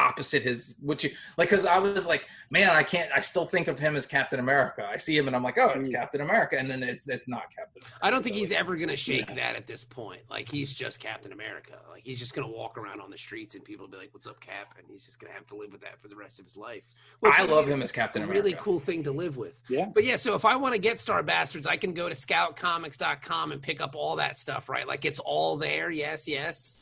opposite 0.00 0.42
his 0.42 0.74
what 0.80 1.04
you 1.04 1.10
like 1.36 1.48
because 1.50 1.66
i 1.66 1.78
was 1.78 2.06
like 2.06 2.26
man 2.50 2.70
i 2.70 2.82
can't 2.82 3.10
i 3.14 3.20
still 3.20 3.46
think 3.46 3.68
of 3.68 3.78
him 3.78 3.94
as 3.96 4.06
captain 4.06 4.40
america 4.40 4.86
i 4.90 4.96
see 4.96 5.16
him 5.16 5.26
and 5.26 5.36
i'm 5.36 5.42
like 5.42 5.58
oh 5.58 5.70
it's 5.74 5.88
Mm. 5.88 5.92
captain 5.92 6.20
america 6.22 6.58
and 6.58 6.70
then 6.70 6.82
it's 6.82 7.08
it's 7.08 7.28
not 7.28 7.42
captain 7.56 7.82
america. 7.82 7.98
I 8.02 8.10
don't 8.10 8.22
think 8.22 8.34
So, 8.36 8.40
he's 8.40 8.50
like, 8.50 8.60
ever 8.60 8.76
gonna 8.76 8.96
shake 8.96 9.28
Yeah. 9.28 9.34
that 9.36 9.56
at 9.56 9.66
this 9.66 9.84
point. 9.84 10.22
Like 10.30 10.48
he's 10.50 10.72
just 10.72 11.00
Captain 11.00 11.32
America. 11.32 11.74
Like 11.90 12.02
he's 12.04 12.18
just 12.18 12.34
gonna 12.34 12.48
walk 12.48 12.76
around 12.78 13.00
on 13.00 13.10
the 13.10 13.16
streets 13.18 13.54
and 13.54 13.64
people 13.64 13.86
will 13.86 13.90
be 13.92 13.98
like, 13.98 14.12
"What's 14.12 14.26
up, 14.26 14.38
Cap?" 14.40 14.74
And 14.78 14.86
he's 14.90 15.04
just 15.06 15.18
gonna 15.20 15.32
have 15.34 15.46
to 15.48 15.54
live 15.56 15.72
with 15.72 15.80
that 15.82 16.00
for 16.00 16.08
the 16.08 16.16
rest 16.16 16.38
of 16.40 16.44
his 16.44 16.56
life. 16.56 16.82
Which 17.20 17.32
i 17.36 17.42
would 17.42 17.50
love 17.50 17.66
be 17.66 17.72
him 17.72 17.82
as 17.82 17.92
captain 17.92 18.22
america 18.22 18.42
really 18.42 18.56
cool 18.60 18.80
thing 18.80 19.02
to 19.04 19.12
live 19.12 19.36
with. 19.36 19.56
Yeah. 19.68 19.86
But 19.94 20.04
yeah, 20.04 20.16
so 20.16 20.34
if 20.34 20.44
I 20.44 20.56
want 20.56 20.74
to 20.74 20.80
get 20.80 20.96
Starbastards, 20.96 21.66
I 21.66 21.76
can 21.76 21.92
go 21.94 22.08
to 22.08 22.14
scoutcomics.com 22.14 23.52
and 23.52 23.62
pick 23.62 23.80
up 23.80 23.94
all 23.94 24.16
that 24.16 24.36
stuff, 24.38 24.68
right? 24.68 24.86
Like 24.86 25.04
it's 25.04 25.18
all 25.20 25.56
there. 25.56 25.90
Yes, 25.90 26.26
yes. 26.28 26.78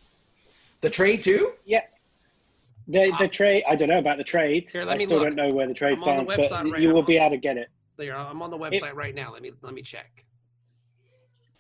the 0.81 0.91
trade 0.91 1.23
too 1.23 1.53
The 2.89 3.13
the 3.19 3.29
trade. 3.29 3.65
I 3.69 3.77
don't 3.77 3.89
know 3.89 3.99
about 3.99 4.17
the 4.17 4.25
trade. 4.25 4.71
Here, 4.71 4.85
let 4.85 4.95
I 4.95 4.99
me 4.99 5.05
still 5.05 5.19
look. 5.19 5.29
don't 5.29 5.37
know 5.37 5.53
where 5.53 5.67
the 5.69 5.75
trade 5.75 5.99
I'm 6.03 6.21
on 6.21 6.25
the 6.27 6.33
stands, 6.33 6.51
but 6.51 6.71
right 6.73 6.81
you 6.81 6.89
now. 6.89 6.95
will 6.95 7.03
be 7.03 7.19
able 7.19 7.31
to 7.31 7.37
get 7.37 7.57
it. 7.59 7.69
There, 7.99 8.17
I'm 8.17 8.41
on 8.43 8.51
the 8.51 8.57
website 8.59 8.95
right 8.95 9.15
now. 9.15 9.33
Let 9.33 9.43
me 9.43 9.53
let 9.63 9.75
me 9.75 9.83
check. 9.83 10.25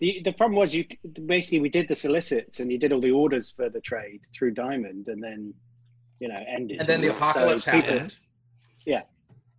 The, 0.00 0.20
the 0.24 0.32
problem 0.32 0.56
was 0.56 0.72
you 0.74 0.84
basically 1.26 1.60
we 1.60 1.68
did 1.68 1.88
the 1.88 1.94
solicits 1.96 2.60
and 2.60 2.70
you 2.70 2.78
did 2.78 2.92
all 2.92 3.00
the 3.00 3.10
orders 3.10 3.50
for 3.50 3.68
the 3.68 3.80
trade 3.80 4.20
through 4.32 4.52
Diamond 4.52 5.08
and 5.08 5.20
then 5.22 5.52
you 6.20 6.28
know 6.28 6.40
ended. 6.48 6.78
and 6.80 6.88
then 6.88 7.00
the 7.00 7.08
So 7.08 7.16
apocalypse 7.16 7.64
people- 7.64 8.06
yeah. 8.86 9.02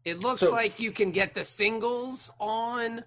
It 0.06 0.20
looks 0.20 0.40
So- 0.40 0.52
like 0.52 0.80
you 0.80 0.92
can 0.92 1.12
get 1.12 1.34
the 1.34 1.44
singles 1.44 2.32
on. 2.40 3.04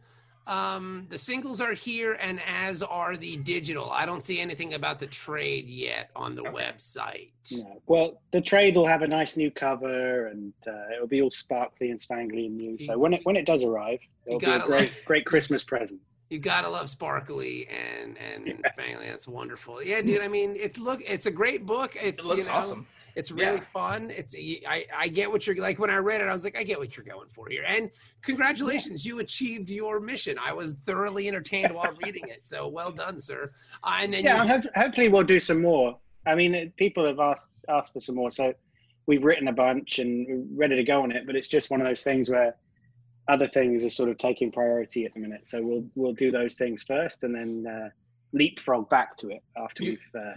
Um, 0.47 1.07
the 1.09 1.19
singles 1.19 1.61
are 1.61 1.73
here, 1.73 2.15
and 2.15 2.41
as 2.47 2.83
are 2.83 3.17
the 3.17 3.37
digital. 3.37 3.91
I 3.91 4.07
don't 4.07 4.25
see 4.25 4.41
anything 4.41 4.75
about 4.75 4.99
the 4.99 5.07
trade 5.07 5.69
yet 5.69 6.11
on 6.17 6.35
the 6.35 6.43
Okay. 6.43 6.51
website. 6.51 7.31
No. 7.53 7.81
Well, 7.87 8.21
the 8.33 8.41
trade 8.41 8.75
will 8.75 8.87
have 8.87 9.03
a 9.03 9.07
nice 9.09 9.37
new 9.37 9.51
cover 9.51 10.27
and 10.27 10.53
uh, 10.67 10.95
it'll 10.95 11.07
be 11.07 11.23
all 11.23 11.31
sparkly 11.31 11.91
and 11.91 11.99
spangly 12.01 12.47
and 12.47 12.57
new. 12.57 12.79
So 12.79 12.99
when 12.99 13.15
it 13.15 13.21
when 13.25 13.37
it 13.37 13.45
does 13.47 13.63
arrive, 13.65 14.01
it'll 14.27 14.39
be 14.41 14.47
a 14.47 14.59
great 14.61 14.81
love- 14.81 14.97
great 15.05 15.27
Christmas 15.27 15.63
present. 15.65 16.01
You 16.31 16.39
gotta 16.39 16.69
love 16.69 16.89
sparkly 16.89 17.69
and 17.69 18.17
and 18.19 18.65
spangly. 18.65 19.07
That's 19.07 19.29
wonderful. 19.29 19.83
Yeah, 19.83 20.01
dude. 20.03 20.23
I 20.23 20.29
mean, 20.29 20.57
it's 20.57 20.79
look. 20.79 21.03
It's 21.07 21.27
a 21.27 21.31
great 21.31 21.67
book. 21.67 21.97
It's 22.01 22.25
it 22.25 22.29
looks 22.29 22.47
you 22.47 22.53
know, 22.53 22.59
awesome 22.59 22.87
It's 23.15 23.31
really 23.31 23.57
Yeah. 23.57 23.61
fun. 23.61 24.11
It's 24.11 24.35
I 24.35 24.87
I 24.95 25.09
get 25.09 25.31
what 25.31 25.47
you're 25.47 25.57
like 25.57 25.79
when 25.79 25.91
I 25.91 25.97
read 25.97 26.21
it. 26.21 26.29
I 26.29 26.33
was 26.33 26.45
like, 26.45 26.57
I 26.57 26.63
get 26.63 26.79
what 26.79 26.97
you're 26.97 27.05
going 27.05 27.29
for 27.29 27.49
here. 27.49 27.65
And 27.67 27.91
congratulations, 28.23 29.05
you 29.05 29.19
achieved 29.19 29.69
your 29.71 30.01
mission. 30.01 30.39
I 30.39 30.53
was 30.53 30.75
thoroughly 30.87 31.29
entertained 31.29 31.75
while 31.75 31.93
reading 32.05 32.29
it. 32.29 32.41
So 32.45 32.69
well 32.69 32.91
done, 32.93 33.21
sir. 33.21 33.51
Uh, 33.85 33.99
and 34.01 34.15
then 34.15 34.25
Yeah, 34.25 34.43
you, 34.43 34.49
hope, 34.49 34.65
hopefully 34.75 35.09
we'll 35.09 35.25
do 35.25 35.39
some 35.39 35.61
more. 35.61 35.99
I 36.27 36.35
mean, 36.35 36.73
people 36.77 37.07
have 37.07 37.21
asked 37.21 37.51
asked 37.69 37.93
for 37.93 38.01
some 38.01 38.15
more, 38.15 38.31
so 38.31 38.55
we've 39.07 39.25
written 39.25 39.49
a 39.49 39.53
bunch 39.53 39.99
and 39.99 40.27
we're 40.29 40.61
ready 40.63 40.77
to 40.77 40.85
go 40.85 41.03
on 41.03 41.13
it. 41.13 41.27
But 41.27 41.37
it's 41.37 41.49
just 41.49 41.71
one 41.71 41.81
of 41.81 41.87
those 41.87 42.03
things 42.03 42.31
where 42.31 42.57
other 43.29 43.47
things 43.47 43.85
are 43.85 43.91
sort 43.91 44.09
of 44.09 44.19
taking 44.19 44.51
priority 44.51 45.05
at 45.05 45.13
the 45.13 45.21
minute. 45.21 45.47
So 45.47 45.63
we'll 45.63 45.85
we'll 45.95 46.15
do 46.15 46.31
those 46.31 46.55
things 46.55 46.83
first, 46.83 47.25
and 47.25 47.35
then 47.35 47.67
uh, 47.67 47.89
leapfrog 48.33 48.89
back 48.89 49.17
to 49.19 49.29
it 49.31 49.43
after 49.57 49.83
You- 49.83 49.91
we've 49.93 50.23
uh, 50.23 50.35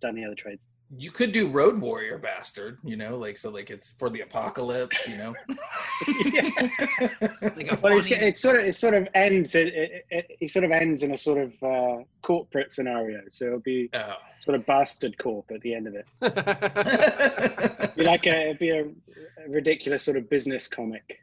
done 0.00 0.14
the 0.16 0.24
other 0.24 0.34
trades. 0.34 0.66
You 0.96 1.10
could 1.10 1.32
do 1.32 1.48
road 1.48 1.80
warrior 1.80 2.18
bastard 2.18 2.78
you 2.84 2.96
know 2.96 3.16
like 3.16 3.36
so 3.36 3.50
like 3.50 3.70
it's 3.70 3.94
for 3.98 4.10
the 4.10 4.20
apocalypse 4.20 5.08
you 5.08 5.16
know 5.16 5.34
like 7.56 7.70
a 7.70 7.78
Well, 7.82 7.98
it's, 7.98 8.08
funny, 8.08 8.22
it 8.22 8.38
sort 8.38 8.56
of 8.56 8.64
it 8.64 8.76
sort 8.76 8.94
of 8.94 9.08
ends 9.14 9.54
it, 9.54 9.68
it, 9.68 10.06
it, 10.10 10.26
it 10.40 10.50
sort 10.50 10.64
of 10.64 10.70
ends 10.70 11.02
in 11.02 11.12
a 11.12 11.16
sort 11.16 11.38
of 11.38 11.62
uh, 11.62 12.02
corporate 12.22 12.72
scenario. 12.72 13.20
So 13.28 13.46
it'll 13.46 13.60
be 13.60 13.90
oh. 13.94 14.14
sort 14.40 14.56
of 14.56 14.66
bastard 14.66 15.16
corp 15.18 15.50
at 15.52 15.60
the 15.60 15.74
end 15.74 15.86
of 15.86 15.94
it. 15.94 16.06
It'd 16.22 17.94
be 17.96 18.04
like 18.04 18.26
a 18.26 18.42
it'd 18.42 18.58
be 18.58 18.70
a, 18.70 18.84
a 18.84 19.48
ridiculous 19.48 20.02
sort 20.02 20.16
of 20.16 20.28
business 20.28 20.68
comic. 20.68 21.20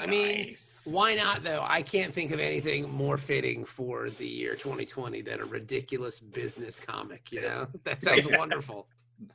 I 0.00 0.06
mean, 0.06 0.46
Nice. 0.48 0.88
Why 0.90 1.14
not 1.14 1.42
though? 1.42 1.64
I 1.66 1.82
can't 1.82 2.12
think 2.14 2.30
of 2.30 2.38
anything 2.40 2.88
more 2.90 3.16
fitting 3.16 3.64
for 3.64 4.10
the 4.10 4.26
year 4.26 4.54
2020 4.54 5.22
than 5.22 5.40
a 5.40 5.44
ridiculous 5.44 6.20
business 6.20 6.78
comic. 6.78 7.32
You 7.32 7.40
know, 7.42 7.66
that 7.84 8.02
sounds 8.02 8.26
Yeah. 8.30 8.38
wonderful. 8.38 8.86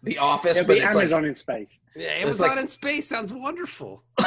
the 0.04 0.18
office 0.18 0.58
It'll 0.58 0.68
but 0.68 0.74
be 0.76 0.80
it's 0.82 0.96
Amazon 0.96 1.22
like 1.24 1.30
in 1.30 1.36
space. 1.36 1.80
Yeah, 1.96 2.10
Amazon 2.10 2.50
like- 2.50 2.60
in 2.60 2.68
space 2.68 3.08
sounds 3.10 3.32
wonderful. 3.34 4.04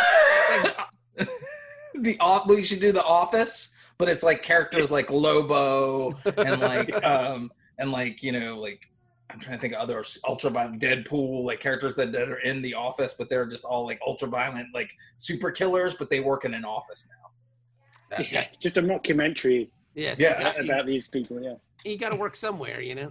the 1.94 2.16
off 2.20 2.46
we 2.48 2.62
should 2.62 2.80
do 2.80 2.92
the 2.92 3.04
office 3.04 3.74
but 3.98 4.08
it's 4.08 4.22
like 4.22 4.42
characters 4.42 4.90
like 4.90 5.10
lobo 5.10 6.12
and 6.36 6.60
like 6.72 7.04
um 7.04 7.50
and 7.78 7.90
like 7.92 8.22
you 8.22 8.32
know 8.32 8.58
like 8.58 8.88
I'm 9.32 9.38
trying 9.38 9.56
to 9.56 9.60
think 9.60 9.74
of 9.74 9.80
other 9.80 10.04
ultra 10.26 10.50
violent 10.50 10.80
Deadpool 10.80 11.44
like 11.44 11.60
characters 11.60 11.94
that, 11.94 12.12
that 12.12 12.28
are 12.28 12.38
in 12.40 12.62
the 12.62 12.74
office, 12.74 13.14
but 13.14 13.28
they're 13.28 13.46
just 13.46 13.64
all 13.64 13.84
like 13.86 14.00
ultra 14.06 14.28
violent 14.28 14.68
like 14.74 14.92
super 15.18 15.50
killers, 15.50 15.94
but 15.94 16.10
they 16.10 16.20
work 16.20 16.44
in 16.44 16.54
an 16.54 16.64
office 16.64 17.08
now. 17.08 18.16
That- 18.16 18.30
Yeah, 18.32 18.46
just 18.60 18.76
a 18.76 18.82
mockumentary 18.82 19.68
Yes. 19.94 20.20
Yeah. 20.20 20.38
you 20.38 20.44
got- 20.44 20.64
about 20.64 20.86
these 20.86 21.08
people. 21.08 21.42
Yeah. 21.42 21.54
you 21.84 21.96
got 21.98 22.10
to 22.10 22.16
work 22.16 22.36
somewhere, 22.36 22.80
you 22.80 22.94
know. 22.94 23.10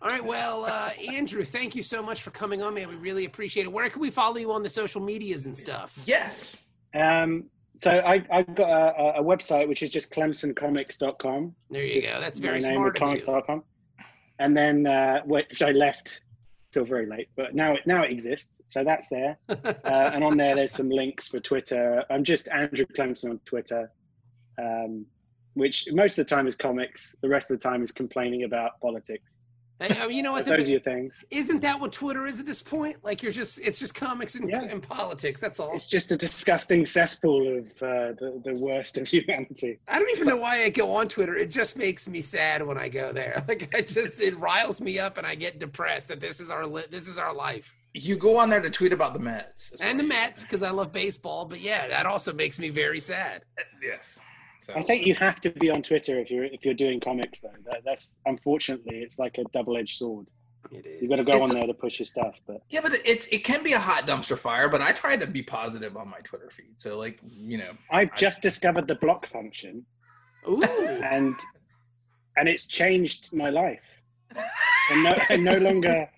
All 0.00 0.10
right, 0.10 0.24
well, 0.24 0.64
uh, 0.64 0.90
Andrew, 1.12 1.44
thank 1.44 1.74
you 1.74 1.82
so 1.82 2.00
much 2.02 2.22
for 2.22 2.30
coming 2.30 2.62
on, 2.62 2.74
man. 2.74 2.88
We 2.88 2.94
really 2.94 3.24
appreciate 3.24 3.64
it. 3.66 3.72
Where 3.72 3.90
can 3.90 4.00
we 4.00 4.10
follow 4.12 4.36
you 4.36 4.52
on 4.52 4.62
the 4.62 4.68
social 4.68 5.00
medias 5.00 5.46
and 5.46 5.56
stuff? 5.56 5.98
Yes. 6.06 6.62
Um, 6.94 7.50
so 7.80 7.90
I, 7.90 8.24
I've 8.30 8.54
got 8.54 8.68
a, 8.96 9.18
a 9.18 9.22
website 9.22 9.66
which 9.66 9.82
is 9.82 9.90
just 9.90 10.12
clemsoncomics.com. 10.12 11.54
There 11.70 11.82
you 11.84 12.00
Just 12.00 12.14
go. 12.14 12.20
That's 12.20 12.38
very 12.38 12.60
my 12.60 12.68
name 12.68 12.76
smart 12.76 13.00
with 13.00 13.24
of 13.26 13.26
you. 13.48 13.62
And 14.38 14.56
then 14.56 14.86
uh, 14.86 15.22
which 15.24 15.62
I 15.62 15.72
left 15.72 16.20
till 16.72 16.84
very 16.84 17.06
late, 17.06 17.28
but 17.36 17.54
now 17.54 17.74
it 17.74 17.86
now 17.86 18.02
it 18.04 18.10
exists. 18.10 18.62
So 18.66 18.84
that's 18.84 19.08
there. 19.08 19.38
Uh, 19.48 20.10
and 20.12 20.22
on 20.22 20.36
there, 20.36 20.54
there's 20.54 20.72
some 20.72 20.90
links 20.90 21.28
for 21.28 21.40
Twitter. 21.40 22.04
I'm 22.10 22.22
just 22.22 22.48
Andrew 22.48 22.84
Clemson 22.84 23.30
on 23.30 23.38
Twitter, 23.46 23.90
um, 24.58 25.06
which 25.54 25.88
most 25.92 26.18
of 26.18 26.26
the 26.26 26.34
time 26.34 26.46
is 26.46 26.54
comics. 26.54 27.16
The 27.22 27.28
rest 27.28 27.50
of 27.50 27.58
the 27.58 27.68
time 27.68 27.82
is 27.82 27.90
complaining 27.90 28.44
about 28.44 28.80
politics. 28.80 29.32
Hey, 29.80 29.96
uh, 30.00 30.08
you 30.08 30.22
know 30.24 30.32
what? 30.32 30.44
But 30.44 30.56
those 30.56 30.60
are 30.60 30.64
The, 30.64 30.70
your 30.72 30.80
things. 30.80 31.24
isn't 31.30 31.60
that 31.60 31.80
what 31.80 31.92
Twitter 31.92 32.26
is 32.26 32.40
at 32.40 32.46
this 32.46 32.60
point? 32.62 32.96
Like 33.04 33.22
you're 33.22 33.30
just, 33.32 33.60
it's 33.60 33.78
just 33.78 33.94
comics 33.94 34.34
and, 34.34 34.50
Yeah. 34.50 34.62
and 34.62 34.82
politics. 34.82 35.40
That's 35.40 35.60
all. 35.60 35.74
It's 35.74 35.86
just 35.88 36.10
a 36.10 36.16
disgusting 36.16 36.84
cesspool 36.84 37.58
of 37.58 37.64
uh, 37.80 38.12
the, 38.18 38.42
the 38.44 38.54
worst 38.54 38.98
of 38.98 39.06
humanity. 39.14 39.78
I 39.86 39.98
don't 40.00 40.10
even 40.10 40.26
know 40.26 40.36
why 40.36 40.64
I 40.64 40.70
go 40.70 40.94
on 40.96 41.06
Twitter. 41.08 41.36
It 41.36 41.50
just 41.50 41.76
makes 41.76 42.08
me 42.08 42.20
sad 42.20 42.66
when 42.66 42.76
I 42.76 42.88
go 42.88 43.12
there. 43.12 43.44
Like 43.48 43.74
I 43.74 43.80
just, 43.82 44.20
it 44.20 44.36
riles 44.38 44.80
me 44.80 44.98
up 44.98 45.16
and 45.16 45.26
I 45.26 45.34
get 45.34 45.58
depressed 45.58 46.08
that 46.08 46.20
this 46.20 46.38
is 46.40 46.50
our, 46.50 46.66
li- 46.66 46.84
this 46.90 47.08
is 47.08 47.18
our 47.18 47.32
life. 47.32 47.74
You 47.94 48.16
go 48.16 48.36
on 48.36 48.50
there 48.50 48.60
to 48.60 48.68
tweet 48.68 48.92
about 48.92 49.14
the 49.14 49.18
Mets. 49.20 49.72
And 49.80 49.98
the 49.98 50.04
Mets, 50.04 50.42
because 50.42 50.62
I 50.62 50.70
love 50.70 50.92
baseball. 50.92 51.46
But 51.46 51.60
yeah, 51.60 51.88
that 51.88 52.04
also 52.04 52.32
makes 52.34 52.58
me 52.58 52.68
very 52.68 53.00
sad. 53.00 53.42
Yes. 53.82 54.20
So 54.60 54.74
I 54.74 54.82
think 54.82 55.06
you 55.06 55.14
have 55.14 55.40
to 55.42 55.50
be 55.50 55.70
on 55.70 55.82
Twitter 55.82 56.18
if 56.18 56.30
you're 56.30 56.44
if 56.44 56.64
you're 56.64 56.74
doing 56.74 57.00
comics 57.00 57.40
though. 57.40 57.52
That, 57.66 57.82
that's 57.84 58.20
unfortunately 58.26 58.98
it's 58.98 59.18
like 59.18 59.38
a 59.38 59.44
double-edged 59.52 59.96
sword. 59.96 60.26
It 60.72 60.84
is. 60.86 61.00
You 61.02 61.08
got 61.08 61.16
to 61.16 61.24
go 61.24 61.36
It's 61.38 61.50
on 61.50 61.56
a- 61.56 61.58
there 61.60 61.66
to 61.68 61.74
push 61.74 61.98
your 62.00 62.06
stuff, 62.06 62.34
but 62.46 62.62
yeah, 62.68 62.80
but 62.82 62.92
it 62.94 63.28
it 63.32 63.44
can 63.44 63.62
be 63.62 63.72
a 63.72 63.78
hot 63.78 64.06
dumpster 64.06 64.36
fire. 64.36 64.68
But 64.68 64.82
I 64.82 64.92
try 64.92 65.16
to 65.16 65.26
be 65.26 65.42
positive 65.42 65.96
on 65.96 66.08
my 66.08 66.18
Twitter 66.20 66.50
feed. 66.50 66.78
So 66.78 66.98
like 66.98 67.20
you 67.26 67.58
know, 67.58 67.72
I've 67.90 68.10
I- 68.12 68.16
just 68.16 68.42
discovered 68.42 68.88
the 68.88 68.96
block 68.96 69.26
function 69.28 69.84
Ooh. 70.48 70.62
and 70.62 71.34
and 72.36 72.48
it's 72.48 72.66
changed 72.66 73.32
my 73.32 73.50
life. 73.50 73.80
And 74.90 75.04
no, 75.04 75.14
I 75.30 75.36
no 75.36 75.56
longer 75.58 76.08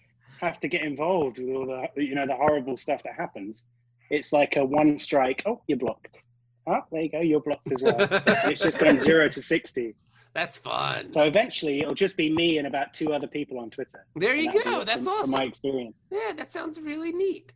have 0.40 0.58
to 0.60 0.68
get 0.68 0.82
involved 0.82 1.38
with 1.38 1.50
all 1.54 1.66
the 1.66 2.02
you 2.02 2.14
know 2.14 2.26
the 2.26 2.34
horrible 2.36 2.76
stuff 2.76 3.02
that 3.04 3.14
happens. 3.14 3.66
It's 4.10 4.32
like 4.32 4.56
a 4.56 4.64
one 4.64 4.98
strike. 4.98 5.42
Oh, 5.46 5.60
you're 5.68 5.78
blocked. 5.78 6.22
Oh, 6.66 6.80
there 6.92 7.02
you 7.02 7.10
go. 7.10 7.20
You're 7.20 7.40
blocked 7.40 7.72
as 7.72 7.82
well. 7.82 7.96
it's 8.48 8.60
just 8.60 8.78
gone 8.78 8.98
zero 8.98 9.28
to 9.28 9.40
sixty. 9.40 9.94
That's 10.34 10.56
fun. 10.58 11.10
So 11.10 11.24
eventually, 11.24 11.80
it'll 11.80 11.94
just 11.94 12.16
be 12.16 12.30
me 12.32 12.58
and 12.58 12.66
about 12.66 12.94
two 12.94 13.12
other 13.12 13.26
people 13.26 13.58
on 13.58 13.68
Twitter. 13.70 14.06
There 14.14 14.34
you 14.36 14.48
And 14.50 14.58
that'll 14.58 14.70
be 14.70 14.74
go. 14.76 14.80
it 14.82 14.86
That's 14.86 15.04
from- 15.06 15.22
From 15.22 15.30
my 15.32 15.44
experience. 15.44 16.04
Yeah, 16.10 16.32
that 16.36 16.52
sounds 16.52 16.80
really 16.80 17.12
neat. 17.12 17.50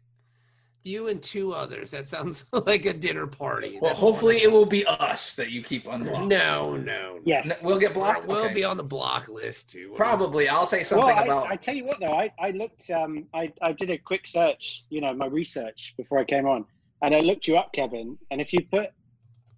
You 0.86 1.09
and 1.09 1.22
two 1.22 1.52
others. 1.55 1.92
That 1.92 2.07
sounds 2.09 2.44
like 2.52 2.84
a 2.84 2.92
dinner 2.92 3.26
party. 3.26 3.78
well, 3.80 3.90
That's 3.92 4.00
hopefully 4.00 4.38
it 4.42 4.50
will 4.52 4.66
be 4.66 4.84
us 4.84 5.32
that 5.34 5.50
you 5.50 5.62
keep 5.62 5.86
unblocked. 5.86 6.26
No, 6.26 6.76
no. 6.76 7.20
Yes. 7.24 7.46
No, 7.46 7.55
we'll 7.62 7.78
get 7.78 7.94
blocked. 7.94 8.26
We'll 8.26 8.44
Okay. 8.46 8.55
be 8.55 8.64
on 8.64 8.76
the 8.76 8.82
block 8.82 9.28
list 9.28 9.70
too. 9.70 9.92
Probably. 9.96 10.48
I'll 10.48 10.66
say 10.66 10.82
something 10.82 11.07
well, 11.07 11.16
I, 11.18 11.22
about. 11.24 11.50
I 11.50 11.57
tell 11.57 11.74
you 11.74 11.86
what, 11.86 12.00
though, 12.00 12.12
I, 12.12 12.30
I 12.38 12.50
looked, 12.50 12.90
um, 12.90 13.24
I, 13.32 13.50
I 13.62 13.72
did 13.72 13.88
a 13.90 13.96
quick 13.96 14.26
search, 14.26 14.84
you 14.90 15.00
know, 15.00 15.14
my 15.14 15.26
research 15.26 15.94
before 15.96 16.18
I 16.18 16.24
came 16.24 16.46
on, 16.46 16.66
and 17.05 17.14
I 17.14 17.20
looked 17.20 17.46
you 17.46 17.57
up, 17.57 17.72
Kevin. 17.72 18.18
And 18.30 18.40
if 18.40 18.52
you 18.52 18.61
put 18.70 18.88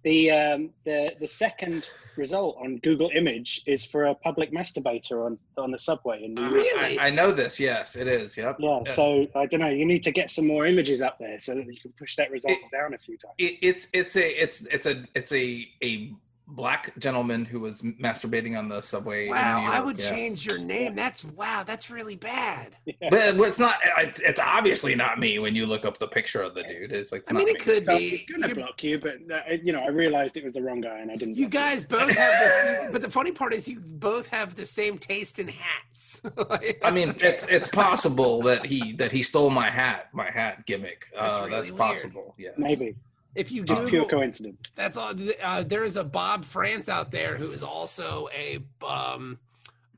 the 0.03 0.31
um, 0.31 0.69
the 0.85 1.13
the 1.19 1.27
second 1.27 1.87
result 2.17 2.57
on 2.59 2.77
Google 2.77 3.11
Image 3.13 3.61
is 3.67 3.85
for 3.85 4.05
a 4.07 4.15
public 4.15 4.51
masturbator 4.51 5.25
on 5.25 5.37
on 5.57 5.71
the 5.71 5.77
subway 5.77 6.23
in 6.25 6.33
New 6.33 6.41
Uh, 6.43 6.49
York. 6.49 6.55
Really? 6.65 6.99
I, 6.99 7.07
I 7.07 7.09
know 7.09 7.31
this. 7.31 7.59
Yes, 7.59 7.95
it 7.95 8.07
is. 8.07 8.35
Yep. 8.37 8.57
Yeah, 8.59 8.79
Yeah. 8.85 8.93
so 8.93 9.27
I 9.35 9.45
don't 9.45 9.59
know. 9.61 9.69
You 9.69 9.85
need 9.85 10.03
to 10.03 10.11
get 10.11 10.29
some 10.29 10.45
more 10.47 10.65
images 10.65 11.01
up 11.01 11.17
there 11.19 11.39
so 11.39 11.55
that 11.55 11.65
you 11.65 11.79
can 11.79 11.93
push 11.97 12.15
that 12.15 12.29
result 12.31 12.53
It- 12.57 12.71
down 12.71 12.93
a 12.93 12.97
few 12.97 13.17
times. 13.17 13.33
It, 13.37 13.57
it's 13.61 13.87
it's 13.93 14.15
a 14.15 14.43
it's 14.43 14.61
it's 14.65 14.85
a 14.85 15.03
it's 15.15 15.31
a 15.31 15.67
a 15.83 16.11
black 16.47 16.97
gentleman 16.97 17.43
who 17.45 17.59
was 17.59 17.81
masturbating 17.81 18.57
on 18.57 18.69
the 18.69 18.81
subway. 18.81 19.25
in 19.25 19.31
Wow, 19.31 19.59
New 19.61 19.67
I 19.67 19.79
would 19.81 19.99
yeah. 19.99 20.09
change 20.09 20.45
your 20.45 20.57
name. 20.57 20.95
That's 20.95 21.23
wow. 21.25 21.63
That's 21.65 21.89
really 21.89 22.15
bad. 22.15 22.75
Yeah. 22.85 22.93
But 23.09 23.35
it's 23.47 23.59
not. 23.59 23.79
It's, 23.97 24.19
it's 24.21 24.39
obviously 24.39 24.95
not 24.95 25.19
me 25.19 25.39
when 25.39 25.55
you 25.55 25.65
look 25.65 25.83
up 25.85 25.97
the 25.97 26.07
picture 26.07 26.41
of 26.41 26.55
the 26.55 26.63
dude. 26.63 26.91
It's 26.91 27.11
like. 27.11 27.21
It's 27.21 27.31
I 27.31 27.33
not 27.33 27.39
mean, 27.39 27.47
me. 27.47 27.51
it 27.53 27.59
could 27.59 27.83
So 27.83 27.97
be. 27.97 28.07
it's 28.07 28.31
gonna 28.31 28.47
You're- 28.47 28.61
block 28.61 28.83
you, 28.83 28.97
but 28.99 29.15
uh, 29.31 29.53
you 29.61 29.73
know, 29.73 29.81
I 29.81 29.89
realized 29.89 30.37
it 30.37 30.43
was 30.43 30.53
the 30.53 30.61
wrong 30.61 30.81
guy, 30.81 30.99
and 30.99 31.11
I 31.11 31.15
didn't. 31.17 31.35
You 31.37 31.49
block 31.49 31.63
guys 31.63 31.85
both 31.85 32.09
have 32.09 32.39
this, 32.39 32.89
but 32.91 33.01
the 33.01 33.09
funny 33.09 33.31
part 33.31 33.53
is 33.53 33.67
you 33.67 33.79
both 33.81 34.27
have 34.27 34.55
the 34.55 34.65
same 34.65 34.97
taste 34.97 35.39
in 35.39 35.49
hats. 35.49 36.21
I 36.83 36.91
mean, 36.91 37.15
it's 37.19 37.43
it's 37.45 37.67
possible 37.67 38.41
that 38.43 38.65
he 38.65 38.93
that 38.93 39.11
he 39.11 39.21
stole 39.21 39.49
my 39.49 39.69
hat, 39.69 40.09
my 40.13 40.29
hat 40.31 40.65
gimmick. 40.65 41.07
That's 41.13 41.37
uh, 41.37 41.41
really 41.41 41.51
that's 41.57 41.71
possible. 41.71 42.35
Yeah, 42.37 42.51
Maybe 42.57 42.95
if 43.37 43.51
you 43.51 43.63
just 43.63 43.85
pure 43.87 44.05
coincidence. 44.05 44.57
that's 44.75 44.97
all. 44.97 45.13
Uh, 45.43 45.63
there's 45.63 45.95
a 45.95 46.03
Bob 46.03 46.43
France 46.43 46.89
out 46.89 47.11
there 47.11 47.37
who 47.37 47.51
is 47.51 47.63
also 47.63 48.27
a 48.35 48.59
um, 48.85 49.37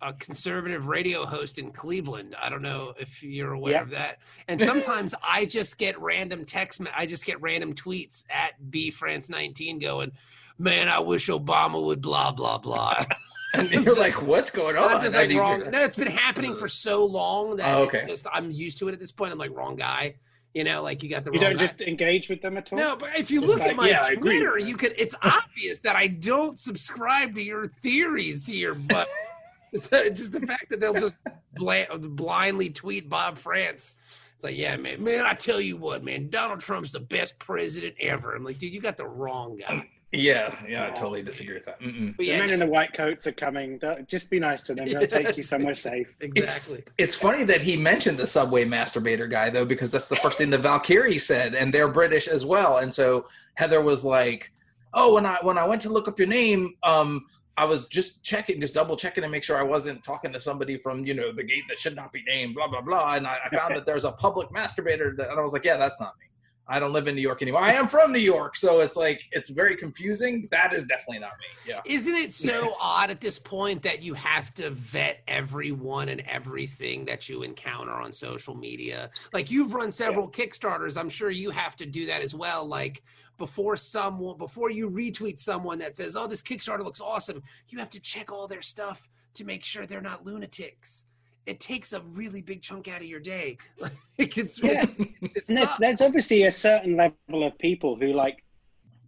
a 0.02 0.14
conservative 0.14 0.88
radio 0.88 1.26
host 1.26 1.60
in 1.60 1.72
Cleveland. 1.72 2.36
I 2.42 2.50
don't 2.50 2.62
know 2.62 2.94
if 3.00 3.22
you're 3.24 3.52
aware 3.54 3.74
Yeah. 3.74 3.82
of 3.82 3.90
that. 3.90 4.20
And 4.48 4.62
sometimes 4.62 5.14
I 5.24 5.46
just 5.46 5.78
get 5.78 6.00
random 6.00 6.46
text. 6.46 6.82
I 6.96 7.06
just 7.06 7.26
get 7.26 7.42
random 7.42 7.74
tweets 7.74 8.24
at 8.30 8.72
B 8.72 8.92
France 8.92 9.30
19 9.30 9.80
going, 9.80 10.12
"Man, 10.58 10.88
I 10.88 11.00
wish 11.00 11.28
Obama 11.28 11.84
would 11.84 12.02
blah 12.02 12.32
blah 12.32 12.58
blah." 12.60 13.06
And 13.52 13.72
you're 13.72 13.96
like, 13.96 14.22
what's 14.22 14.52
going 14.52 14.78
on? 14.78 15.02
Just 15.02 15.16
like 15.16 15.32
wrong. 15.34 15.72
No, 15.72 15.80
it's 15.84 15.96
been 15.96 16.06
happening 16.06 16.54
for 16.62 16.68
so 16.68 17.04
long 17.04 17.56
that 17.56 17.76
Oh, 17.76 17.82
okay. 17.86 18.06
just, 18.08 18.28
I'm 18.32 18.52
used 18.52 18.78
to 18.78 18.88
it 18.90 18.94
at 18.94 19.00
this 19.00 19.12
point. 19.12 19.32
I'm 19.32 19.40
like 19.40 19.50
wrong 19.58 19.76
guy. 19.76 20.18
You 20.54 20.64
know, 20.64 20.82
like 20.82 21.04
you 21.04 21.10
got 21.10 21.24
the 21.24 21.32
You 21.32 21.40
don't 21.40 21.60
just 21.60 21.82
engage 21.82 22.28
with 22.28 22.42
them 22.42 22.58
at 22.58 22.74
all. 22.74 22.80
No, 22.80 22.96
but 22.96 23.16
if 23.16 23.30
you 23.30 23.42
Just 23.42 23.54
look 23.54 23.62
at 23.62 23.76
my 23.76 23.88
yeah, 23.88 24.02
I 24.02 24.14
agree 24.14 24.40
with 24.40 24.50
Twitter, 24.50 24.58
you 24.58 24.78
could. 24.78 24.96
It's 24.98 25.16
obvious 25.22 25.78
that 25.80 25.96
I 25.96 26.08
don't 26.08 26.58
subscribe 26.58 27.36
to 27.36 27.44
your 27.44 27.68
theories 27.68 28.48
here, 28.48 28.74
but 28.74 29.08
just 29.72 30.32
the 30.32 30.42
fact 30.42 30.70
that 30.70 30.80
they'll 30.80 30.94
just 30.94 31.16
blindly 31.54 32.70
tweet 32.70 33.10
Bob 33.10 33.38
France. 33.38 33.96
It's 34.36 34.44
like, 34.44 34.58
yeah, 34.58 34.76
man, 34.78 35.04
man, 35.04 35.26
I 35.26 35.34
tell 35.34 35.60
you 35.60 35.78
what, 35.78 36.04
man, 36.04 36.30
Donald 36.30 36.62
Trump's 36.62 36.92
the 36.92 37.00
best 37.00 37.38
president 37.40 37.96
ever. 38.00 38.34
I'm 38.34 38.44
like, 38.44 38.58
dude, 38.58 38.74
you 38.74 38.82
got 38.82 38.98
the 38.98 39.06
wrong 39.06 39.58
guy. 39.58 39.88
Yeah, 40.12 40.56
yeah, 40.68 40.88
I 40.88 40.90
totally 40.90 41.22
disagree 41.22 41.54
with 41.54 41.66
that. 41.66 41.80
Mm-mm. 41.80 42.18
The 42.18 42.26
yeah, 42.26 42.40
men 42.40 42.50
in 42.50 42.60
the 42.60 42.66
white 42.66 42.94
coats 42.94 43.28
are 43.28 43.32
coming. 43.32 43.78
Don't- 43.78 44.08
Just 44.08 44.32
be 44.32 44.40
nice 44.40 44.64
to 44.64 44.74
them. 44.74 44.90
They'll 44.90 45.06
take 45.22 45.38
you 45.38 45.44
somewhere 45.44 45.76
safe. 45.76 46.08
exactly. 46.20 46.84
It's 46.98 47.14
funny 47.14 47.44
that 47.44 47.62
he 47.62 47.78
mentioned 47.78 48.18
the 48.18 48.26
subway 48.26 48.66
masturbator 48.66 49.30
guy 49.30 49.52
though, 49.52 49.66
because 49.66 49.92
that's 49.92 50.08
the 50.10 50.16
first 50.16 50.40
thing 50.40 50.50
the 50.50 50.58
Valkyrie 50.58 51.20
said, 51.20 51.54
and 51.54 51.72
they're 51.72 51.88
British 51.88 52.28
as 52.28 52.44
well. 52.44 52.78
And 52.78 52.92
so 52.92 53.28
Heather 53.54 53.82
was 53.82 54.04
like, 54.04 54.52
"Oh, 54.96 55.14
when 55.14 55.28
I 55.28 55.38
when 55.44 55.60
I 55.60 55.68
went 55.68 55.82
to 55.84 55.90
look 55.90 56.08
up 56.08 56.18
your 56.18 56.28
name, 56.28 56.74
um, 56.82 57.28
I 57.56 57.66
was 57.66 57.86
just 57.86 58.24
checking, 58.24 58.60
just 58.60 58.74
double 58.74 58.96
checking 58.98 59.22
to 59.22 59.30
make 59.30 59.44
sure 59.44 59.58
I 59.58 59.64
wasn't 59.64 60.02
talking 60.04 60.34
to 60.34 60.42
somebody 60.42 60.80
from 60.80 61.06
you 61.06 61.14
know 61.14 61.32
the 61.32 61.44
gate 61.44 61.66
that 61.70 61.78
should 61.78 61.96
not 61.96 62.12
be 62.12 62.24
named, 62.28 62.56
blah 62.56 62.68
blah 62.68 62.82
blah." 62.82 63.14
And 63.14 63.28
I, 63.28 63.38
I 63.46 63.56
found 63.56 63.76
that 63.76 63.86
there's 63.86 64.06
a 64.06 64.12
public 64.12 64.50
masturbator, 64.50 65.16
that, 65.18 65.30
and 65.30 65.40
I 65.40 65.44
was 65.44 65.54
like, 65.54 65.66
"Yeah, 65.66 65.78
that's 65.78 66.00
not 66.00 66.16
me. 66.20 66.26
I 66.70 66.80
don't 66.80 66.94
live 66.94 67.08
in 67.08 67.16
New 67.16 67.22
York 67.22 67.42
anymore. 67.42 67.62
I 67.62 67.74
am 67.74 67.88
from 67.88 68.14
New 68.14 68.20
York, 68.20 68.56
so 68.56 68.80
it's 68.82 68.96
like 68.96 69.24
it's 69.32 69.50
very 69.50 69.76
confusing. 69.76 70.48
That 70.52 70.72
is 70.74 70.84
definitely 70.86 71.20
not 71.20 71.32
me. 71.40 71.46
Yeah." 71.68 71.82
Isn't 71.86 72.16
it 72.16 72.34
so 72.34 72.76
odd 72.80 73.10
at 73.10 73.20
this 73.20 73.40
point 73.40 73.82
that 73.84 74.04
you 74.04 74.14
have 74.14 74.54
to 74.56 74.70
vet 74.70 75.24
everyone 75.28 76.10
and 76.10 76.22
everything 76.22 77.06
that 77.06 77.28
you 77.28 77.42
encounter 77.42 77.94
on 77.94 78.14
social 78.14 78.56
media? 78.56 79.10
Like 79.34 79.50
you've 79.50 79.74
run 79.74 79.92
several 79.92 80.30
Kickstarters, 80.30 80.98
I'm 80.98 81.10
sure 81.10 81.32
you 81.32 81.50
have 81.50 81.76
to 81.78 81.86
do 81.86 82.06
that 82.06 82.22
as 82.22 82.36
well. 82.36 82.66
Like 82.66 83.02
before 83.38 83.76
someone 83.76 84.38
before 84.38 84.70
you 84.70 84.90
retweet 84.90 85.40
someone 85.40 85.80
that 85.80 85.98
says, 85.98 86.16
"Oh, 86.16 86.28
this 86.28 86.44
Kickstarter 86.44 86.84
looks 86.84 87.02
awesome," 87.02 87.42
you 87.70 87.80
have 87.80 87.90
to 87.90 88.00
check 88.00 88.32
all 88.32 88.48
their 88.48 88.62
stuff 88.62 89.10
to 89.34 89.46
make 89.46 89.66
sure 89.66 89.86
they're 89.86 90.02
not 90.02 90.26
lunatics. 90.26 91.06
It 91.50 91.60
takes 91.60 91.94
a 91.94 92.02
really 92.02 92.42
big 92.44 92.62
chunk 92.62 92.88
out 92.88 93.02
of 93.02 93.08
your 93.08 93.20
day. 93.20 93.58
Like 94.20 94.38
it's 94.38 94.62
Yeah. 94.62 94.86
it 95.00 95.46
there's, 95.48 95.70
there's 95.80 96.02
obviously 96.02 96.44
a 96.44 96.52
certain 96.52 96.96
level 96.96 97.44
of 97.48 97.58
people 97.58 97.96
who 97.96 98.14
like 98.14 98.44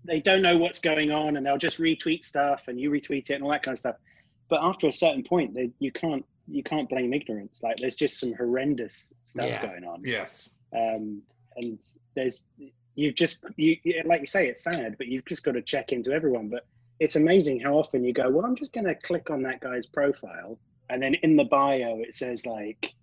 they 0.06 0.20
don't 0.20 0.42
know 0.42 0.58
what's 0.58 0.80
going 0.80 1.12
on 1.12 1.38
and 1.38 1.46
they'll 1.46 1.58
just 1.58 1.78
retweet 1.80 2.26
stuff 2.26 2.64
and 2.68 2.80
you 2.80 2.90
retweet 2.90 3.30
it 3.30 3.34
and 3.36 3.44
all 3.44 3.52
that 3.52 3.62
kind 3.62 3.74
of 3.76 3.80
stuff. 3.80 3.98
But 4.50 4.62
after 4.64 4.88
a 4.88 4.92
certain 4.92 5.24
point, 5.24 5.54
they, 5.54 5.70
you 5.80 5.92
can't 5.92 6.26
you 6.48 6.64
can't 6.64 6.90
blame 6.90 7.14
ignorance. 7.14 7.62
Like 7.62 7.78
there's 7.78 7.96
just 7.96 8.20
some 8.20 8.34
horrendous 8.34 9.14
stuff 9.22 9.48
Yeah. 9.48 9.66
going 9.68 9.84
on. 9.84 10.02
Yes. 10.04 10.50
Um, 10.76 11.22
and 11.58 11.78
there's 12.16 12.46
you've 12.96 13.16
just 13.16 13.44
you 13.58 13.78
you- 13.84 14.02
like 14.06 14.22
you 14.22 14.28
say 14.28 14.48
it's 14.48 14.64
sad, 14.64 14.98
but 14.98 15.08
you've 15.08 15.26
just 15.26 15.44
got 15.44 15.52
to 15.54 15.62
check 15.62 15.92
into 15.92 16.12
everyone. 16.12 16.48
But 16.50 16.66
it's 17.02 17.16
amazing 17.16 17.60
how 17.60 17.74
often 17.74 18.04
you 18.04 18.14
go, 18.14 18.30
well, 18.30 18.46
I'm 18.46 18.56
just 18.56 18.74
going 18.74 18.86
to 18.86 18.94
click 18.94 19.32
on 19.32 19.42
that 19.42 19.60
guy's 19.60 19.88
profile, 19.88 20.60
and 20.92 21.02
then 21.02 21.16
in 21.16 21.36
the 21.36 21.44
bio 21.44 21.98
it 22.00 22.14
says 22.14 22.46
like, 22.46 22.94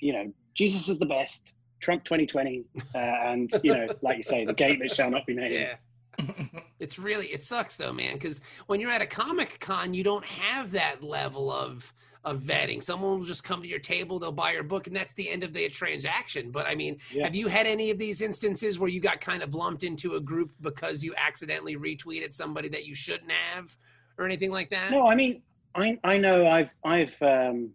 you 0.00 0.14
know, 0.14 0.32
Jesus 0.54 0.88
is 0.88 0.98
the 0.98 1.06
best, 1.06 1.54
Trump 1.78 2.02
2020, 2.02 2.64
uh, 2.94 2.98
and 2.98 3.52
you 3.62 3.74
know, 3.74 3.88
like 4.00 4.16
you 4.16 4.22
say, 4.22 4.46
the 4.46 4.54
gate 4.54 4.78
that 4.80 4.90
shall 4.90 5.10
not 5.10 5.26
be 5.26 5.34
named. 5.34 5.52
Yeah. 5.52 5.76
it's 6.80 6.98
really 6.98 7.26
it 7.26 7.42
sucks 7.42 7.76
though, 7.76 7.92
man, 7.92 8.14
because 8.14 8.40
when 8.68 8.80
you're 8.80 8.90
at 8.90 9.02
a 9.02 9.06
comic 9.06 9.60
con, 9.60 9.92
you 9.92 10.02
don't 10.02 10.24
have 10.24 10.70
that 10.70 11.02
level 11.02 11.52
of 11.52 11.92
of 12.24 12.40
vetting. 12.40 12.82
Someone 12.82 13.18
will 13.18 13.24
just 13.26 13.42
come 13.44 13.62
to 13.62 13.68
your 13.68 13.78
table, 13.78 14.18
they'll 14.18 14.32
buy 14.32 14.52
your 14.52 14.62
book, 14.62 14.86
and 14.86 14.94
that's 14.94 15.14
the 15.14 15.28
end 15.28 15.42
of 15.42 15.52
the 15.52 15.68
transaction. 15.68 16.50
But 16.50 16.66
I 16.66 16.74
mean, 16.74 16.98
Yeah. 17.12 17.24
have 17.24 17.34
you 17.34 17.48
had 17.48 17.66
any 17.66 17.90
of 17.90 17.98
these 17.98 18.22
instances 18.22 18.78
where 18.78 18.88
you 18.88 19.00
got 19.00 19.20
kind 19.20 19.42
of 19.42 19.54
lumped 19.54 19.82
into 19.82 20.14
a 20.14 20.20
group 20.20 20.52
because 20.60 21.02
you 21.04 21.14
accidentally 21.16 21.76
retweeted 21.76 22.32
somebody 22.32 22.68
that 22.68 22.84
you 22.86 22.94
shouldn't 22.94 23.32
have, 23.32 23.76
or 24.18 24.24
anything 24.24 24.50
like 24.50 24.70
that? 24.70 24.90
No, 24.90 25.08
I 25.08 25.14
mean, 25.14 25.42
I 25.74 25.98
I 26.04 26.18
know 26.18 26.46
I've 26.46 26.74
I've 26.84 27.20
um, 27.22 27.70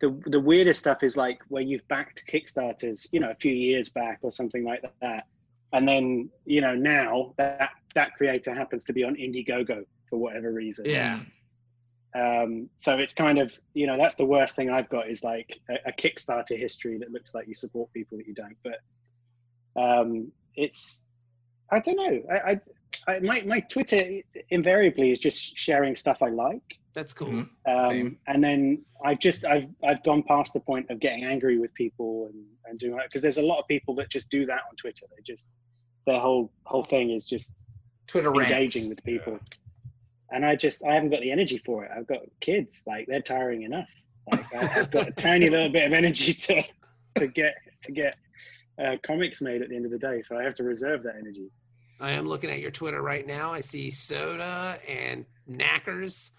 the 0.00 0.18
the 0.26 0.40
weirdest 0.40 0.80
stuff 0.80 1.02
is 1.02 1.16
like 1.16 1.40
where 1.48 1.62
you've 1.62 1.86
backed 1.88 2.24
Kickstarters, 2.26 3.06
you 3.12 3.20
know, 3.20 3.30
a 3.30 3.34
few 3.34 3.52
years 3.52 3.88
back 3.88 4.18
or 4.22 4.32
something 4.32 4.64
like 4.64 4.82
that, 5.02 5.26
and 5.72 5.86
then 5.86 6.30
you 6.46 6.60
know 6.60 6.74
now 6.74 7.34
that 7.36 7.70
that 7.94 8.14
creator 8.14 8.54
happens 8.54 8.84
to 8.86 8.92
be 8.92 9.04
on 9.04 9.14
Indiegogo 9.16 9.84
for 10.08 10.18
whatever 10.18 10.52
reason. 10.52 10.86
Yeah. 10.86 11.20
Um, 12.14 12.70
so 12.76 12.96
it's 12.98 13.12
kind 13.12 13.38
of 13.38 13.58
you 13.74 13.86
know 13.86 13.96
that's 13.98 14.14
the 14.14 14.24
worst 14.24 14.54
thing 14.54 14.70
I've 14.70 14.88
got 14.88 15.08
is 15.10 15.24
like 15.24 15.58
a, 15.68 15.88
a 15.88 15.92
Kickstarter 15.92 16.58
history 16.58 16.98
that 16.98 17.10
looks 17.10 17.34
like 17.34 17.48
you 17.48 17.54
support 17.54 17.92
people 17.92 18.18
that 18.18 18.26
you 18.26 18.34
don't. 18.34 18.56
But 18.62 18.80
um, 19.76 20.30
it's 20.54 21.04
I 21.70 21.80
don't 21.80 21.96
know. 21.96 22.22
I, 22.32 22.52
I, 22.52 22.60
I 23.08 23.18
my 23.20 23.40
my 23.42 23.60
Twitter 23.60 24.20
invariably 24.50 25.10
is 25.10 25.18
just 25.18 25.58
sharing 25.58 25.96
stuff 25.96 26.22
I 26.22 26.28
like. 26.28 26.78
That's 26.94 27.12
cool. 27.12 27.28
Mhm. 27.28 27.48
Um, 27.66 27.90
Same. 27.90 28.18
and 28.28 28.44
then 28.44 28.84
I've 29.04 29.18
just 29.18 29.44
I've 29.44 29.66
I've 29.86 30.02
gone 30.04 30.22
past 30.22 30.52
the 30.52 30.60
point 30.60 30.90
of 30.90 31.00
getting 31.00 31.24
angry 31.24 31.58
with 31.58 31.74
people 31.74 32.30
and 32.32 32.44
and 32.66 32.78
doing 32.78 32.96
that 32.96 33.06
because 33.06 33.22
there's 33.22 33.38
a 33.38 33.42
lot 33.42 33.58
of 33.58 33.66
people 33.66 33.94
that 33.96 34.08
just 34.08 34.30
do 34.30 34.46
that 34.46 34.60
on 34.70 34.76
Twitter. 34.76 35.06
They 35.16 35.22
just 35.24 35.48
their 36.06 36.20
whole 36.20 36.52
whole 36.64 36.84
thing 36.84 37.10
is 37.10 37.26
just 37.26 37.56
Twitter 38.06 38.30
rants. 38.30 38.52
engaging 38.52 38.88
with 38.88 39.02
people. 39.02 39.40
And 40.30 40.44
I 40.44 40.56
just 40.56 40.82
I 40.84 40.94
haven't 40.94 41.10
got 41.10 41.20
the 41.20 41.30
energy 41.30 41.62
for 41.64 41.84
it. 41.84 41.90
I've 41.96 42.06
got 42.06 42.20
kids, 42.40 42.82
like 42.86 43.06
they're 43.06 43.20
tiring 43.20 43.62
enough. 43.62 43.88
Like 44.30 44.54
I, 44.54 44.80
I've 44.80 44.90
got 44.90 45.08
a 45.08 45.12
tiny 45.16 45.50
little 45.50 45.68
bit 45.68 45.84
of 45.84 45.92
energy 45.92 46.34
to 46.34 46.62
to 47.16 47.26
get 47.28 47.54
to 47.84 47.92
get 47.92 48.16
uh, 48.82 48.96
comics 49.02 49.40
made 49.40 49.62
at 49.62 49.68
the 49.68 49.76
end 49.76 49.84
of 49.84 49.90
the 49.90 49.98
day. 49.98 50.22
So 50.22 50.38
I 50.38 50.42
have 50.42 50.54
to 50.56 50.64
reserve 50.64 51.02
that 51.04 51.16
energy. 51.18 51.50
I 52.00 52.12
am 52.12 52.26
looking 52.26 52.50
at 52.50 52.58
your 52.58 52.70
Twitter 52.70 53.00
right 53.00 53.26
now. 53.26 53.52
I 53.52 53.60
see 53.60 53.90
soda 53.90 54.78
and 54.88 55.24
knackers. 55.46 56.30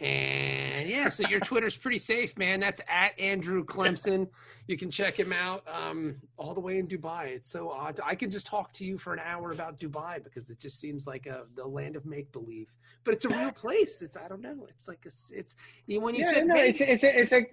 And 0.00 0.88
yeah, 0.88 1.08
so 1.08 1.26
your 1.28 1.40
Twitter's 1.40 1.76
pretty 1.76 1.98
safe, 1.98 2.36
man. 2.36 2.60
That's 2.60 2.80
at 2.88 3.18
Andrew 3.18 3.64
Clemson. 3.64 4.28
You 4.66 4.76
can 4.76 4.90
check 4.90 5.18
him 5.18 5.32
out 5.32 5.62
um, 5.72 6.16
all 6.36 6.52
the 6.54 6.60
way 6.60 6.78
in 6.78 6.88
Dubai. 6.88 7.26
It's 7.28 7.50
so 7.50 7.70
odd. 7.70 8.00
I 8.04 8.14
could 8.14 8.30
just 8.30 8.46
talk 8.46 8.72
to 8.74 8.84
you 8.84 8.98
for 8.98 9.12
an 9.12 9.20
hour 9.24 9.52
about 9.52 9.78
Dubai 9.78 10.22
because 10.24 10.50
it 10.50 10.58
just 10.58 10.80
seems 10.80 11.06
like 11.06 11.26
a 11.26 11.44
the 11.54 11.66
land 11.66 11.94
of 11.96 12.06
make 12.06 12.32
believe. 12.32 12.72
But 13.04 13.14
it's 13.14 13.24
a 13.24 13.28
real 13.28 13.52
place. 13.64 14.02
It's 14.02 14.16
I 14.16 14.26
don't 14.26 14.40
know. 14.42 14.66
It's 14.68 14.88
like 14.88 15.00
a 15.04 15.08
s- 15.08 15.30
it's 15.34 15.54
you 15.86 16.00
when 16.00 16.14
you 16.14 16.24
yeah, 16.24 16.30
said 16.32 16.46
no, 16.46 16.56
it's 16.56 16.80
it's 16.80 17.04
a, 17.04 17.20
it's 17.20 17.32
a 17.32 17.46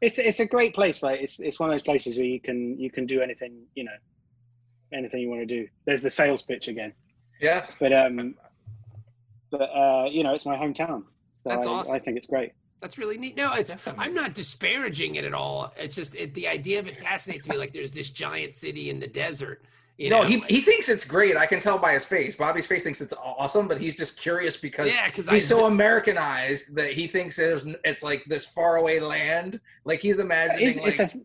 it's 0.00 0.18
a, 0.18 0.28
it's 0.28 0.40
a 0.40 0.46
great 0.46 0.74
place. 0.74 1.02
Like 1.02 1.20
it's 1.20 1.40
it's 1.40 1.60
one 1.60 1.68
of 1.68 1.74
those 1.74 1.82
places 1.82 2.16
where 2.16 2.26
you 2.26 2.40
can 2.40 2.78
you 2.80 2.90
can 2.90 3.06
do 3.06 3.20
anything 3.22 3.62
you 3.74 3.84
know 3.84 3.96
anything 4.92 5.20
you 5.20 5.28
want 5.28 5.42
to 5.42 5.46
do. 5.46 5.68
There's 5.84 6.02
the 6.02 6.10
sales 6.10 6.42
pitch 6.42 6.68
again, 6.68 6.92
Yeah. 7.40 7.66
but 7.80 7.92
um, 7.92 8.34
but 9.50 9.62
uh, 9.62 10.08
you 10.10 10.22
know 10.22 10.34
it's 10.34 10.46
my 10.46 10.56
hometown. 10.56 11.04
So 11.34 11.42
That's 11.46 11.66
I, 11.66 11.70
awesome. 11.70 11.96
I 11.96 11.98
think 11.98 12.16
it's 12.16 12.26
great. 12.26 12.52
That's 12.80 12.98
really 12.98 13.16
neat. 13.18 13.36
No, 13.36 13.54
it's 13.54 13.70
That's 13.70 13.88
I'm 13.98 14.14
not 14.14 14.34
disparaging 14.34 15.14
it 15.16 15.24
at 15.24 15.34
all. 15.34 15.72
It's 15.78 15.94
just 15.96 16.14
it, 16.14 16.34
the 16.34 16.48
idea 16.48 16.78
of 16.78 16.86
it 16.86 16.96
fascinates 16.96 17.48
me. 17.48 17.56
Like 17.56 17.72
there's 17.72 17.92
this 17.92 18.10
giant 18.10 18.54
city 18.54 18.90
in 18.90 19.00
the 19.00 19.06
desert. 19.06 19.64
You 19.98 20.10
no, 20.10 20.20
know, 20.22 20.28
he, 20.28 20.36
like- 20.36 20.50
he 20.50 20.60
thinks 20.60 20.90
it's 20.90 21.04
great. 21.04 21.36
I 21.38 21.46
can 21.46 21.58
tell 21.58 21.78
by 21.78 21.94
his 21.94 22.04
face. 22.04 22.36
Bobby's 22.36 22.66
face 22.66 22.82
thinks 22.82 23.00
it's 23.00 23.14
awesome, 23.14 23.66
but 23.66 23.80
he's 23.80 23.96
just 23.96 24.18
curious 24.18 24.54
because 24.54 24.92
yeah, 24.92 25.06
because 25.06 25.26
he's 25.28 25.48
so 25.48 25.66
Americanized 25.66 26.76
that 26.76 26.92
he 26.92 27.06
thinks 27.06 27.38
it's, 27.38 27.64
it's 27.82 28.02
like 28.02 28.24
this 28.26 28.44
faraway 28.44 29.00
land. 29.00 29.58
Like 29.86 30.00
he's 30.00 30.20
imagining 30.20 30.68
It's, 30.68 30.78
like, 30.78 30.88
it's 30.88 31.14
a 31.14 31.20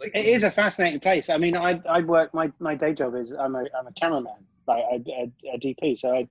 like 0.00 0.12
it 0.14 0.26
is 0.26 0.44
a 0.44 0.50
fascinating 0.50 1.00
place. 1.00 1.28
I 1.28 1.38
mean, 1.38 1.56
I 1.56 1.80
I 1.88 2.00
work 2.02 2.32
my 2.32 2.52
my 2.60 2.76
day 2.76 2.94
job 2.94 3.16
is 3.16 3.32
I'm 3.32 3.56
a 3.56 3.64
I'm 3.76 3.88
a 3.88 3.92
cameraman, 3.92 4.46
like 4.68 4.84
a, 4.92 5.02
a, 5.10 5.54
a 5.54 5.58
DP. 5.58 5.98
So 5.98 6.14
I 6.14 6.28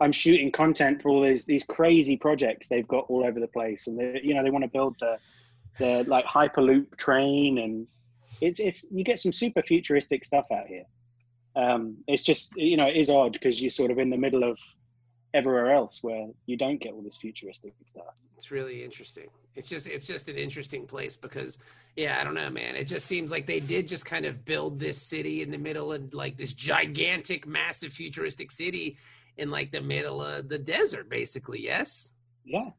I'm 0.00 0.12
shooting 0.12 0.52
content 0.52 1.02
for 1.02 1.08
all 1.08 1.22
these 1.22 1.44
these 1.44 1.64
crazy 1.64 2.16
projects 2.16 2.68
they've 2.68 2.86
got 2.86 3.06
all 3.08 3.24
over 3.24 3.40
the 3.40 3.48
place, 3.48 3.86
and 3.86 3.98
they 3.98 4.20
you 4.22 4.34
know 4.34 4.42
they 4.42 4.50
want 4.50 4.64
to 4.64 4.70
build 4.70 4.96
the 5.00 5.18
the 5.78 6.04
like 6.06 6.24
hyperloop 6.26 6.96
train, 6.96 7.58
and 7.58 7.86
it's 8.40 8.60
it's 8.60 8.86
you 8.90 9.04
get 9.04 9.18
some 9.18 9.32
super 9.32 9.62
futuristic 9.62 10.24
stuff 10.24 10.46
out 10.52 10.66
here. 10.66 10.84
Um, 11.54 11.96
it's 12.06 12.22
just 12.22 12.54
you 12.56 12.76
know 12.76 12.86
it 12.86 12.96
is 12.96 13.08
odd 13.08 13.32
because 13.32 13.60
you're 13.60 13.70
sort 13.70 13.90
of 13.90 13.98
in 13.98 14.10
the 14.10 14.16
middle 14.16 14.44
of 14.44 14.58
everywhere 15.34 15.72
else 15.72 16.02
where 16.02 16.28
you 16.46 16.56
don't 16.56 16.80
get 16.80 16.92
all 16.92 17.02
this 17.02 17.16
futuristic 17.16 17.72
stuff. 17.86 18.14
It's 18.36 18.50
really 18.50 18.84
interesting. 18.84 19.28
It's 19.54 19.68
just 19.68 19.86
it's 19.86 20.06
just 20.06 20.28
an 20.28 20.36
interesting 20.36 20.86
place 20.86 21.16
because 21.16 21.58
yeah, 21.96 22.18
I 22.20 22.24
don't 22.24 22.34
know, 22.34 22.50
man. 22.50 22.76
It 22.76 22.84
just 22.84 23.06
seems 23.06 23.30
like 23.30 23.46
they 23.46 23.60
did 23.60 23.88
just 23.88 24.04
kind 24.04 24.26
of 24.26 24.44
build 24.44 24.78
this 24.78 25.00
city 25.00 25.40
in 25.40 25.50
the 25.50 25.58
middle 25.58 25.90
of 25.92 26.12
like 26.12 26.36
this 26.36 26.52
gigantic, 26.52 27.46
massive, 27.46 27.94
futuristic 27.94 28.50
city 28.50 28.98
in 29.38 29.50
like 29.50 29.70
the 29.72 29.80
middle 29.80 30.22
of 30.22 30.48
the 30.48 30.58
desert, 30.58 31.08
basically. 31.08 31.62
Yes. 31.62 32.12
Yeah, 32.44 32.70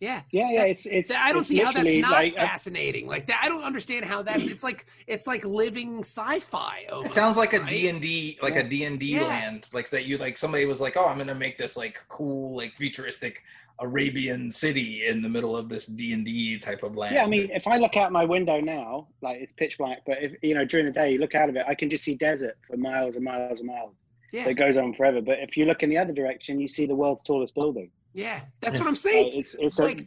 Yeah. 0.00 0.22
yeah, 0.32 0.50
yeah. 0.50 0.62
It's 0.64 0.86
it's. 0.86 1.10
I 1.10 1.28
don't 1.30 1.40
it's 1.40 1.48
see 1.48 1.58
how 1.58 1.72
that's 1.72 1.96
not 1.98 2.12
like 2.12 2.32
a- 2.32 2.36
fascinating. 2.36 3.06
Like 3.06 3.26
that, 3.26 3.40
I 3.44 3.48
don't 3.48 3.62
understand 3.62 4.04
how 4.06 4.22
that's. 4.22 4.44
It's 4.48 4.64
like 4.64 4.86
it's 5.06 5.26
like 5.26 5.44
living 5.44 6.00
sci-fi. 6.00 6.86
it 7.04 7.12
sounds 7.12 7.36
like 7.36 7.52
a? 7.52 7.64
D 7.66 7.88
and 7.88 8.00
D, 8.00 8.38
like 8.42 8.56
a 8.56 8.62
D 8.62 8.84
and 8.84 8.98
D 8.98 9.14
Yeah. 9.16 9.24
land, 9.24 9.68
like 9.72 9.90
that. 9.90 10.06
You 10.06 10.16
like 10.18 10.36
somebody 10.38 10.64
was 10.64 10.80
like, 10.80 10.96
"Oh, 10.96 11.06
I'm 11.06 11.18
gonna 11.18 11.34
make 11.34 11.58
this 11.58 11.76
like 11.76 11.98
cool, 12.08 12.56
like 12.56 12.72
futuristic 12.76 13.42
Arabian 13.78 14.50
city 14.50 15.06
in 15.06 15.22
the 15.22 15.28
middle 15.28 15.56
of 15.56 15.68
this 15.68 15.86
D 15.86 16.12
and 16.14 16.24
D 16.24 16.58
type 16.58 16.82
of 16.82 16.96
land." 16.96 17.14
Yeah, 17.14 17.24
I 17.24 17.28
mean, 17.28 17.50
if 17.52 17.66
I 17.66 17.76
look 17.76 17.96
out 17.96 18.10
my 18.10 18.24
window 18.24 18.58
now, 18.60 19.06
like 19.20 19.40
it's 19.40 19.52
pitch 19.52 19.76
black, 19.78 19.98
but 20.06 20.22
if 20.22 20.32
you 20.42 20.54
know 20.54 20.64
during 20.64 20.86
the 20.86 20.92
day 20.92 21.12
you 21.12 21.18
look 21.18 21.34
out 21.34 21.48
of 21.50 21.56
it, 21.56 21.64
I 21.68 21.74
can 21.74 21.90
just 21.90 22.04
see 22.04 22.14
desert 22.14 22.56
for 22.66 22.76
miles 22.78 23.16
and 23.16 23.24
miles 23.24 23.60
and 23.60 23.68
miles. 23.68 23.94
Yeah, 24.32 24.44
That 24.44 24.54
goes 24.54 24.76
on 24.76 24.94
forever. 24.94 25.20
But 25.20 25.40
if 25.40 25.56
you 25.56 25.64
look 25.66 25.82
in 25.82 25.90
the 25.90 25.98
other 25.98 26.12
direction, 26.12 26.60
you 26.60 26.68
see 26.68 26.86
the 26.86 26.94
world's 26.94 27.22
tallest 27.22 27.54
building. 27.54 27.90
yeah. 28.12 28.40
That's 28.60 28.78
what 28.78 28.88
I'm 28.88 28.96
saying. 28.96 29.32
it's 29.34 29.54
it's 29.54 29.78
like, 29.78 30.00
a 30.00 30.06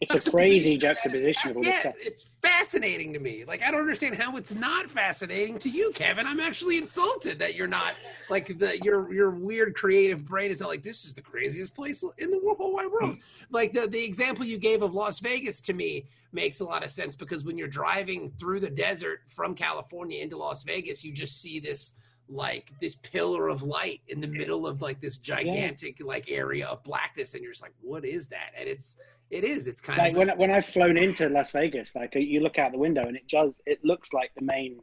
it's 0.00 0.14
a 0.14 0.30
crazy 0.30 0.76
juxtaposition 0.76 1.50
juxtaposition 1.50 1.50
of 1.50 1.56
all 1.56 1.62
this 1.62 1.72
yeah, 1.72 1.80
stuff. 1.80 1.94
it's 2.00 2.26
fascinating 2.42 3.12
to 3.12 3.18
me. 3.18 3.44
Like 3.44 3.62
I 3.62 3.70
don't 3.70 3.80
understand 3.80 4.16
how 4.16 4.36
it's 4.36 4.54
not 4.54 4.90
fascinating 4.90 5.58
to 5.60 5.68
you, 5.68 5.90
Kevin. 5.94 6.26
I'm 6.26 6.40
actually 6.40 6.78
insulted 6.78 7.38
that 7.40 7.54
you're 7.54 7.66
not 7.66 7.94
like 8.28 8.58
the 8.58 8.78
your 8.82 9.12
your 9.12 9.30
weird 9.30 9.74
creative 9.74 10.24
brain 10.26 10.50
is 10.50 10.60
not 10.60 10.68
like 10.68 10.82
this 10.82 11.04
is 11.04 11.14
the 11.14 11.22
craziest 11.22 11.74
place 11.74 12.04
in 12.18 12.30
the 12.30 12.40
whole 12.44 12.54
whole 12.54 12.72
wide 12.72 12.90
world. 12.90 13.14
Hmm. 13.14 13.20
Like 13.50 13.72
the 13.72 13.86
the 13.86 14.02
example 14.02 14.44
you 14.44 14.58
gave 14.58 14.82
of 14.82 14.94
Las 14.94 15.18
Vegas 15.18 15.60
to 15.62 15.72
me 15.72 16.06
makes 16.32 16.60
a 16.60 16.64
lot 16.64 16.84
of 16.84 16.90
sense 16.92 17.16
because 17.16 17.44
when 17.44 17.58
you're 17.58 17.68
driving 17.68 18.30
through 18.38 18.60
the 18.60 18.70
desert 18.70 19.22
from 19.28 19.54
California 19.54 20.22
into 20.22 20.36
Las 20.36 20.62
Vegas, 20.62 21.04
you 21.04 21.12
just 21.12 21.40
see 21.40 21.58
this 21.58 21.94
like 22.30 22.72
this 22.80 22.94
pillar 22.94 23.48
of 23.48 23.62
light 23.62 24.00
in 24.08 24.20
the 24.20 24.26
middle 24.26 24.66
of 24.66 24.80
like 24.80 25.00
this 25.00 25.18
gigantic 25.18 25.96
like 26.00 26.30
area 26.30 26.66
of 26.66 26.82
blackness 26.84 27.34
and 27.34 27.42
you're 27.42 27.52
just 27.52 27.62
like 27.62 27.74
what 27.80 28.04
is 28.04 28.28
that? 28.28 28.52
And 28.56 28.68
it's 28.68 28.96
it 29.30 29.44
is 29.44 29.68
it's 29.68 29.80
kind 29.80 29.98
Like 29.98 30.12
of 30.12 30.18
when 30.18 30.28
when 30.38 30.50
I've 30.50 30.66
flown 30.66 30.96
into 30.96 31.28
Las 31.28 31.50
Vegas, 31.50 31.96
like 31.96 32.14
you 32.14 32.40
look 32.40 32.58
out 32.58 32.72
the 32.72 32.78
window 32.78 33.06
and 33.06 33.16
it 33.16 33.28
does 33.28 33.60
it 33.66 33.84
looks 33.84 34.12
like 34.12 34.30
the 34.36 34.44
main 34.44 34.80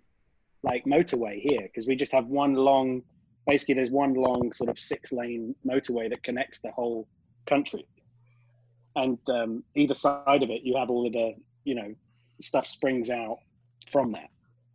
like 0.63 0.83
motorway 0.85 1.39
here 1.39 1.61
because 1.61 1.87
we 1.87 1.95
just 1.95 2.11
have 2.11 2.27
one 2.27 2.53
long 2.53 3.01
basically 3.45 3.75
there's 3.75 3.91
one 3.91 4.13
long 4.13 4.51
sort 4.51 4.69
of 4.69 4.77
six 4.77 5.13
lane 5.13 5.55
motorway 5.65 6.09
that 6.09 6.21
connects 6.23 6.59
the 6.59 6.71
whole 6.71 7.07
country. 7.47 7.87
And 8.95 9.19
um, 9.29 9.63
either 9.75 9.93
side 9.93 10.43
of 10.43 10.49
it 10.49 10.63
you 10.63 10.75
have 10.75 10.89
all 10.89 11.07
of 11.07 11.13
the 11.13 11.33
you 11.63 11.75
know 11.75 11.95
stuff 12.41 12.67
springs 12.67 13.09
out 13.09 13.37
from 13.87 14.11
that 14.11 14.29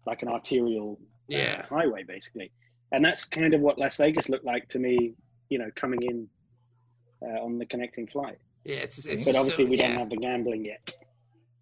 like 0.06 0.22
an 0.22 0.28
arterial 0.28 0.98
uh, 1.00 1.36
yeah. 1.36 1.66
highway 1.66 2.02
basically 2.02 2.50
and 2.92 3.04
that's 3.04 3.24
kind 3.24 3.54
of 3.54 3.60
what 3.60 3.78
las 3.78 3.96
vegas 3.96 4.28
looked 4.28 4.44
like 4.44 4.68
to 4.68 4.78
me 4.78 5.14
you 5.48 5.58
know 5.58 5.70
coming 5.76 6.02
in 6.02 6.28
uh, 7.22 7.42
on 7.42 7.58
the 7.58 7.66
connecting 7.66 8.06
flight 8.06 8.38
yeah 8.64 8.76
it's, 8.76 9.06
it's 9.06 9.24
but 9.24 9.36
obviously 9.36 9.64
so- 9.64 9.70
we 9.70 9.78
yeah. 9.78 9.88
don't 9.88 9.98
have 9.98 10.10
the 10.10 10.16
gambling 10.16 10.64
yet 10.64 10.96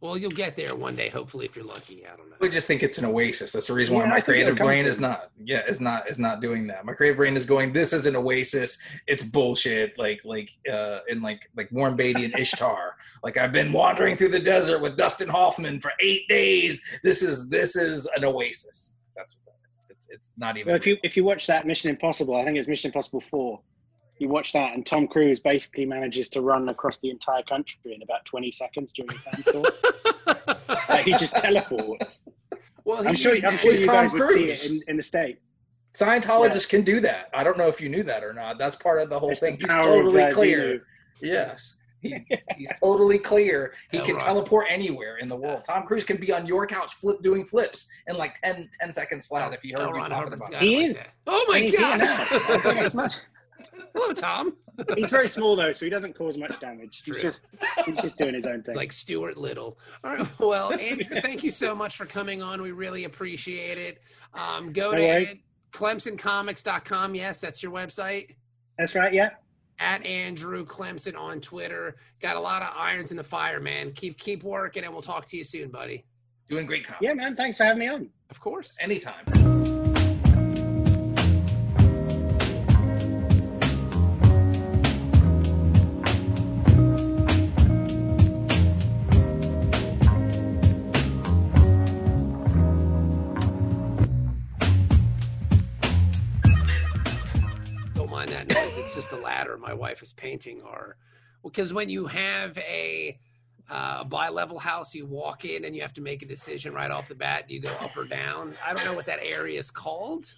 well 0.01 0.17
you'll 0.17 0.31
get 0.31 0.57
there 0.57 0.75
one 0.75 0.97
day 0.97 1.09
hopefully 1.09 1.45
if 1.45 1.57
you're 1.57 1.65
lucky 1.65 2.07
i 2.07 2.17
don't 2.17 2.29
know 2.29 2.37
We 2.41 2.49
just 2.49 2.67
think 2.67 2.83
it's 2.83 2.97
an 2.97 3.05
oasis. 3.05 3.53
That's 3.53 3.67
the 3.67 3.75
reason 3.75 3.95
why 3.95 4.01
Yeah, 4.01 4.07
I 4.07 4.09
my 4.09 4.15
think 4.15 4.25
creative 4.25 4.57
brain 4.57 4.87
is 4.87 4.99
not. 4.99 5.31
Yeah, 5.45 5.63
is 5.69 5.79
not 5.79 6.09
is 6.09 6.19
not 6.19 6.41
doing 6.41 6.67
that. 6.69 6.87
My 6.87 6.95
creative 6.95 7.19
brain 7.19 7.37
is 7.37 7.45
going. 7.45 7.71
This 7.75 7.93
is 7.93 8.07
an 8.07 8.17
oasis. 8.17 8.79
It's 9.07 9.23
bullshit. 9.23 9.99
Like 9.99 10.25
like 10.25 10.51
uh 10.73 11.01
in 11.09 11.21
like 11.21 11.51
like 11.55 11.69
Warren 11.71 11.97
Beatty 11.97 12.25
and 12.25 12.39
Ishtar. 12.39 12.97
like 13.23 13.37
I've 13.37 13.53
been 13.53 13.75
wandering 13.75 14.17
through 14.17 14.31
the 14.31 14.41
desert 14.41 14.81
with 14.81 14.97
Dustin 14.97 15.29
Hoffman 15.29 15.81
for 15.81 15.93
eight 16.01 16.27
days. 16.29 16.81
This 17.05 17.21
is 17.23 17.51
this 17.51 17.77
is 17.77 18.09
an 18.17 18.25
oasis. 18.25 18.97
It's, 20.11 20.29
it's 20.29 20.33
not 20.37 20.57
even. 20.57 20.69
well 20.69 20.77
if 20.77 20.87
you 20.87 20.97
if 21.03 21.17
you 21.17 21.25
watch 21.25 21.47
that 21.47 21.67
mission 21.67 21.91
impossible 21.91 22.37
i 22.37 22.45
think 22.45 22.59
it's 22.59 22.69
mission 22.69 22.89
impossible 22.89 23.21
4 23.21 23.61
you 24.21 24.29
watch 24.29 24.53
that, 24.53 24.75
and 24.75 24.85
Tom 24.85 25.09
Cruise 25.09 25.41
basically 25.41 25.87
manages 25.87 26.29
to 26.31 26.43
run 26.43 26.69
across 26.69 26.99
the 27.01 27.11
entire 27.11 27.43
country 27.43 27.95
in 27.95 28.03
about 28.03 28.25
20 28.27 28.51
seconds 28.51 28.93
during 28.93 29.17
a 29.17 29.19
sandstorm. 29.19 29.65
uh, 30.27 30.97
he 30.99 31.13
just 31.13 31.35
teleports. 31.37 32.29
Well, 32.85 33.07
I'm 33.09 33.15
sure. 33.15 33.35
I'm 33.45 33.57
sure 33.57 33.71
he's 33.71 33.81
you 33.81 33.87
Tom 33.87 33.95
guys 33.95 34.13
would 34.13 34.29
see 34.31 34.51
it 34.51 34.71
in, 34.71 34.83
in 34.89 34.97
the 34.99 35.03
state. 35.03 35.41
Scientologists 35.95 36.69
can 36.69 36.83
do 36.83 37.01
that. 37.01 37.31
I 37.35 37.43
don't 37.43 37.59
know 37.59 37.69
if 37.69 37.81
you 37.81 37.89
knew 37.89 38.03
that 38.05 38.23
or 38.23 38.33
not. 38.33 38.59
That's 38.59 38.77
part 38.77 39.01
of 39.01 39.11
the 39.11 39.19
whole 39.19 39.31
It's 39.31 39.41
the 39.41 39.47
thing. 39.47 39.59
He's 39.59 39.69
totally 39.69 40.33
clear. 40.33 40.59
Xenu. 40.59 40.81
Yes. 41.23 41.77
He's, 42.01 42.21
he's 42.57 42.73
totally 42.81 43.19
clear. 43.19 43.75
He 43.91 43.99
Hell 43.99 44.07
can 44.07 44.15
right. 44.17 44.25
teleport 44.25 44.67
anywhere 44.71 45.17
in 45.19 45.29
the 45.29 45.37
world. 45.37 45.65
Tom 45.65 45.85
Cruise 45.87 46.05
can 46.05 46.17
be 46.19 46.33
on 46.33 46.47
your 46.47 46.67
couch 46.67 46.95
flip 46.95 47.23
doing 47.23 47.45
flips 47.45 47.89
in 48.09 48.17
like 48.17 48.41
10, 48.43 48.69
10 48.81 48.93
seconds 48.93 49.27
flat 49.27 49.53
if 49.53 49.65
you 49.65 49.77
heard 49.77 49.83
L. 49.87 49.93
me 49.93 49.99
Ron 49.99 50.11
talking 50.11 50.33
about 50.33 50.51
got 50.51 50.63
it. 50.63 50.67
it 50.67 50.69
He 50.69 50.77
like 50.77 50.87
is. 50.91 50.97
that. 50.97 51.13
Oh 51.27 51.47
my 51.49 51.61
he's 51.61 51.77
here 51.77 51.81
now. 51.97 51.97
I 51.99 52.61
gosh! 52.83 52.95
much. 52.95 53.15
Hello, 53.95 54.13
Tom. 54.13 54.57
He's 54.97 55.11
very 55.11 55.29
small 55.29 55.57
though, 55.57 55.73
so 55.73 55.85
he 55.85 55.91
doesn't 55.91 56.15
cause 56.17 56.39
much 56.39 56.59
damage. 56.61 57.03
True. 57.03 57.15
He's 57.15 57.23
just 57.23 57.47
he's 57.85 57.97
just 57.97 58.17
doing 58.17 58.35
his 58.35 58.47
own 58.47 58.63
thing. 58.63 58.65
It's 58.69 58.77
like 58.77 58.93
Stuart 58.93 59.37
Little. 59.37 59.79
All 60.05 60.15
right. 60.17 60.27
Well, 60.39 60.73
Andrew, 60.73 61.21
thank 61.21 61.43
you 61.43 61.51
so 61.51 61.75
much 61.75 61.97
for 61.97 62.07
coming 62.07 62.41
on. 62.41 62.63
We 62.63 62.71
really 62.71 63.05
appreciate 63.05 63.77
it. 63.79 63.99
Um, 64.33 64.73
go 64.73 64.93
No 64.93 64.97
to 64.97 65.03
worries. 65.03 65.37
ClemsonComics.com. 65.73 67.15
Yes, 67.15 67.41
that's 67.41 67.63
your 67.63 67.73
website. 67.73 68.37
That's 68.79 68.95
right. 68.95 69.13
Yeah. 69.13 69.31
At 69.81 70.05
Andrew 70.05 70.67
Clemson 70.67 71.19
on 71.19 71.41
Twitter. 71.41 71.97
Got 72.21 72.37
a 72.37 72.41
lot 72.41 72.63
of 72.63 72.69
irons 72.77 73.11
in 73.11 73.17
the 73.17 73.25
fire, 73.25 73.61
man. 73.61 73.93
Keep 73.93 74.19
keep 74.19 74.45
working, 74.45 74.85
and 74.85 74.93
we'll 74.93 75.03
talk 75.03 75.25
to 75.27 75.37
you 75.39 75.43
soon, 75.43 75.71
buddy. 75.71 76.05
Doing 76.49 76.67
great 76.67 76.85
comics. 76.85 77.03
Yeah, 77.03 77.15
man. 77.15 77.35
Thanks 77.35 77.57
for 77.57 77.65
having 77.65 77.81
me 77.81 77.89
on. 77.89 78.11
Of 78.29 78.41
course. 78.41 78.77
Anytime. 78.81 79.70
It's 98.81 98.95
just 98.95 99.13
a 99.13 99.17
ladder 99.17 99.59
my 99.59 99.75
wife 99.75 100.03
is 100.03 100.15
painting. 100.15 100.63
Or 100.63 100.97
because 101.45 101.73
when 101.73 101.91
you 101.91 102.07
have 102.07 102.57
a 102.59 103.19
uh, 103.69 104.05
bi-level 104.05 104.59
house, 104.59 104.95
you 104.95 105.05
walk 105.05 105.45
in 105.45 105.67
and 105.67 105.77
you 105.77 105.83
have 105.83 105.93
to 105.95 106.01
make 106.01 106.23
a 106.23 106.27
decision 106.27 106.73
right 106.73 106.91
off 106.91 107.07
the 107.07 107.15
bat. 107.15 107.47
Do 107.47 107.55
you 107.55 107.61
go 107.61 107.73
up 107.83 107.95
or 107.97 108.05
down? 108.05 108.55
I 108.67 108.73
don't 108.73 108.85
know 108.87 108.95
what 108.95 109.05
that 109.05 109.21
area 109.23 109.59
is 109.59 109.71
called. 109.71 110.35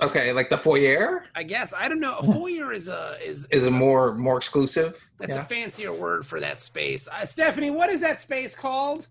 Okay, 0.00 0.32
like 0.32 0.48
the 0.48 0.58
foyer 0.58 1.24
I 1.34 1.42
guess 1.42 1.74
I 1.76 1.88
don't 1.88 2.00
know. 2.00 2.18
A 2.18 2.32
foyer 2.32 2.72
is 2.72 2.86
a 2.86 3.16
is 3.24 3.46
is 3.50 3.66
a 3.66 3.70
more 3.70 4.14
more 4.14 4.36
exclusive. 4.36 5.10
That's 5.18 5.34
yeah. 5.34 5.42
a 5.42 5.44
fancier 5.44 5.92
word 5.92 6.24
for 6.24 6.38
that 6.38 6.60
space. 6.60 7.08
Uh, 7.08 7.26
Stephanie, 7.26 7.70
what 7.70 7.90
is 7.90 8.00
that 8.00 8.20
space 8.20 8.54
called? 8.54 9.08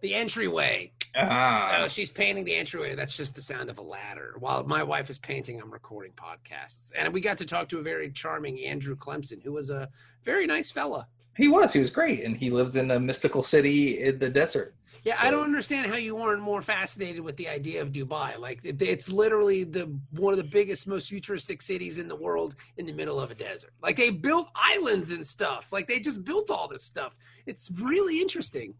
The 0.00 0.14
entryway. 0.14 0.92
Ah. 1.14 1.82
Oh, 1.82 1.88
she's 1.88 2.10
painting 2.10 2.44
the 2.44 2.54
entryway. 2.54 2.94
That's 2.94 3.16
just 3.16 3.34
the 3.34 3.42
sound 3.42 3.70
of 3.70 3.78
a 3.78 3.82
ladder. 3.82 4.34
While 4.38 4.64
my 4.64 4.82
wife 4.82 5.10
is 5.10 5.18
painting, 5.18 5.60
I'm 5.60 5.70
recording 5.70 6.12
podcasts. 6.12 6.92
And 6.96 7.12
we 7.12 7.20
got 7.20 7.38
to 7.38 7.44
talk 7.44 7.68
to 7.70 7.78
a 7.78 7.82
very 7.82 8.10
charming 8.10 8.64
Andrew 8.64 8.96
Clemson, 8.96 9.42
who 9.42 9.52
was 9.52 9.70
a 9.70 9.88
very 10.24 10.46
nice 10.46 10.70
fella. 10.70 11.06
He 11.36 11.48
was. 11.48 11.72
He 11.72 11.78
was 11.78 11.90
great, 11.90 12.24
and 12.24 12.36
he 12.36 12.50
lives 12.50 12.76
in 12.76 12.90
a 12.90 13.00
mystical 13.00 13.42
city 13.42 14.02
in 14.02 14.18
the 14.18 14.30
desert. 14.30 14.74
Yeah, 15.04 15.16
I 15.20 15.32
don't 15.32 15.42
understand 15.42 15.88
how 15.88 15.96
you 15.96 16.16
aren't 16.18 16.42
more 16.42 16.62
fascinated 16.62 17.22
with 17.22 17.36
the 17.36 17.48
idea 17.48 17.82
of 17.82 17.90
Dubai. 17.90 18.38
Like 18.38 18.60
it's 18.62 19.10
literally 19.10 19.64
the 19.64 19.92
one 20.12 20.32
of 20.32 20.38
the 20.38 20.44
biggest, 20.44 20.86
most 20.86 21.08
futuristic 21.08 21.60
cities 21.60 21.98
in 21.98 22.06
the 22.06 22.14
world 22.14 22.54
in 22.76 22.86
the 22.86 22.92
middle 22.92 23.20
of 23.20 23.32
a 23.32 23.34
desert. 23.34 23.72
Like 23.82 23.96
they 23.96 24.10
built 24.10 24.50
islands 24.54 25.10
and 25.10 25.26
stuff. 25.26 25.72
Like 25.72 25.88
they 25.88 25.98
just 25.98 26.22
built 26.22 26.52
all 26.52 26.68
this 26.68 26.84
stuff. 26.84 27.16
It's 27.46 27.68
really 27.80 28.20
interesting. 28.20 28.76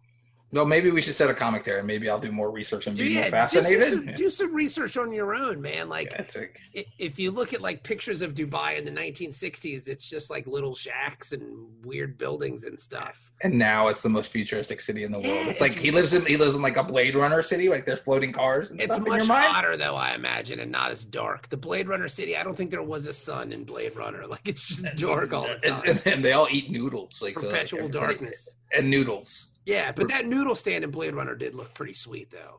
Well, 0.53 0.67
maybe 0.67 0.91
we 0.91 1.01
should 1.01 1.15
set 1.15 1.31
a 1.31 1.35
comic 1.35 1.65
there, 1.65 1.79
and 1.79 1.87
maybe 1.87 2.11
I'll 2.11 2.19
do 2.19 2.31
more 2.31 2.51
research 2.51 2.87
and 2.87 2.95
Do, 2.95 3.03
be 3.05 3.13
yeah, 3.15 3.21
more 3.23 3.31
just 3.31 3.55
do 3.55 3.61
fascinated. 3.61 3.85
some, 3.89 4.07
do 4.17 4.29
some 4.31 4.55
research 4.55 4.99
on 4.99 5.11
your 5.11 5.35
own, 5.35 5.63
man. 5.63 5.89
Like 5.89 6.13
Yeah, 6.13 6.27
like- 6.37 6.61
if 6.99 7.19
you 7.19 7.31
look 7.31 7.55
at 7.55 7.63
like 7.63 7.83
pictures 7.83 8.21
of 8.21 8.35
Dubai 8.35 8.77
in 8.77 8.85
the 8.85 8.91
1960s, 8.91 9.89
it's 9.89 10.11
just 10.11 10.29
like 10.31 10.47
little 10.47 10.75
shacks 10.75 11.33
and 11.33 11.67
weird 11.85 12.19
buildings 12.19 12.65
and 12.65 12.79
stuff. 12.79 13.31
and 13.45 13.59
now 13.59 13.89
it's 13.89 14.03
the 14.03 14.09
most 14.09 14.31
futuristic 14.31 14.81
city 14.81 15.03
in 15.05 15.11
the 15.11 15.19
world. 15.19 15.27
Yeah, 15.31 15.49
It's 15.49 15.61
like 15.61 15.73
it's- 15.73 15.83
he 15.85 15.91
lives 15.91 16.13
in 16.15 16.25
he 16.27 16.37
lives 16.37 16.55
in 16.55 16.63
like 16.63 16.77
a 16.77 16.85
Blade 16.85 17.17
Runner 17.17 17.43
city, 17.43 17.69
like 17.69 17.85
there's 17.87 18.01
floating 18.01 18.31
cars 18.33 18.71
and 18.71 18.81
It's 18.81 18.95
stuff 18.95 19.07
in 19.07 19.11
much 19.13 19.19
your 19.21 19.27
mind. 19.29 19.47
hotter 19.53 19.77
though, 19.77 19.97
I 19.97 20.15
imagine, 20.15 20.61
and 20.61 20.71
not 20.71 20.91
as 20.93 21.05
dark. 21.05 21.49
The 21.49 21.57
Blade 21.57 21.89
Runner 21.89 22.09
city, 22.09 22.37
I 22.37 22.43
don't 22.45 22.55
think 22.57 22.71
there 22.71 22.83
was 22.83 23.07
a 23.09 23.13
sun 23.13 23.53
in 23.53 23.65
Blade 23.65 23.97
Runner. 23.97 24.27
Like 24.33 24.47
it's 24.47 24.67
just 24.69 24.97
dark 24.97 25.33
all 25.33 25.49
the 25.49 25.55
time. 25.69 25.83
and, 25.87 26.03
and 26.13 26.25
they 26.25 26.33
all 26.33 26.47
eat 26.51 26.71
noodles, 26.71 27.21
like 27.23 27.39
so, 27.39 27.47
like, 27.47 27.55
Perpetual 27.55 27.79
everybody- 27.81 28.07
darkness. 28.07 28.55
And 28.77 28.91
noodles. 28.91 29.55
Yeah, 29.65 29.93
but 29.93 30.09
that 30.09 30.27
noodle 30.27 30.55
stand 30.55 30.83
in 30.85 30.91
Blade 30.91 31.15
Runner 31.15 31.37
did 31.37 31.55
look 31.55 31.73
pretty 31.75 31.93
sweet 31.93 32.31
though. 32.31 32.59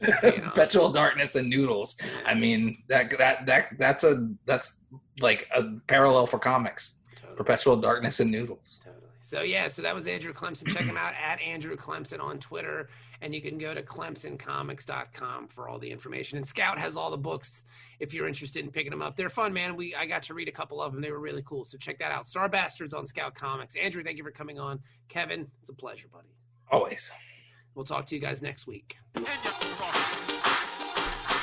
Perpetual 0.00 0.90
darkness 0.90 1.34
and 1.34 1.48
noodles. 1.48 1.96
I 2.26 2.34
mean 2.34 2.82
that 2.88 3.16
that 3.16 3.46
that 3.46 3.78
that's 3.78 4.04
a 4.04 4.28
that's 4.44 4.84
like 5.20 5.48
a 5.54 5.64
parallel 5.86 6.26
for 6.26 6.38
comics. 6.38 6.94
Totally. 7.16 7.36
Perpetual 7.36 7.76
darkness 7.76 8.20
and 8.20 8.30
noodles. 8.30 8.80
Totally. 8.84 9.00
So 9.22 9.40
yeah, 9.40 9.68
so 9.68 9.80
that 9.80 9.94
was 9.94 10.06
Andrew 10.06 10.34
Clemson. 10.34 10.68
Check 10.68 10.84
him 10.84 10.98
out 10.98 11.14
at 11.14 11.40
Andrew 11.40 11.76
Clemson 11.76 12.20
on 12.20 12.38
Twitter, 12.38 12.90
and 13.24 13.34
you 13.34 13.40
can 13.40 13.56
go 13.56 13.72
to 13.72 13.82
clemsoncomics.com 13.82 15.48
for 15.48 15.66
all 15.66 15.78
the 15.78 15.90
information. 15.90 16.36
And 16.36 16.46
Scout 16.46 16.78
has 16.78 16.94
all 16.94 17.10
the 17.10 17.16
books 17.16 17.64
if 17.98 18.12
you're 18.12 18.28
interested 18.28 18.62
in 18.62 18.70
picking 18.70 18.90
them 18.90 19.00
up. 19.00 19.16
They're 19.16 19.30
fun, 19.30 19.54
man. 19.54 19.76
We 19.76 19.94
I 19.94 20.04
got 20.04 20.24
to 20.24 20.34
read 20.34 20.46
a 20.46 20.52
couple 20.52 20.82
of 20.82 20.92
them. 20.92 21.00
They 21.00 21.10
were 21.10 21.18
really 21.18 21.42
cool. 21.42 21.64
So 21.64 21.78
check 21.78 21.98
that 22.00 22.12
out. 22.12 22.26
Starbastards 22.26 22.94
on 22.94 23.06
Scout 23.06 23.34
Comics. 23.34 23.76
Andrew, 23.76 24.04
thank 24.04 24.18
you 24.18 24.24
for 24.24 24.30
coming 24.30 24.60
on. 24.60 24.80
Kevin, 25.08 25.46
it's 25.62 25.70
a 25.70 25.74
pleasure, 25.74 26.08
buddy. 26.12 26.28
Always. 26.70 27.10
We'll 27.74 27.86
talk 27.86 28.04
to 28.06 28.14
you 28.14 28.20
guys 28.20 28.42
next 28.42 28.66
week. 28.66 28.98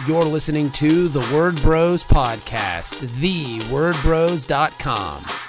You're 0.07 0.23
listening 0.23 0.71
to 0.73 1.07
the 1.07 1.21
Word 1.33 1.59
Bros 1.63 2.03
podcast, 2.03 2.93
thewordbros.com. 3.19 5.40